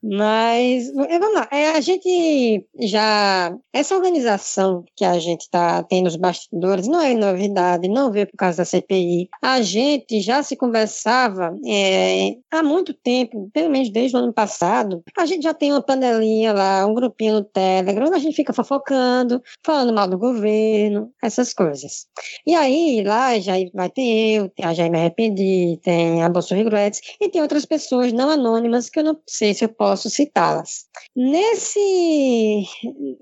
[0.03, 1.47] Mas, é, vamos lá.
[1.51, 3.55] É, a gente já.
[3.73, 8.37] Essa organização que a gente tá, tem nos bastidores não é novidade, não veio por
[8.37, 9.29] causa da CPI.
[9.41, 14.84] A gente já se conversava é, há muito tempo, pelo menos desde o ano passado.
[15.17, 18.53] A gente já tem uma panelinha lá, um grupinho no Telegram, onde a gente fica
[18.53, 22.07] fofocando, falando mal do governo, essas coisas.
[22.45, 27.29] E aí, lá já vai ter eu, a Já Me Arrependi, tem a Regrets, e
[27.29, 30.85] tem outras pessoas não anônimas que eu não sei se eu posso citá-las.
[31.15, 32.65] Nesse,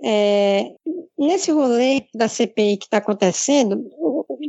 [0.03, 0.71] é,
[1.17, 3.83] nesse rolê da CPI que está acontecendo,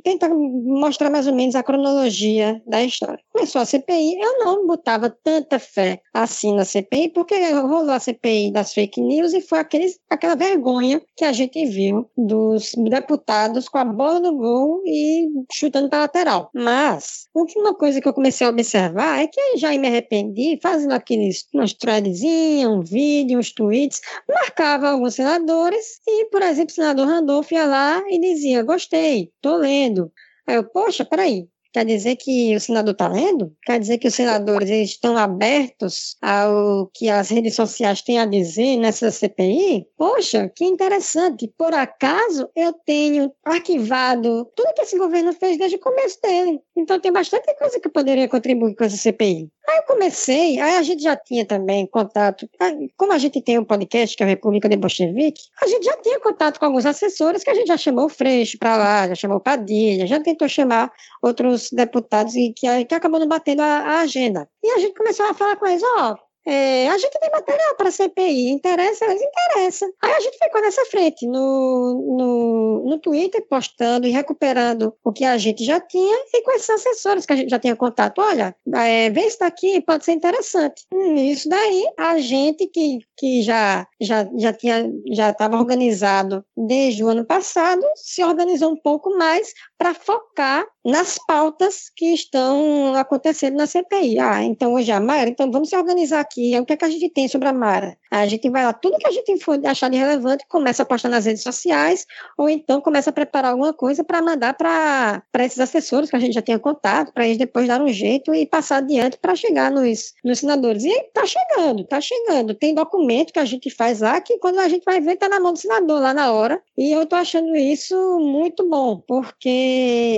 [0.04, 3.22] tentar mostrar mais ou menos a cronologia da história.
[3.32, 8.52] Começou a CPI, eu não botava tanta fé assim na CPI, porque rolou a CPI
[8.52, 13.78] das fake news e foi aqueles, aquela vergonha que a gente viu dos deputados com
[13.78, 16.51] a bola no gol e chutando para lateral.
[16.55, 21.47] Mas, uma coisa que eu comecei a observar é que já me arrependi, fazendo aqueles
[21.52, 27.52] umas threadzinhas, um vídeo, uns tweets, marcava alguns senadores e, por exemplo, o senador Randolph
[27.52, 30.12] ia lá e dizia: Gostei, tô lendo.
[30.47, 33.52] Aí eu, poxa, peraí, Quer dizer que o senador está lendo?
[33.64, 38.76] Quer dizer que os senadores estão abertos ao que as redes sociais têm a dizer
[38.76, 39.84] nessa CPI?
[39.98, 41.52] Poxa, que interessante.
[41.59, 46.60] Por acaso eu tenho arquivado tudo que esse governo fez desde o começo dele.
[46.76, 49.51] Então tem bastante coisa que poderia contribuir com essa CPI.
[49.68, 53.59] Aí eu comecei, aí a gente já tinha também contato, ah, como a gente tem
[53.59, 56.84] um podcast que é a República de Bolchevique, a gente já tinha contato com alguns
[56.84, 60.20] assessores que a gente já chamou o Freixo para lá, já chamou o Padilha, já
[60.20, 60.92] tentou chamar
[61.22, 64.48] outros deputados e que, que acabou não batendo a, a agenda.
[64.62, 67.74] E a gente começou a falar com eles, ó, oh, é, a gente tem material
[67.74, 69.06] para CPI, interessa?
[69.06, 69.90] Eles interessa.
[70.02, 75.24] Aí a gente ficou nessa frente, no, no, no Twitter, postando e recuperando o que
[75.24, 78.20] a gente já tinha e com esses assessores que a gente já tinha contato.
[78.20, 80.84] Olha, é, vê isso daqui, pode ser interessante.
[80.92, 87.02] Hum, isso daí, a gente que, que já, já, já tinha já estava organizado desde
[87.02, 89.54] o ano passado, se organizou um pouco mais
[89.85, 94.19] para focar nas pautas que estão acontecendo na CPI.
[94.19, 96.59] Ah, então hoje é a Mara, então vamos se organizar aqui.
[96.59, 97.97] O que, é que a gente tem sobre a Mara?
[98.11, 101.09] A gente vai lá, tudo que a gente for achar de relevante, começa a postar
[101.09, 102.06] nas redes sociais,
[102.39, 106.35] ou então começa a preparar alguma coisa para mandar para esses assessores que a gente
[106.35, 110.15] já tenha contato, para eles depois dar um jeito e passar adiante para chegar nos,
[110.23, 110.85] nos senadores.
[110.85, 112.55] E está chegando, está chegando.
[112.55, 115.40] Tem documento que a gente faz lá que quando a gente vai ver, está na
[115.40, 116.62] mão do senador lá na hora.
[116.77, 119.73] E eu estou achando isso muito bom, porque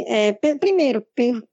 [0.07, 1.05] é, primeiro,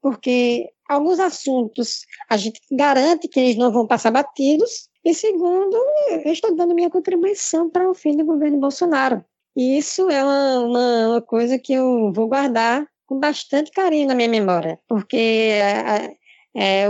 [0.02, 5.76] porque alguns assuntos a gente garante que eles não vão passar batidos, e segundo,
[6.24, 9.24] eu estou dando minha contribuição para o fim do governo Bolsonaro.
[9.56, 14.16] E isso é uma, uma, uma coisa que eu vou guardar com bastante carinho na
[14.16, 16.14] minha memória, porque é,
[16.56, 16.88] é,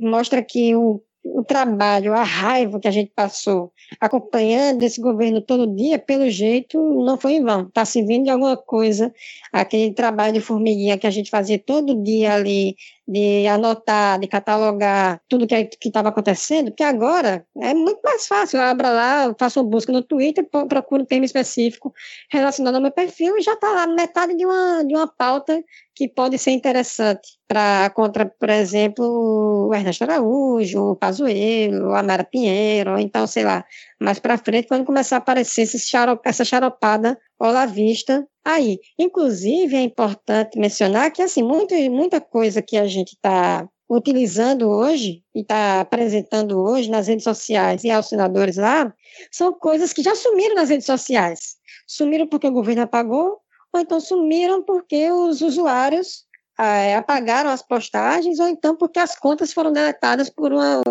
[0.00, 5.74] mostra que o o trabalho, a raiva que a gente passou acompanhando esse governo todo
[5.74, 7.62] dia, pelo jeito, não foi em vão.
[7.68, 9.12] Está servindo de alguma coisa,
[9.52, 12.76] aquele trabalho de formiguinha que a gente fazia todo dia ali,
[13.06, 18.58] de anotar, de catalogar tudo que estava acontecendo, que agora é muito mais fácil.
[18.58, 21.92] Eu abro lá, faço uma busca no Twitter, procuro um termo específico
[22.30, 25.62] relacionado ao meu perfil e já está lá metade de uma, de uma pauta
[25.94, 32.24] que pode ser interessante para contra, por exemplo, o Ernesto Araújo, o Pazuello, a Mara
[32.24, 33.64] Pinheiro, ou então, sei lá,
[34.00, 38.78] mais para frente, quando começar a aparecer xarop, essa charopada olavista aí.
[38.98, 45.22] Inclusive, é importante mencionar que, assim, muito, muita coisa que a gente está utilizando hoje
[45.34, 48.94] e está apresentando hoje nas redes sociais e aos senadores lá,
[49.30, 51.56] são coisas que já sumiram nas redes sociais.
[51.86, 53.38] Sumiram porque o governo apagou,
[53.72, 56.24] ou então sumiram porque os usuários
[56.60, 60.82] é, apagaram as postagens, ou então porque as contas foram deletadas por uma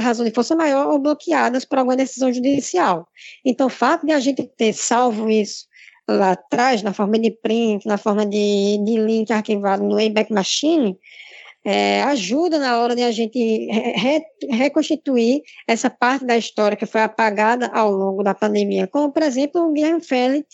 [0.00, 3.08] razão de força maior ou bloqueadas por alguma decisão judicial.
[3.42, 5.66] Então, o fato de a gente ter salvo isso
[6.06, 10.98] lá atrás, na forma de print, na forma de, de link arquivado no Wayback Machine,
[11.64, 13.38] é, ajuda na hora de a gente
[13.70, 19.22] re, reconstituir essa parte da história que foi apagada ao longo da pandemia, como, por
[19.22, 20.46] exemplo, o Guilherme Félix,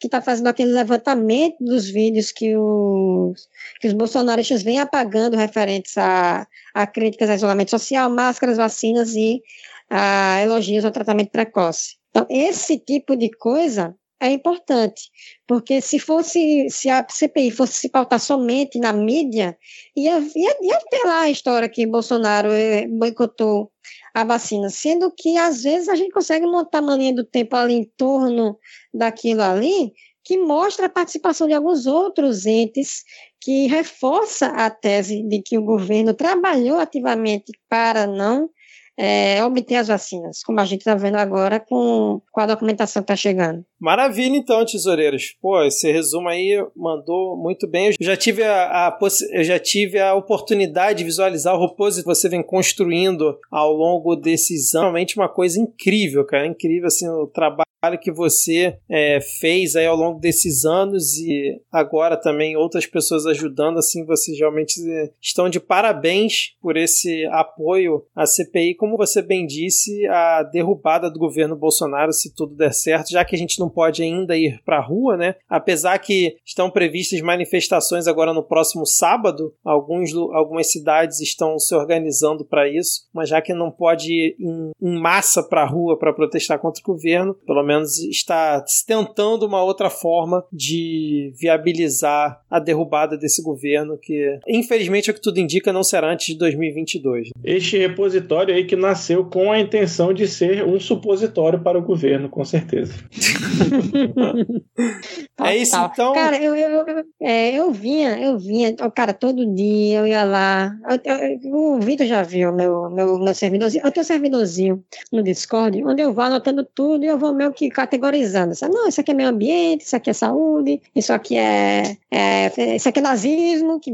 [0.00, 3.48] que está fazendo aquele levantamento dos vídeos que os,
[3.80, 9.40] que os bolsonaristas vêm apagando referentes a, a críticas ao isolamento social, máscaras, vacinas e
[9.88, 11.96] a elogios ao tratamento precoce.
[12.10, 15.10] Então, esse tipo de coisa é importante,
[15.46, 19.56] porque se fosse, se a CPI fosse se pautar somente na mídia,
[19.94, 23.70] ia, ia, ia ter lá a história que Bolsonaro eh, boicotou
[24.14, 27.74] a vacina, sendo que às vezes a gente consegue montar uma linha do tempo ali
[27.74, 28.58] em torno
[28.92, 29.92] daquilo ali,
[30.24, 33.04] que mostra a participação de alguns outros entes
[33.40, 38.50] que reforça a tese de que o governo trabalhou ativamente para não
[38.96, 43.12] é, obter as vacinas, como a gente está vendo agora com, com a documentação que
[43.12, 43.64] está chegando.
[43.78, 45.36] Maravilha, então, tesoureiros.
[45.40, 47.88] Pô, esse resumo aí mandou muito bem.
[47.88, 48.98] Eu já tive a, a
[49.32, 54.16] eu já tive a oportunidade de visualizar o Repose que você vem construindo ao longo
[54.16, 54.86] desses anos.
[54.86, 56.46] Realmente uma coisa incrível, cara.
[56.46, 57.65] Incrível, assim, o trabalho
[58.00, 63.78] que você é, fez aí ao longo desses anos e agora também outras pessoas ajudando,
[63.78, 64.74] assim, vocês realmente
[65.22, 71.20] estão de parabéns por esse apoio à CPI, como você bem disse, a derrubada do
[71.20, 74.78] governo Bolsonaro, se tudo der certo, já que a gente não pode ainda ir para
[74.78, 75.36] a rua, né?
[75.48, 82.44] Apesar que estão previstas manifestações agora no próximo sábado, alguns, algumas cidades estão se organizando
[82.44, 86.58] para isso, mas já que não pode ir em massa para a rua para protestar
[86.58, 93.42] contra o governo, pelo menos está tentando uma outra forma de viabilizar a derrubada desse
[93.42, 97.30] governo, que infelizmente é o que tudo indica não será antes de 2022.
[97.44, 102.28] Este repositório aí que nasceu com a intenção de ser um supositório para o governo,
[102.28, 102.94] com certeza.
[105.42, 106.14] é isso então.
[106.14, 110.72] Cara, eu, eu, eu, é, eu vinha, eu vinha, cara, todo dia eu ia lá.
[111.04, 113.84] Eu, o Vitor já viu meu, meu, meu servidorzinho.
[113.84, 117.52] Eu tenho um servidorzinho no Discord, onde eu vou anotando tudo e eu vou meio
[117.56, 118.54] que categorizando.
[118.54, 118.74] Sabe?
[118.74, 122.88] Não, isso aqui é meio ambiente, isso aqui é saúde, isso aqui é, é isso
[122.88, 123.92] aqui é nazismo, que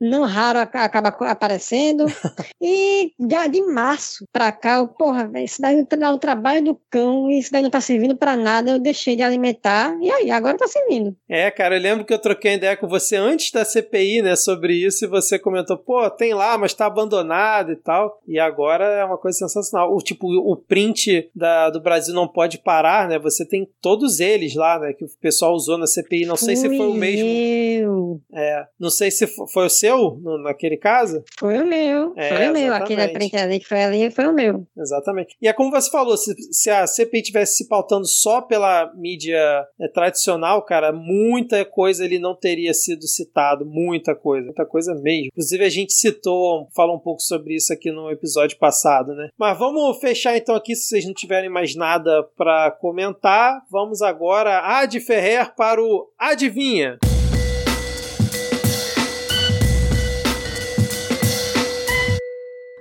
[0.00, 2.06] não raro acaba aparecendo.
[2.60, 7.30] e já de março pra cá, eu, porra, isso daí dá um trabalho do cão,
[7.30, 10.66] isso daí não tá servindo pra nada, eu deixei de alimentar, e aí, agora tá
[10.66, 11.16] servindo.
[11.28, 14.74] É, cara, eu lembro que eu troquei ideia com você antes da CPI, né, sobre
[14.74, 18.20] isso, e você comentou, pô, tem lá, mas tá abandonado e tal.
[18.26, 19.94] E agora é uma coisa sensacional.
[19.94, 22.75] O tipo, o print da, do Brasil não pode parar,
[23.08, 23.18] né?
[23.18, 24.92] Você tem todos eles lá, né?
[24.92, 26.26] Que o pessoal usou na CPI.
[26.26, 28.20] Não sei se foi o mesmo.
[28.32, 31.22] É, não sei se foi o seu no, naquele caso.
[31.38, 32.12] Foi o meu.
[32.16, 32.74] É, foi o meu.
[32.74, 34.66] Aquele ali que foi ali foi o meu.
[34.76, 35.36] Exatamente.
[35.40, 39.38] E é como você falou, se, se a CPI tivesse se pautando só pela mídia
[39.80, 43.64] é, tradicional, cara, muita coisa ele não teria sido citado.
[43.66, 44.46] Muita coisa.
[44.46, 45.28] Muita coisa mesmo.
[45.32, 49.28] Inclusive, a gente citou, falou um pouco sobre isso aqui no episódio passado, né?
[49.38, 53.62] Mas vamos fechar então aqui, se vocês não tiverem mais nada para comentar.
[53.70, 56.98] Vamos agora, a de Ferrer para o Adivinha.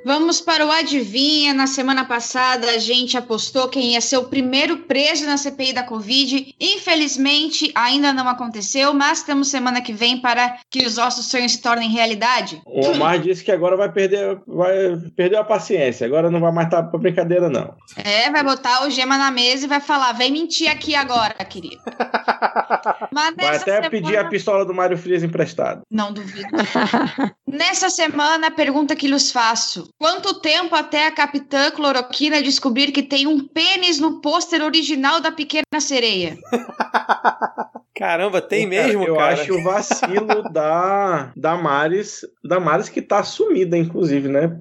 [0.06, 1.52] Vamos para o Adivinha.
[1.52, 5.82] Na semana passada, a gente apostou quem ia ser o primeiro preso na CPI da
[5.82, 6.54] Covid.
[6.62, 11.62] Infelizmente, ainda não aconteceu, mas temos semana que vem para que os nossos sonhos se
[11.62, 12.62] tornem realidade.
[12.68, 16.06] O Omar disse que agora vai perder, vai perder a paciência.
[16.06, 17.74] Agora não vai mais estar para brincadeira, não.
[17.98, 21.82] É, vai botar o gema na mesa e vai falar: vem mentir aqui agora, querido.
[23.12, 23.90] vai até semana...
[23.90, 25.82] pedir a pistola do Mário Frias emprestado.
[25.90, 26.50] Não duvido.
[27.48, 33.02] Nessa semana, a pergunta que lhes faço: Quanto tempo até a Capitã Cloroquina descobrir que
[33.02, 36.38] tem um pênis no pôster original da Pequena Sereia?
[37.96, 39.38] Caramba, tem mesmo, eu cara?
[39.38, 44.52] Eu acho o vacilo da, da Maris, da Maris que tá sumida, inclusive, né?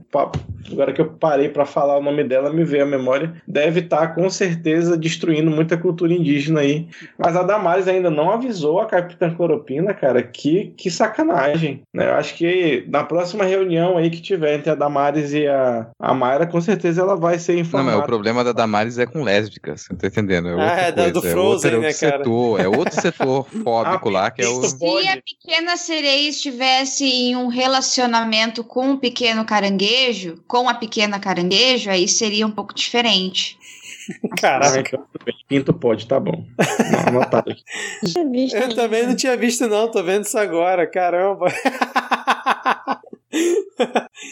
[0.70, 3.35] Agora que eu parei para falar o nome dela, me veio a memória.
[3.47, 6.86] Deve estar, tá, com certeza, destruindo muita cultura indígena aí.
[7.19, 10.23] Mas a Damares ainda não avisou a Capitã Cloropina, cara.
[10.23, 11.82] Que, que sacanagem.
[11.93, 12.09] Né?
[12.09, 16.15] Eu acho que na próxima reunião aí que tiver entre a Damares e a, a
[16.15, 17.90] Mayra, com certeza ela vai ser informada.
[17.90, 20.48] Não, mas o problema da Damares é com lésbicas, você tá entendendo?
[20.48, 21.12] É ah, é coisa.
[21.12, 22.19] do Frozen, é né, cara?
[22.19, 23.24] Setor, é outro setor
[23.63, 24.63] fóbico lá, que é o...
[24.63, 31.19] Se a pequena sereia estivesse em um relacionamento com um pequeno caranguejo, com a pequena
[31.19, 33.59] caranguejo, aí seria um pouco diferente.
[34.41, 35.01] Caraca.
[35.49, 36.45] Pinto pode, tá bom.
[37.07, 37.63] Anotado aqui.
[38.55, 39.91] Eu também não tinha visto, não.
[39.91, 40.87] Tô vendo isso agora.
[40.87, 41.47] Caramba.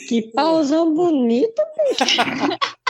[0.09, 1.63] Que pausão bonito,
[1.99, 2.17] bicho.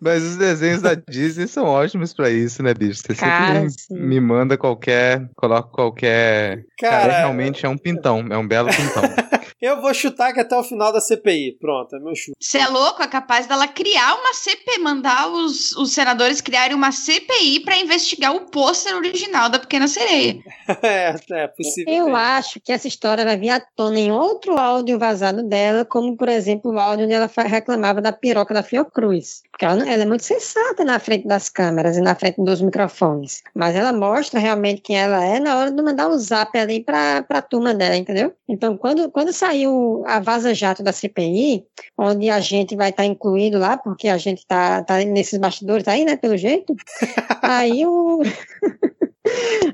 [0.00, 3.02] Mas os desenhos da Disney são ótimos pra isso, né, bicho?
[3.04, 5.28] Você Cara, sempre me manda qualquer.
[5.36, 6.64] Coloca qualquer.
[6.78, 9.02] Cara, Cara, realmente é um pintão, é um belo pintão.
[9.62, 11.56] Eu vou chutar que até o final da CPI.
[11.60, 12.36] Pronto, é meu chute.
[12.40, 13.00] Você é louco?
[13.00, 18.34] É capaz dela criar uma CPI, mandar os, os senadores criarem uma CPI para investigar
[18.34, 20.40] o pôster original da Pequena Sereia.
[20.82, 21.94] é, é possível.
[21.94, 26.16] Eu acho que essa história vai vir à tona em outro áudio vazado dela, como,
[26.16, 29.42] por exemplo, o áudio onde ela reclamava da piroca da Fiocruz.
[29.52, 33.42] Porque ela, ela é muito sensata na frente das câmeras e na frente dos microfones.
[33.54, 37.24] Mas ela mostra realmente quem ela é na hora de mandar o zap ali para
[37.28, 38.34] a turma dela, entendeu?
[38.48, 41.64] Então, quando, quando sair saiu a Vaza Jato da CPI,
[41.98, 45.86] onde a gente vai estar tá incluído lá, porque a gente está tá nesses bastidores
[45.86, 46.74] aí, né, pelo jeito.
[47.42, 48.22] aí o.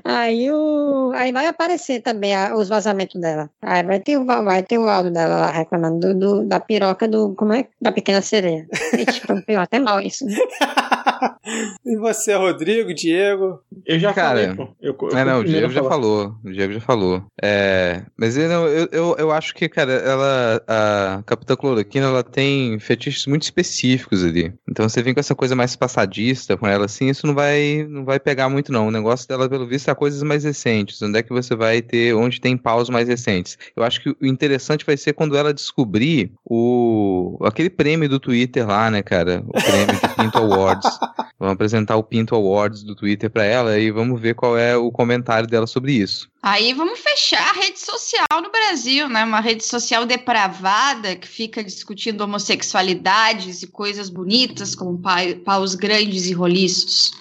[0.03, 3.49] Aí, o, aí vai aparecer também a, os vazamentos dela.
[3.61, 7.33] Aí vai ter, vai ter o áudio dela lá reclamando do, do, da piroca do.
[7.35, 7.67] Como é?
[7.81, 8.67] Da pequena sereia.
[8.93, 10.25] Ixi, foi até mal isso.
[10.25, 10.35] Né?
[11.85, 13.59] e você, Rodrigo, Diego?
[13.85, 14.73] Eu já Cara, falei.
[14.81, 16.35] Eu, eu, é, não, o Diego já falou.
[16.43, 17.23] O Diego já falou.
[17.41, 20.61] É, mas eu, eu, eu, eu acho que, cara, ela.
[20.67, 24.53] A Capitã Cloroquina, ela tem fetiches muito específicos ali.
[24.69, 28.05] Então você vem com essa coisa mais passadista com ela assim, isso não vai, não
[28.05, 28.87] vai pegar muito, não.
[28.87, 31.01] O negócio dela pelo visto, há coisas mais recentes.
[31.01, 33.57] Onde é que você vai ter, onde tem paus mais recentes?
[33.75, 38.67] Eu acho que o interessante vai ser quando ela descobrir o aquele prêmio do Twitter
[38.67, 39.43] lá, né, cara?
[39.47, 40.99] O prêmio de Pinto Awards.
[41.39, 44.91] vamos apresentar o Pinto Awards do Twitter para ela e vamos ver qual é o
[44.91, 46.29] comentário dela sobre isso.
[46.43, 49.23] Aí vamos fechar a rede social no Brasil, né?
[49.23, 55.01] Uma rede social depravada que fica discutindo homossexualidades e coisas bonitas como
[55.43, 57.11] paus grandes e roliços.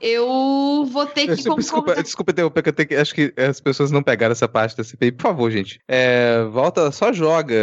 [0.00, 2.02] Eu vou ter que desculpa, concordar.
[2.02, 4.84] Desculpa, interromper, que eu tenho que, acho que as pessoas não pegaram essa parte da
[4.84, 5.12] CPI.
[5.12, 5.80] Por favor, gente.
[5.88, 7.54] É, volta, só joga,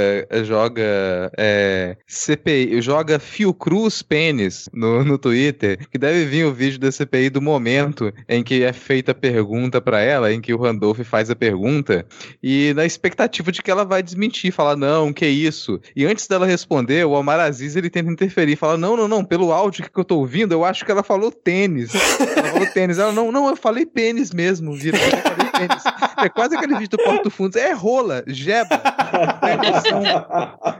[0.43, 6.91] joga é, CPI, joga Fiocruz Pênis no, no Twitter, que deve vir o vídeo da
[6.91, 10.99] CPI do momento em que é feita a pergunta para ela, em que o Randolph
[11.01, 12.05] faz a pergunta,
[12.41, 15.79] e na expectativa de que ela vai desmentir, falar, não, que isso.
[15.95, 19.51] E antes dela responder, o Omar Aziz, ele tenta interferir, fala, não, não, não, pelo
[19.51, 21.91] áudio que eu tô ouvindo, eu acho que ela falou tênis.
[22.35, 22.99] Ela falou tênis.
[22.99, 24.97] Ela, não, não, eu falei pênis mesmo, vira.
[24.97, 25.83] Eu falei pênis.
[26.17, 27.55] É quase aquele vídeo do Porto Fundos.
[27.55, 28.81] É rola, jeba.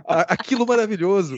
[0.08, 1.36] É aquilo maravilhoso.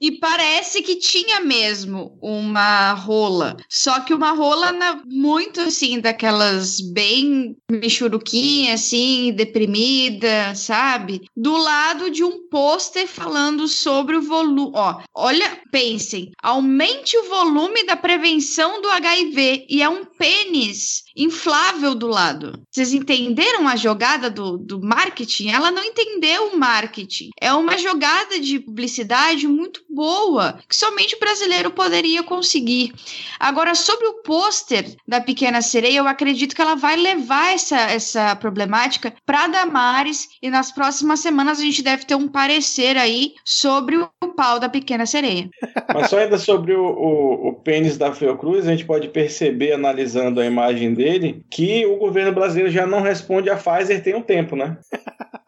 [0.00, 3.56] E parece que tinha mesmo uma rola.
[3.68, 11.22] Só que uma rola na, muito assim, daquelas bem michuruquinha, assim, deprimida, sabe?
[11.36, 14.72] Do lado de um pôster falando sobre o volume.
[14.74, 17.55] Ó, olha, pensem, aumente o volume
[17.86, 22.60] da prevenção do HIV e é um pênis inflável do lado.
[22.70, 25.48] Vocês entenderam a jogada do, do marketing?
[25.48, 27.30] Ela não entendeu o marketing.
[27.40, 32.92] É uma jogada de publicidade muito boa, que somente o brasileiro poderia conseguir.
[33.40, 38.36] Agora, sobre o pôster da Pequena Sereia, eu acredito que ela vai levar essa, essa
[38.36, 43.96] problemática para Damares e nas próximas semanas a gente deve ter um parecer aí sobre
[43.96, 45.48] o pau da Pequena Sereia.
[45.94, 50.40] Mas só ainda sobre o, o, o pênis da Fiocruz, a gente pode perceber, analisando
[50.40, 54.56] a imagem dele, que o governo brasileiro já não responde a Pfizer tem um tempo,
[54.56, 54.76] né?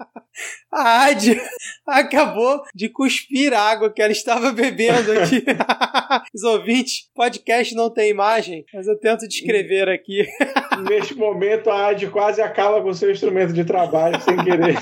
[0.72, 1.40] A Adi
[1.86, 5.44] acabou de cuspir a água que ela estava bebendo aqui.
[6.34, 10.26] Os ouvintes, podcast não tem imagem, mas eu tento descrever aqui.
[10.88, 14.76] Neste momento, a Adi quase acaba com o seu instrumento de trabalho sem querer.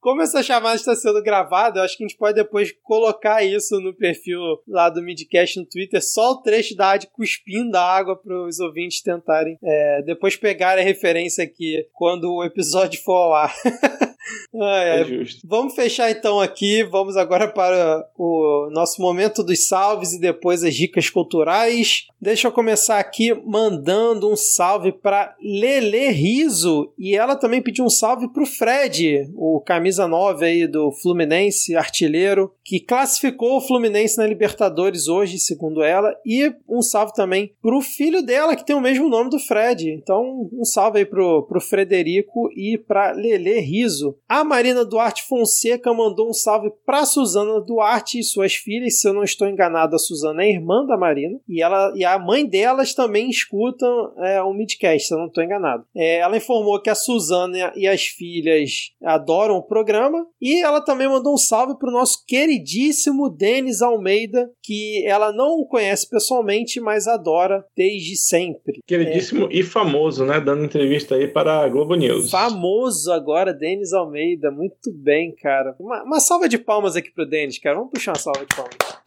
[0.00, 3.80] Como essa chamada está sendo gravada, eu acho que a gente pode depois colocar isso
[3.80, 4.38] no perfil
[4.68, 8.60] lá do Midcast no Twitter, só o trecho da Ad cuspindo a água para os
[8.60, 13.54] ouvintes tentarem é, depois pegar a referência aqui quando o episódio for ao ar.
[14.54, 15.40] é, é justo.
[15.44, 16.82] Vamos fechar então aqui.
[16.84, 22.06] Vamos agora para o nosso momento dos salves e depois as dicas culturais.
[22.20, 27.90] Deixa eu começar aqui mandando um salve para Lele Riso e ela também pediu um
[27.90, 34.16] salve para o Fred, o camisa 9 aí do Fluminense, artilheiro, que classificou o Fluminense
[34.16, 38.74] na Libertadores hoje, segundo ela, e um salve também para o filho dela que tem
[38.74, 39.90] o mesmo nome do Fred.
[39.90, 44.16] Então, um salve aí pro, pro Frederico e para Lele Riso.
[44.28, 49.12] A Marina Duarte Fonseca mandou um salve para Suzana Duarte e suas filhas, se eu
[49.12, 52.94] não estou enganado, a Suzana é irmã da Marina, e ela e a mãe delas
[52.94, 55.84] também escutam é, o Midcast, se eu não estou enganado.
[55.94, 61.08] É, ela informou que a Suzana e as filhas adoram o programa e ela também
[61.08, 67.06] mandou um salve para o nosso queridíssimo Denis Almeida, que ela não conhece pessoalmente, mas
[67.06, 68.80] adora desde sempre.
[68.86, 70.40] Queridíssimo é, e famoso, né?
[70.40, 72.30] Dando entrevista aí para a Globo News.
[72.30, 74.50] Famoso agora, Denis Almeida.
[74.50, 75.74] Muito bem, cara.
[75.78, 77.76] Uma, uma salva de palmas aqui pro Denis, cara.
[77.76, 79.04] Vamos puxar uma salva de palmas.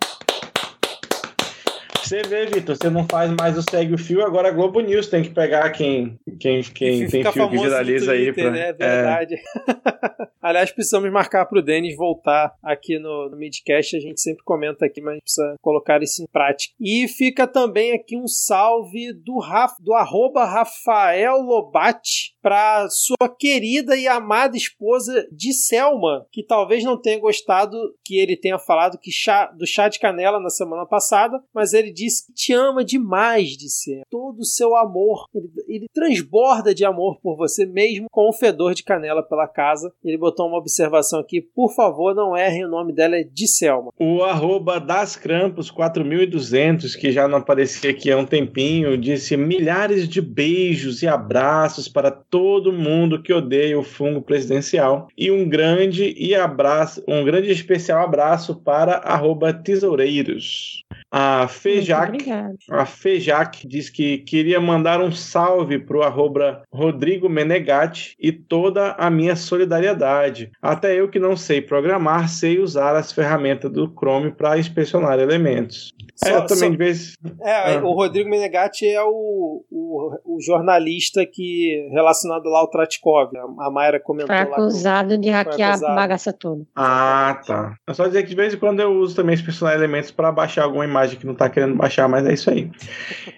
[2.08, 5.08] Você vê, Vitor, você não faz mais o segue o fio, agora a Globo News
[5.08, 8.32] tem que pegar quem, quem, quem tem fio que viraliza aí.
[8.32, 8.50] Pra...
[8.50, 8.70] Né?
[8.70, 9.36] É verdade.
[9.36, 10.28] É.
[10.42, 13.98] Aliás, precisamos marcar para o Denis voltar aqui no, no Midcast.
[13.98, 16.74] A gente sempre comenta aqui, mas precisa colocar isso em prática.
[16.80, 23.98] E fica também aqui um salve do, Raf, do arroba Rafael Lobate para sua querida
[23.98, 29.12] e amada esposa de Selma, que talvez não tenha gostado que ele tenha falado que
[29.12, 33.50] chá, do chá de canela na semana passada, mas ele disse que te ama demais,
[33.58, 35.26] disse todo o seu amor.
[35.36, 39.92] Ele, ele transborda de amor por você, mesmo com o fedor de canela pela casa.
[40.02, 43.92] Ele botou uma observação aqui, por favor, não errem, o nome dela é de Selma.
[44.00, 50.08] O arroba das Crampos 4200, que já não aparecia aqui há um tempinho, disse milhares
[50.08, 55.08] de beijos e abraços para todo mundo que odeia o fungo presidencial.
[55.18, 60.84] E um grande e abraço, um grande especial abraço para arroba tesoureiros.
[61.10, 62.24] A Fejac,
[62.70, 69.10] a Fejac diz que queria mandar um salve pro arroba Rodrigo Menegatti e toda a
[69.10, 70.52] minha solidariedade.
[70.62, 75.92] Até eu que não sei programar, sei usar as ferramentas do Chrome para inspecionar elementos.
[76.24, 77.14] É, Só- eu também só- de vez.
[77.42, 77.82] É, Ah.
[77.84, 83.30] o Rodrigo Menegatti é o, o, o jornalista que relacionado lá ao Tratkov.
[83.60, 84.52] A Mayra comentou Foi lá.
[84.52, 85.92] acusado de hackear acusado.
[85.92, 86.64] a bagaça toda.
[86.76, 87.76] Ah, tá.
[87.88, 90.32] É só dizer que de vez em quando eu uso também esse personal elementos para
[90.32, 92.70] baixar alguma imagem que não tá querendo baixar, mas é isso aí.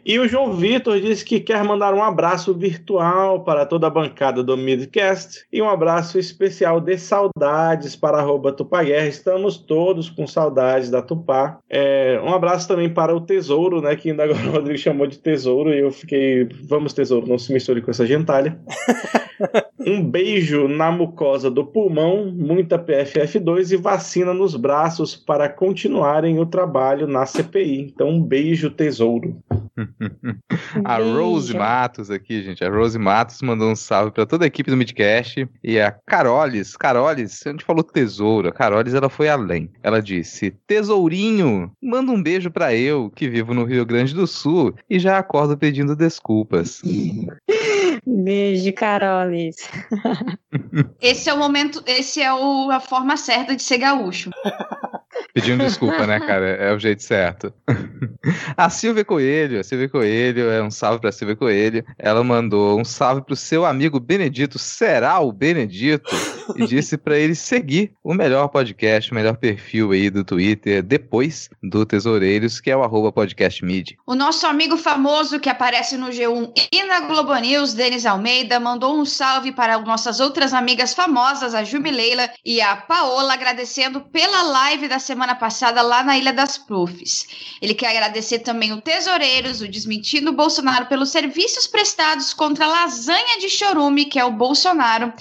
[0.05, 4.41] E o João Vitor disse que quer mandar um abraço virtual para toda a bancada
[4.43, 9.07] do Midcast e um abraço especial de saudades para a arroba Tupaguerra.
[9.07, 11.59] Estamos todos com saudades da Tupá.
[11.69, 13.95] É, um abraço também para o Tesouro, né?
[13.95, 17.51] Que ainda agora o Rodrigo chamou de Tesouro e eu fiquei, vamos Tesouro, não se
[17.51, 18.57] misture com essa gentalha.
[19.79, 26.45] Um beijo na mucosa do pulmão, muita PFF2 e vacina nos braços para continuarem o
[26.45, 27.91] trabalho na CPI.
[27.93, 29.41] Então, um beijo, tesouro.
[30.83, 31.57] A Rose.
[31.57, 32.63] Matos aqui, gente.
[32.63, 35.47] A Rose Matos mandou um salve pra toda a equipe do Midcast.
[35.63, 38.49] E a Carolis, Carolis, a gente falou tesouro.
[38.49, 39.69] A Carolis, ela foi além.
[39.81, 44.75] Ela disse: Tesourinho, manda um beijo pra eu, que vivo no Rio Grande do Sul
[44.89, 46.81] e já acordo pedindo desculpas.
[48.05, 49.55] Beijo, Carolis.
[51.01, 54.29] Esse é o momento, esse é o- a forma certa de ser gaúcho.
[55.33, 56.47] Pedindo desculpa, né, cara?
[56.47, 57.53] É o jeito certo.
[58.57, 61.83] A Silvia Coelho, a Silvia Coelho, é um salve pra Silvia Coelho.
[61.97, 66.09] Ela mandou um salve pro seu amigo Benedito, será o Benedito?
[66.55, 71.49] E disse pra ele seguir o melhor podcast, o melhor perfil aí do Twitter, depois
[71.61, 73.97] do Tesoureiros, que é o arroba podcastmid.
[74.05, 78.99] O nosso amigo famoso que aparece no G1 e na Globo News, Denis Almeida, mandou
[78.99, 84.87] um salve para nossas outras amigas famosas, a Jubileila e a Paola, agradecendo pela live
[84.87, 87.27] da semana passada lá na Ilha das Profs.
[87.61, 93.39] Ele quer agradecer também o Tesoureiros, o Desmentindo Bolsonaro pelos serviços prestados contra a lasanha
[93.39, 95.13] de chorume, que é o Bolsonaro.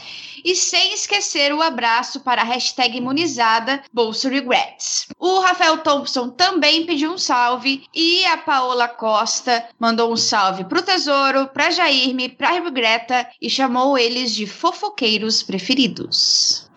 [0.44, 5.06] E sem esquecer o abraço para a hashtag imunizada Bolso Regrets.
[5.18, 10.82] O Rafael Thompson também pediu um salve e a Paola Costa mandou um salve pro
[10.82, 16.67] Tesouro, pra Jairme, pra Greta e chamou eles de fofoqueiros preferidos.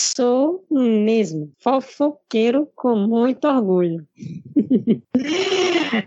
[0.00, 4.04] Sou mesmo fofoqueiro com muito orgulho.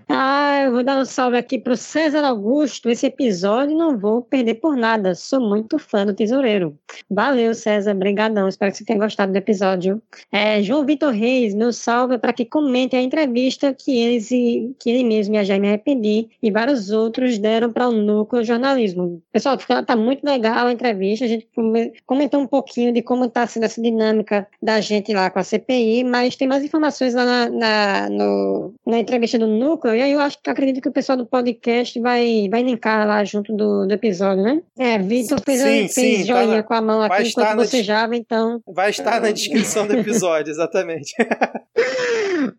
[0.10, 2.90] ah, eu vou dar um salve aqui pro César Augusto.
[2.90, 5.16] Esse episódio não vou perder por nada.
[5.16, 6.78] Sou muito fã do Tesoureiro.
[7.10, 7.94] Valeu, César.
[7.94, 8.48] Brigadão.
[8.48, 10.02] Espero que você tenha gostado do episódio.
[10.32, 14.90] É, João Vitor Reis, meu salve é para que comente a entrevista que eles que
[14.90, 19.22] ele mesmo e a Jaime Arrependi e vários outros deram para o Núcleo Jornalismo.
[19.32, 21.26] Pessoal, tá, tá muito legal a entrevista.
[21.26, 25.30] A gente come- comentou um pouquinho de como está sendo essa dinâmica da gente lá
[25.30, 29.96] com a CPI, mas tem mais informações lá na, na, no- na entrevista do Núcleo.
[29.96, 33.24] E aí eu acho que acredito que o pessoal do podcast vai, vai linkar lá
[33.24, 34.62] junto do, do episódio, né?
[34.78, 37.56] É, Vitor fez, Sim, fez sim, tá joinha na- com a mão aqui enquanto na
[37.56, 41.14] você des- java, então Vai estar na descrição do episódio, exatamente.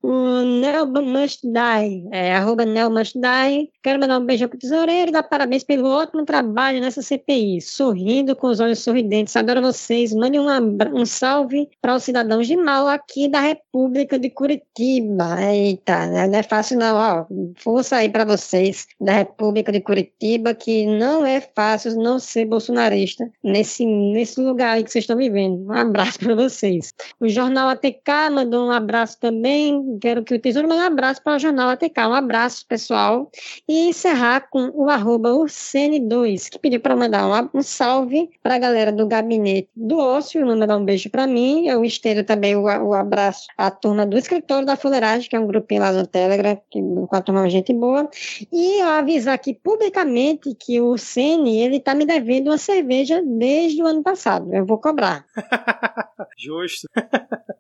[0.03, 3.71] O Nel Must Die, é, arroba Nel Must Die.
[3.83, 7.61] Quero mandar um beijo pro tesoureiro e dar parabéns pelo ótimo trabalho nessa CPI.
[7.61, 9.35] Sorrindo com os olhos sorridentes.
[9.37, 10.13] Adoro vocês.
[10.13, 15.41] Mande um, abra- um salve para os cidadãos de mal aqui da República de Curitiba.
[15.43, 16.27] Eita, né?
[16.27, 16.97] não é fácil não.
[16.97, 22.45] Ó, força aí para vocês da República de Curitiba, que não é fácil não ser
[22.45, 25.67] bolsonarista nesse, nesse lugar aí que vocês estão vivendo.
[25.67, 26.93] Um abraço para vocês.
[27.21, 29.99] O Jornal ATK mandou um abraço também.
[30.01, 32.01] Quero que o Tesouro mande um abraço para o Jornal ATK.
[32.01, 33.31] Um abraço, pessoal.
[33.69, 38.59] E encerrar com o arroba Ursene2, que pediu para mandar um, um salve para a
[38.59, 40.45] galera do Gabinete do Ócio.
[40.73, 41.67] Mandar um beijo para mim.
[41.67, 45.47] Eu estendo também o, o abraço à turma do Escritório da Fuleiragem, que é um
[45.47, 48.09] grupinho lá no Telegram, que, com a turma gente boa.
[48.51, 53.87] E avisar aqui publicamente que o Sene, ele tá me devendo uma cerveja desde o
[53.87, 54.53] ano passado.
[54.55, 55.25] Eu vou cobrar.
[56.39, 56.89] Justo.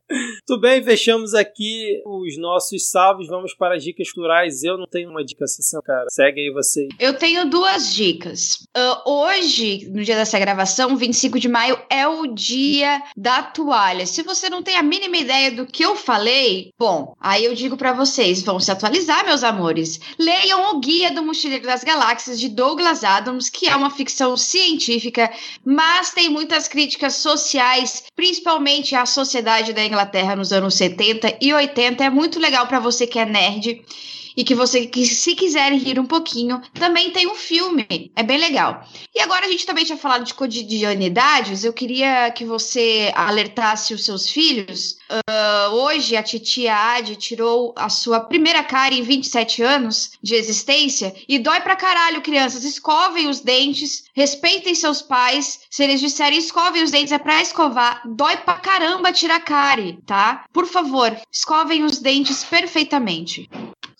[0.46, 3.28] Tudo bem, fechamos aqui os nossos salves.
[3.28, 4.62] Vamos para as dicas culturais.
[4.62, 6.06] Eu não tenho uma dica semana, cara.
[6.10, 6.86] Segue aí você.
[6.98, 8.66] Eu tenho duas dicas.
[8.76, 14.06] Ah, hoje, no dia dessa gravação, 25 de maio, é o dia da toalha.
[14.06, 17.76] Se você não tem a mínima ideia do que eu falei, bom, aí eu digo
[17.76, 20.00] pra vocês, vão se atualizar, meus amores.
[20.18, 25.30] Leiam o Guia do Mochileiro das Galáxias de Douglas Adams, que é uma ficção científica,
[25.64, 32.04] mas tem muitas críticas sociais, principalmente à sociedade da Inglaterra nos anos 70 e 80.
[32.04, 33.82] É muito legal pra você que é nerd
[34.36, 38.12] e que você, que se quiser rir um pouquinho, também tem um filme.
[38.16, 38.86] É bem legal.
[39.14, 41.64] E agora a gente também tinha falado de cotidianidades.
[41.64, 44.96] Eu queria que você alertasse os seus filhos.
[45.28, 51.14] Ah, hoje a titia Adi tirou a sua primeira cara em 27 anos de existência.
[51.28, 52.64] E dói pra caralho, crianças.
[52.64, 55.60] Escovem os dentes, respeitem seus pais.
[55.70, 58.02] Se eles disserem escovem os dentes, é pra escovar.
[58.06, 60.44] Dói pra caramba tirar cárie, tá?
[60.52, 63.48] Por favor, escovem os dentes perfeitamente.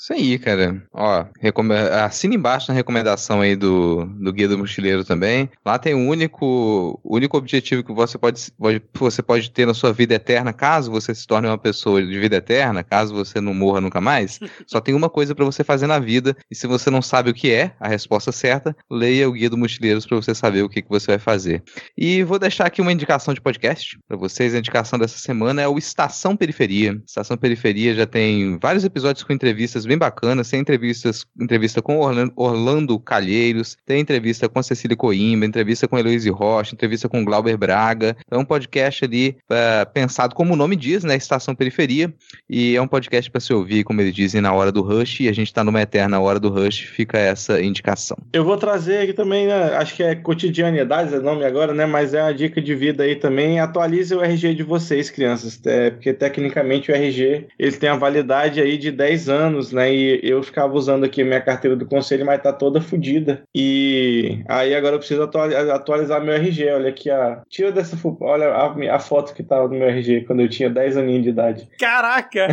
[0.03, 0.83] Isso aí, cara.
[0.93, 1.77] Ó, recome...
[1.77, 5.49] assina embaixo na recomendação aí do, do Guia do Mochileiro também.
[5.65, 9.75] Lá tem o único, o único objetivo que você pode, pode, você pode ter na
[9.75, 13.55] sua vida eterna, caso você se torne uma pessoa de vida eterna, caso você não
[13.55, 14.41] morra nunca mais.
[14.67, 17.35] Só tem uma coisa para você fazer na vida, e se você não sabe o
[17.35, 20.83] que é a resposta certa, leia o Guia do Mochileiros para você saber o que,
[20.83, 21.63] que você vai fazer.
[21.97, 24.53] E vou deixar aqui uma indicação de podcast para vocês.
[24.53, 27.01] A indicação dessa semana é o Estação Periferia.
[27.07, 30.51] Estação Periferia já tem vários episódios com entrevistas bem bacanas.
[30.51, 31.99] Tem entrevistas, entrevista com
[32.37, 37.57] Orlando, Calheiros, tem entrevista com a Cecília Coimbra, entrevista com Heloíse Rocha, entrevista com Glauber
[37.57, 38.17] Braga.
[38.31, 41.17] É um podcast ali uh, pensado como o nome diz, né?
[41.17, 42.13] Estação Periferia.
[42.49, 45.21] E é um podcast para se ouvir, como eles dizem, na hora do rush.
[45.21, 46.81] E a gente está numa eterna hora do rush.
[46.81, 48.17] Fica essa indicação.
[48.33, 51.87] Eu vou trazer aqui também, né, acho que é cotidianidade, é o nome agora, né?
[51.87, 53.61] Mas é uma dica de vida aí também.
[53.61, 55.61] Atualize o RG de vocês, crianças.
[55.65, 59.93] É, porque tecnicamente o RG ele tem a validade aí de 10 anos, né?
[59.93, 63.43] E eu ficava usando aqui minha carteira do conselho, mas tá toda fodida.
[63.55, 66.71] E aí agora eu preciso atualizar meu RG.
[66.71, 67.43] Olha aqui a.
[67.49, 67.97] Tira dessa.
[68.21, 71.31] Olha a, a foto que tava no meu RG quando eu tinha 10 aninhos de
[71.31, 71.69] idade.
[71.79, 72.49] Caraca!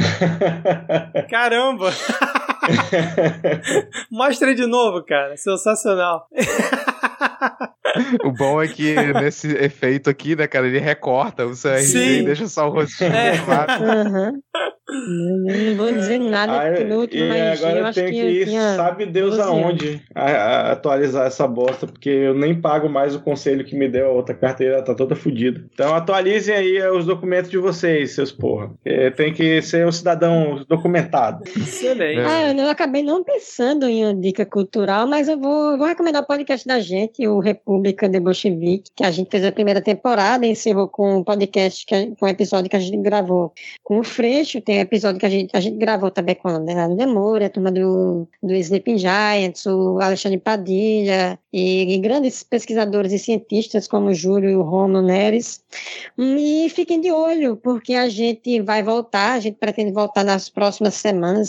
[1.29, 1.91] Caramba!
[4.11, 5.35] Mostra de novo, cara.
[5.37, 6.27] Sensacional.
[8.23, 12.23] O bom é que nesse efeito aqui, né, cara, ele recorta o seu RG e
[12.23, 13.11] deixa só o rostinho.
[13.11, 13.33] É.
[13.33, 14.41] Uhum.
[14.91, 18.13] Não vou dizer nada, Aí, no último e RG agora eu eu acho tenho que
[18.15, 19.63] que eu ir, tinha sabe Deus 12 anos.
[19.63, 23.87] aonde, a- a- atualizar essa bosta, porque eu nem pago mais o conselho que me
[23.87, 25.63] deu a outra carteira, tá toda fodida.
[25.73, 28.71] Então atualizem aí os documentos de vocês, seus porra.
[29.15, 31.43] Tem que ser um cidadão documentado.
[31.55, 32.19] Excelente.
[32.21, 35.87] Ah, eu não- eu acabei não pensando em uma dica cultural, mas eu vou, vou
[35.87, 39.81] recomendar o podcast da gente, o República de Bolchevique, que a gente fez a primeira
[39.81, 43.51] temporada, encerrou com um podcast, que, a- com um episódio que a gente gravou
[43.83, 46.95] com o Freixo, tem episódio que a gente, a gente gravou também com a Leonardo
[46.95, 53.19] Demore, a turma do, do Sleeping Giants, o Alexandre Padilha, e, e grandes pesquisadores e
[53.19, 55.63] cientistas como Júlio e o Neres.
[56.17, 60.93] E fiquem de olho, porque a gente vai voltar, a gente pretende voltar nas próximas
[60.95, 61.47] semanas,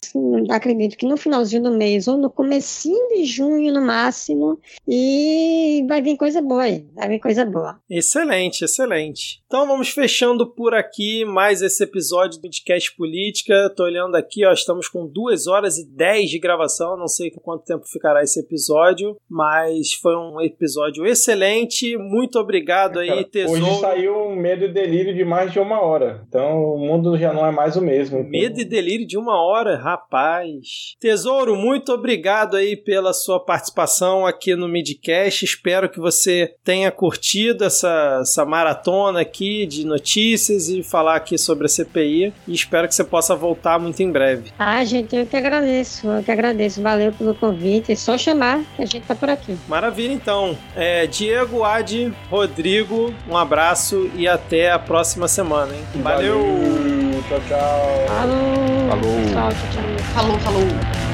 [0.51, 6.01] acredito que no finalzinho do mês ou no comecinho de junho no máximo, e vai
[6.01, 7.79] vir coisa boa aí, vai vir coisa boa.
[7.89, 9.43] Excelente, excelente.
[9.47, 13.71] Então vamos fechando por aqui mais esse episódio do Podcast Política.
[13.77, 16.97] Tô olhando aqui, ó, estamos com 2 horas e 10 de gravação.
[16.97, 21.99] Não sei quanto tempo ficará esse episódio, mas foi um episódio excelente.
[21.99, 23.63] Muito obrigado aí, Cara, Tesouro.
[23.63, 26.25] Hoje saiu um medo e delírio de mais de uma hora.
[26.27, 28.25] Então o mundo já não é mais o mesmo.
[28.25, 30.95] Medo e delírio de uma hora, rapaz.
[30.99, 35.45] Tesouro, muito obrigado aí pela sua participação aqui no Midcast.
[35.45, 41.67] Espero que você tenha curtido essa, essa maratona aqui de notícias e falar aqui sobre
[41.67, 42.33] a CPI.
[42.49, 44.53] E espero que você possa voltar muito em breve.
[44.59, 48.83] Ah, gente, eu que agradeço, eu que agradeço, valeu pelo convite, é só chamar que
[48.83, 49.57] a gente tá por aqui.
[49.69, 50.57] Maravilha, então.
[50.77, 55.75] É, Diego, Adi, Rodrigo, um abraço e até a próxima semana.
[55.75, 56.03] Hein?
[56.03, 56.41] Valeu.
[57.29, 58.07] Tchau, tchau.
[58.07, 58.89] Falou!
[58.89, 59.21] Falou.
[59.23, 60.05] Pessoal, tchau, tchau.
[60.15, 61.10] Falou, falou.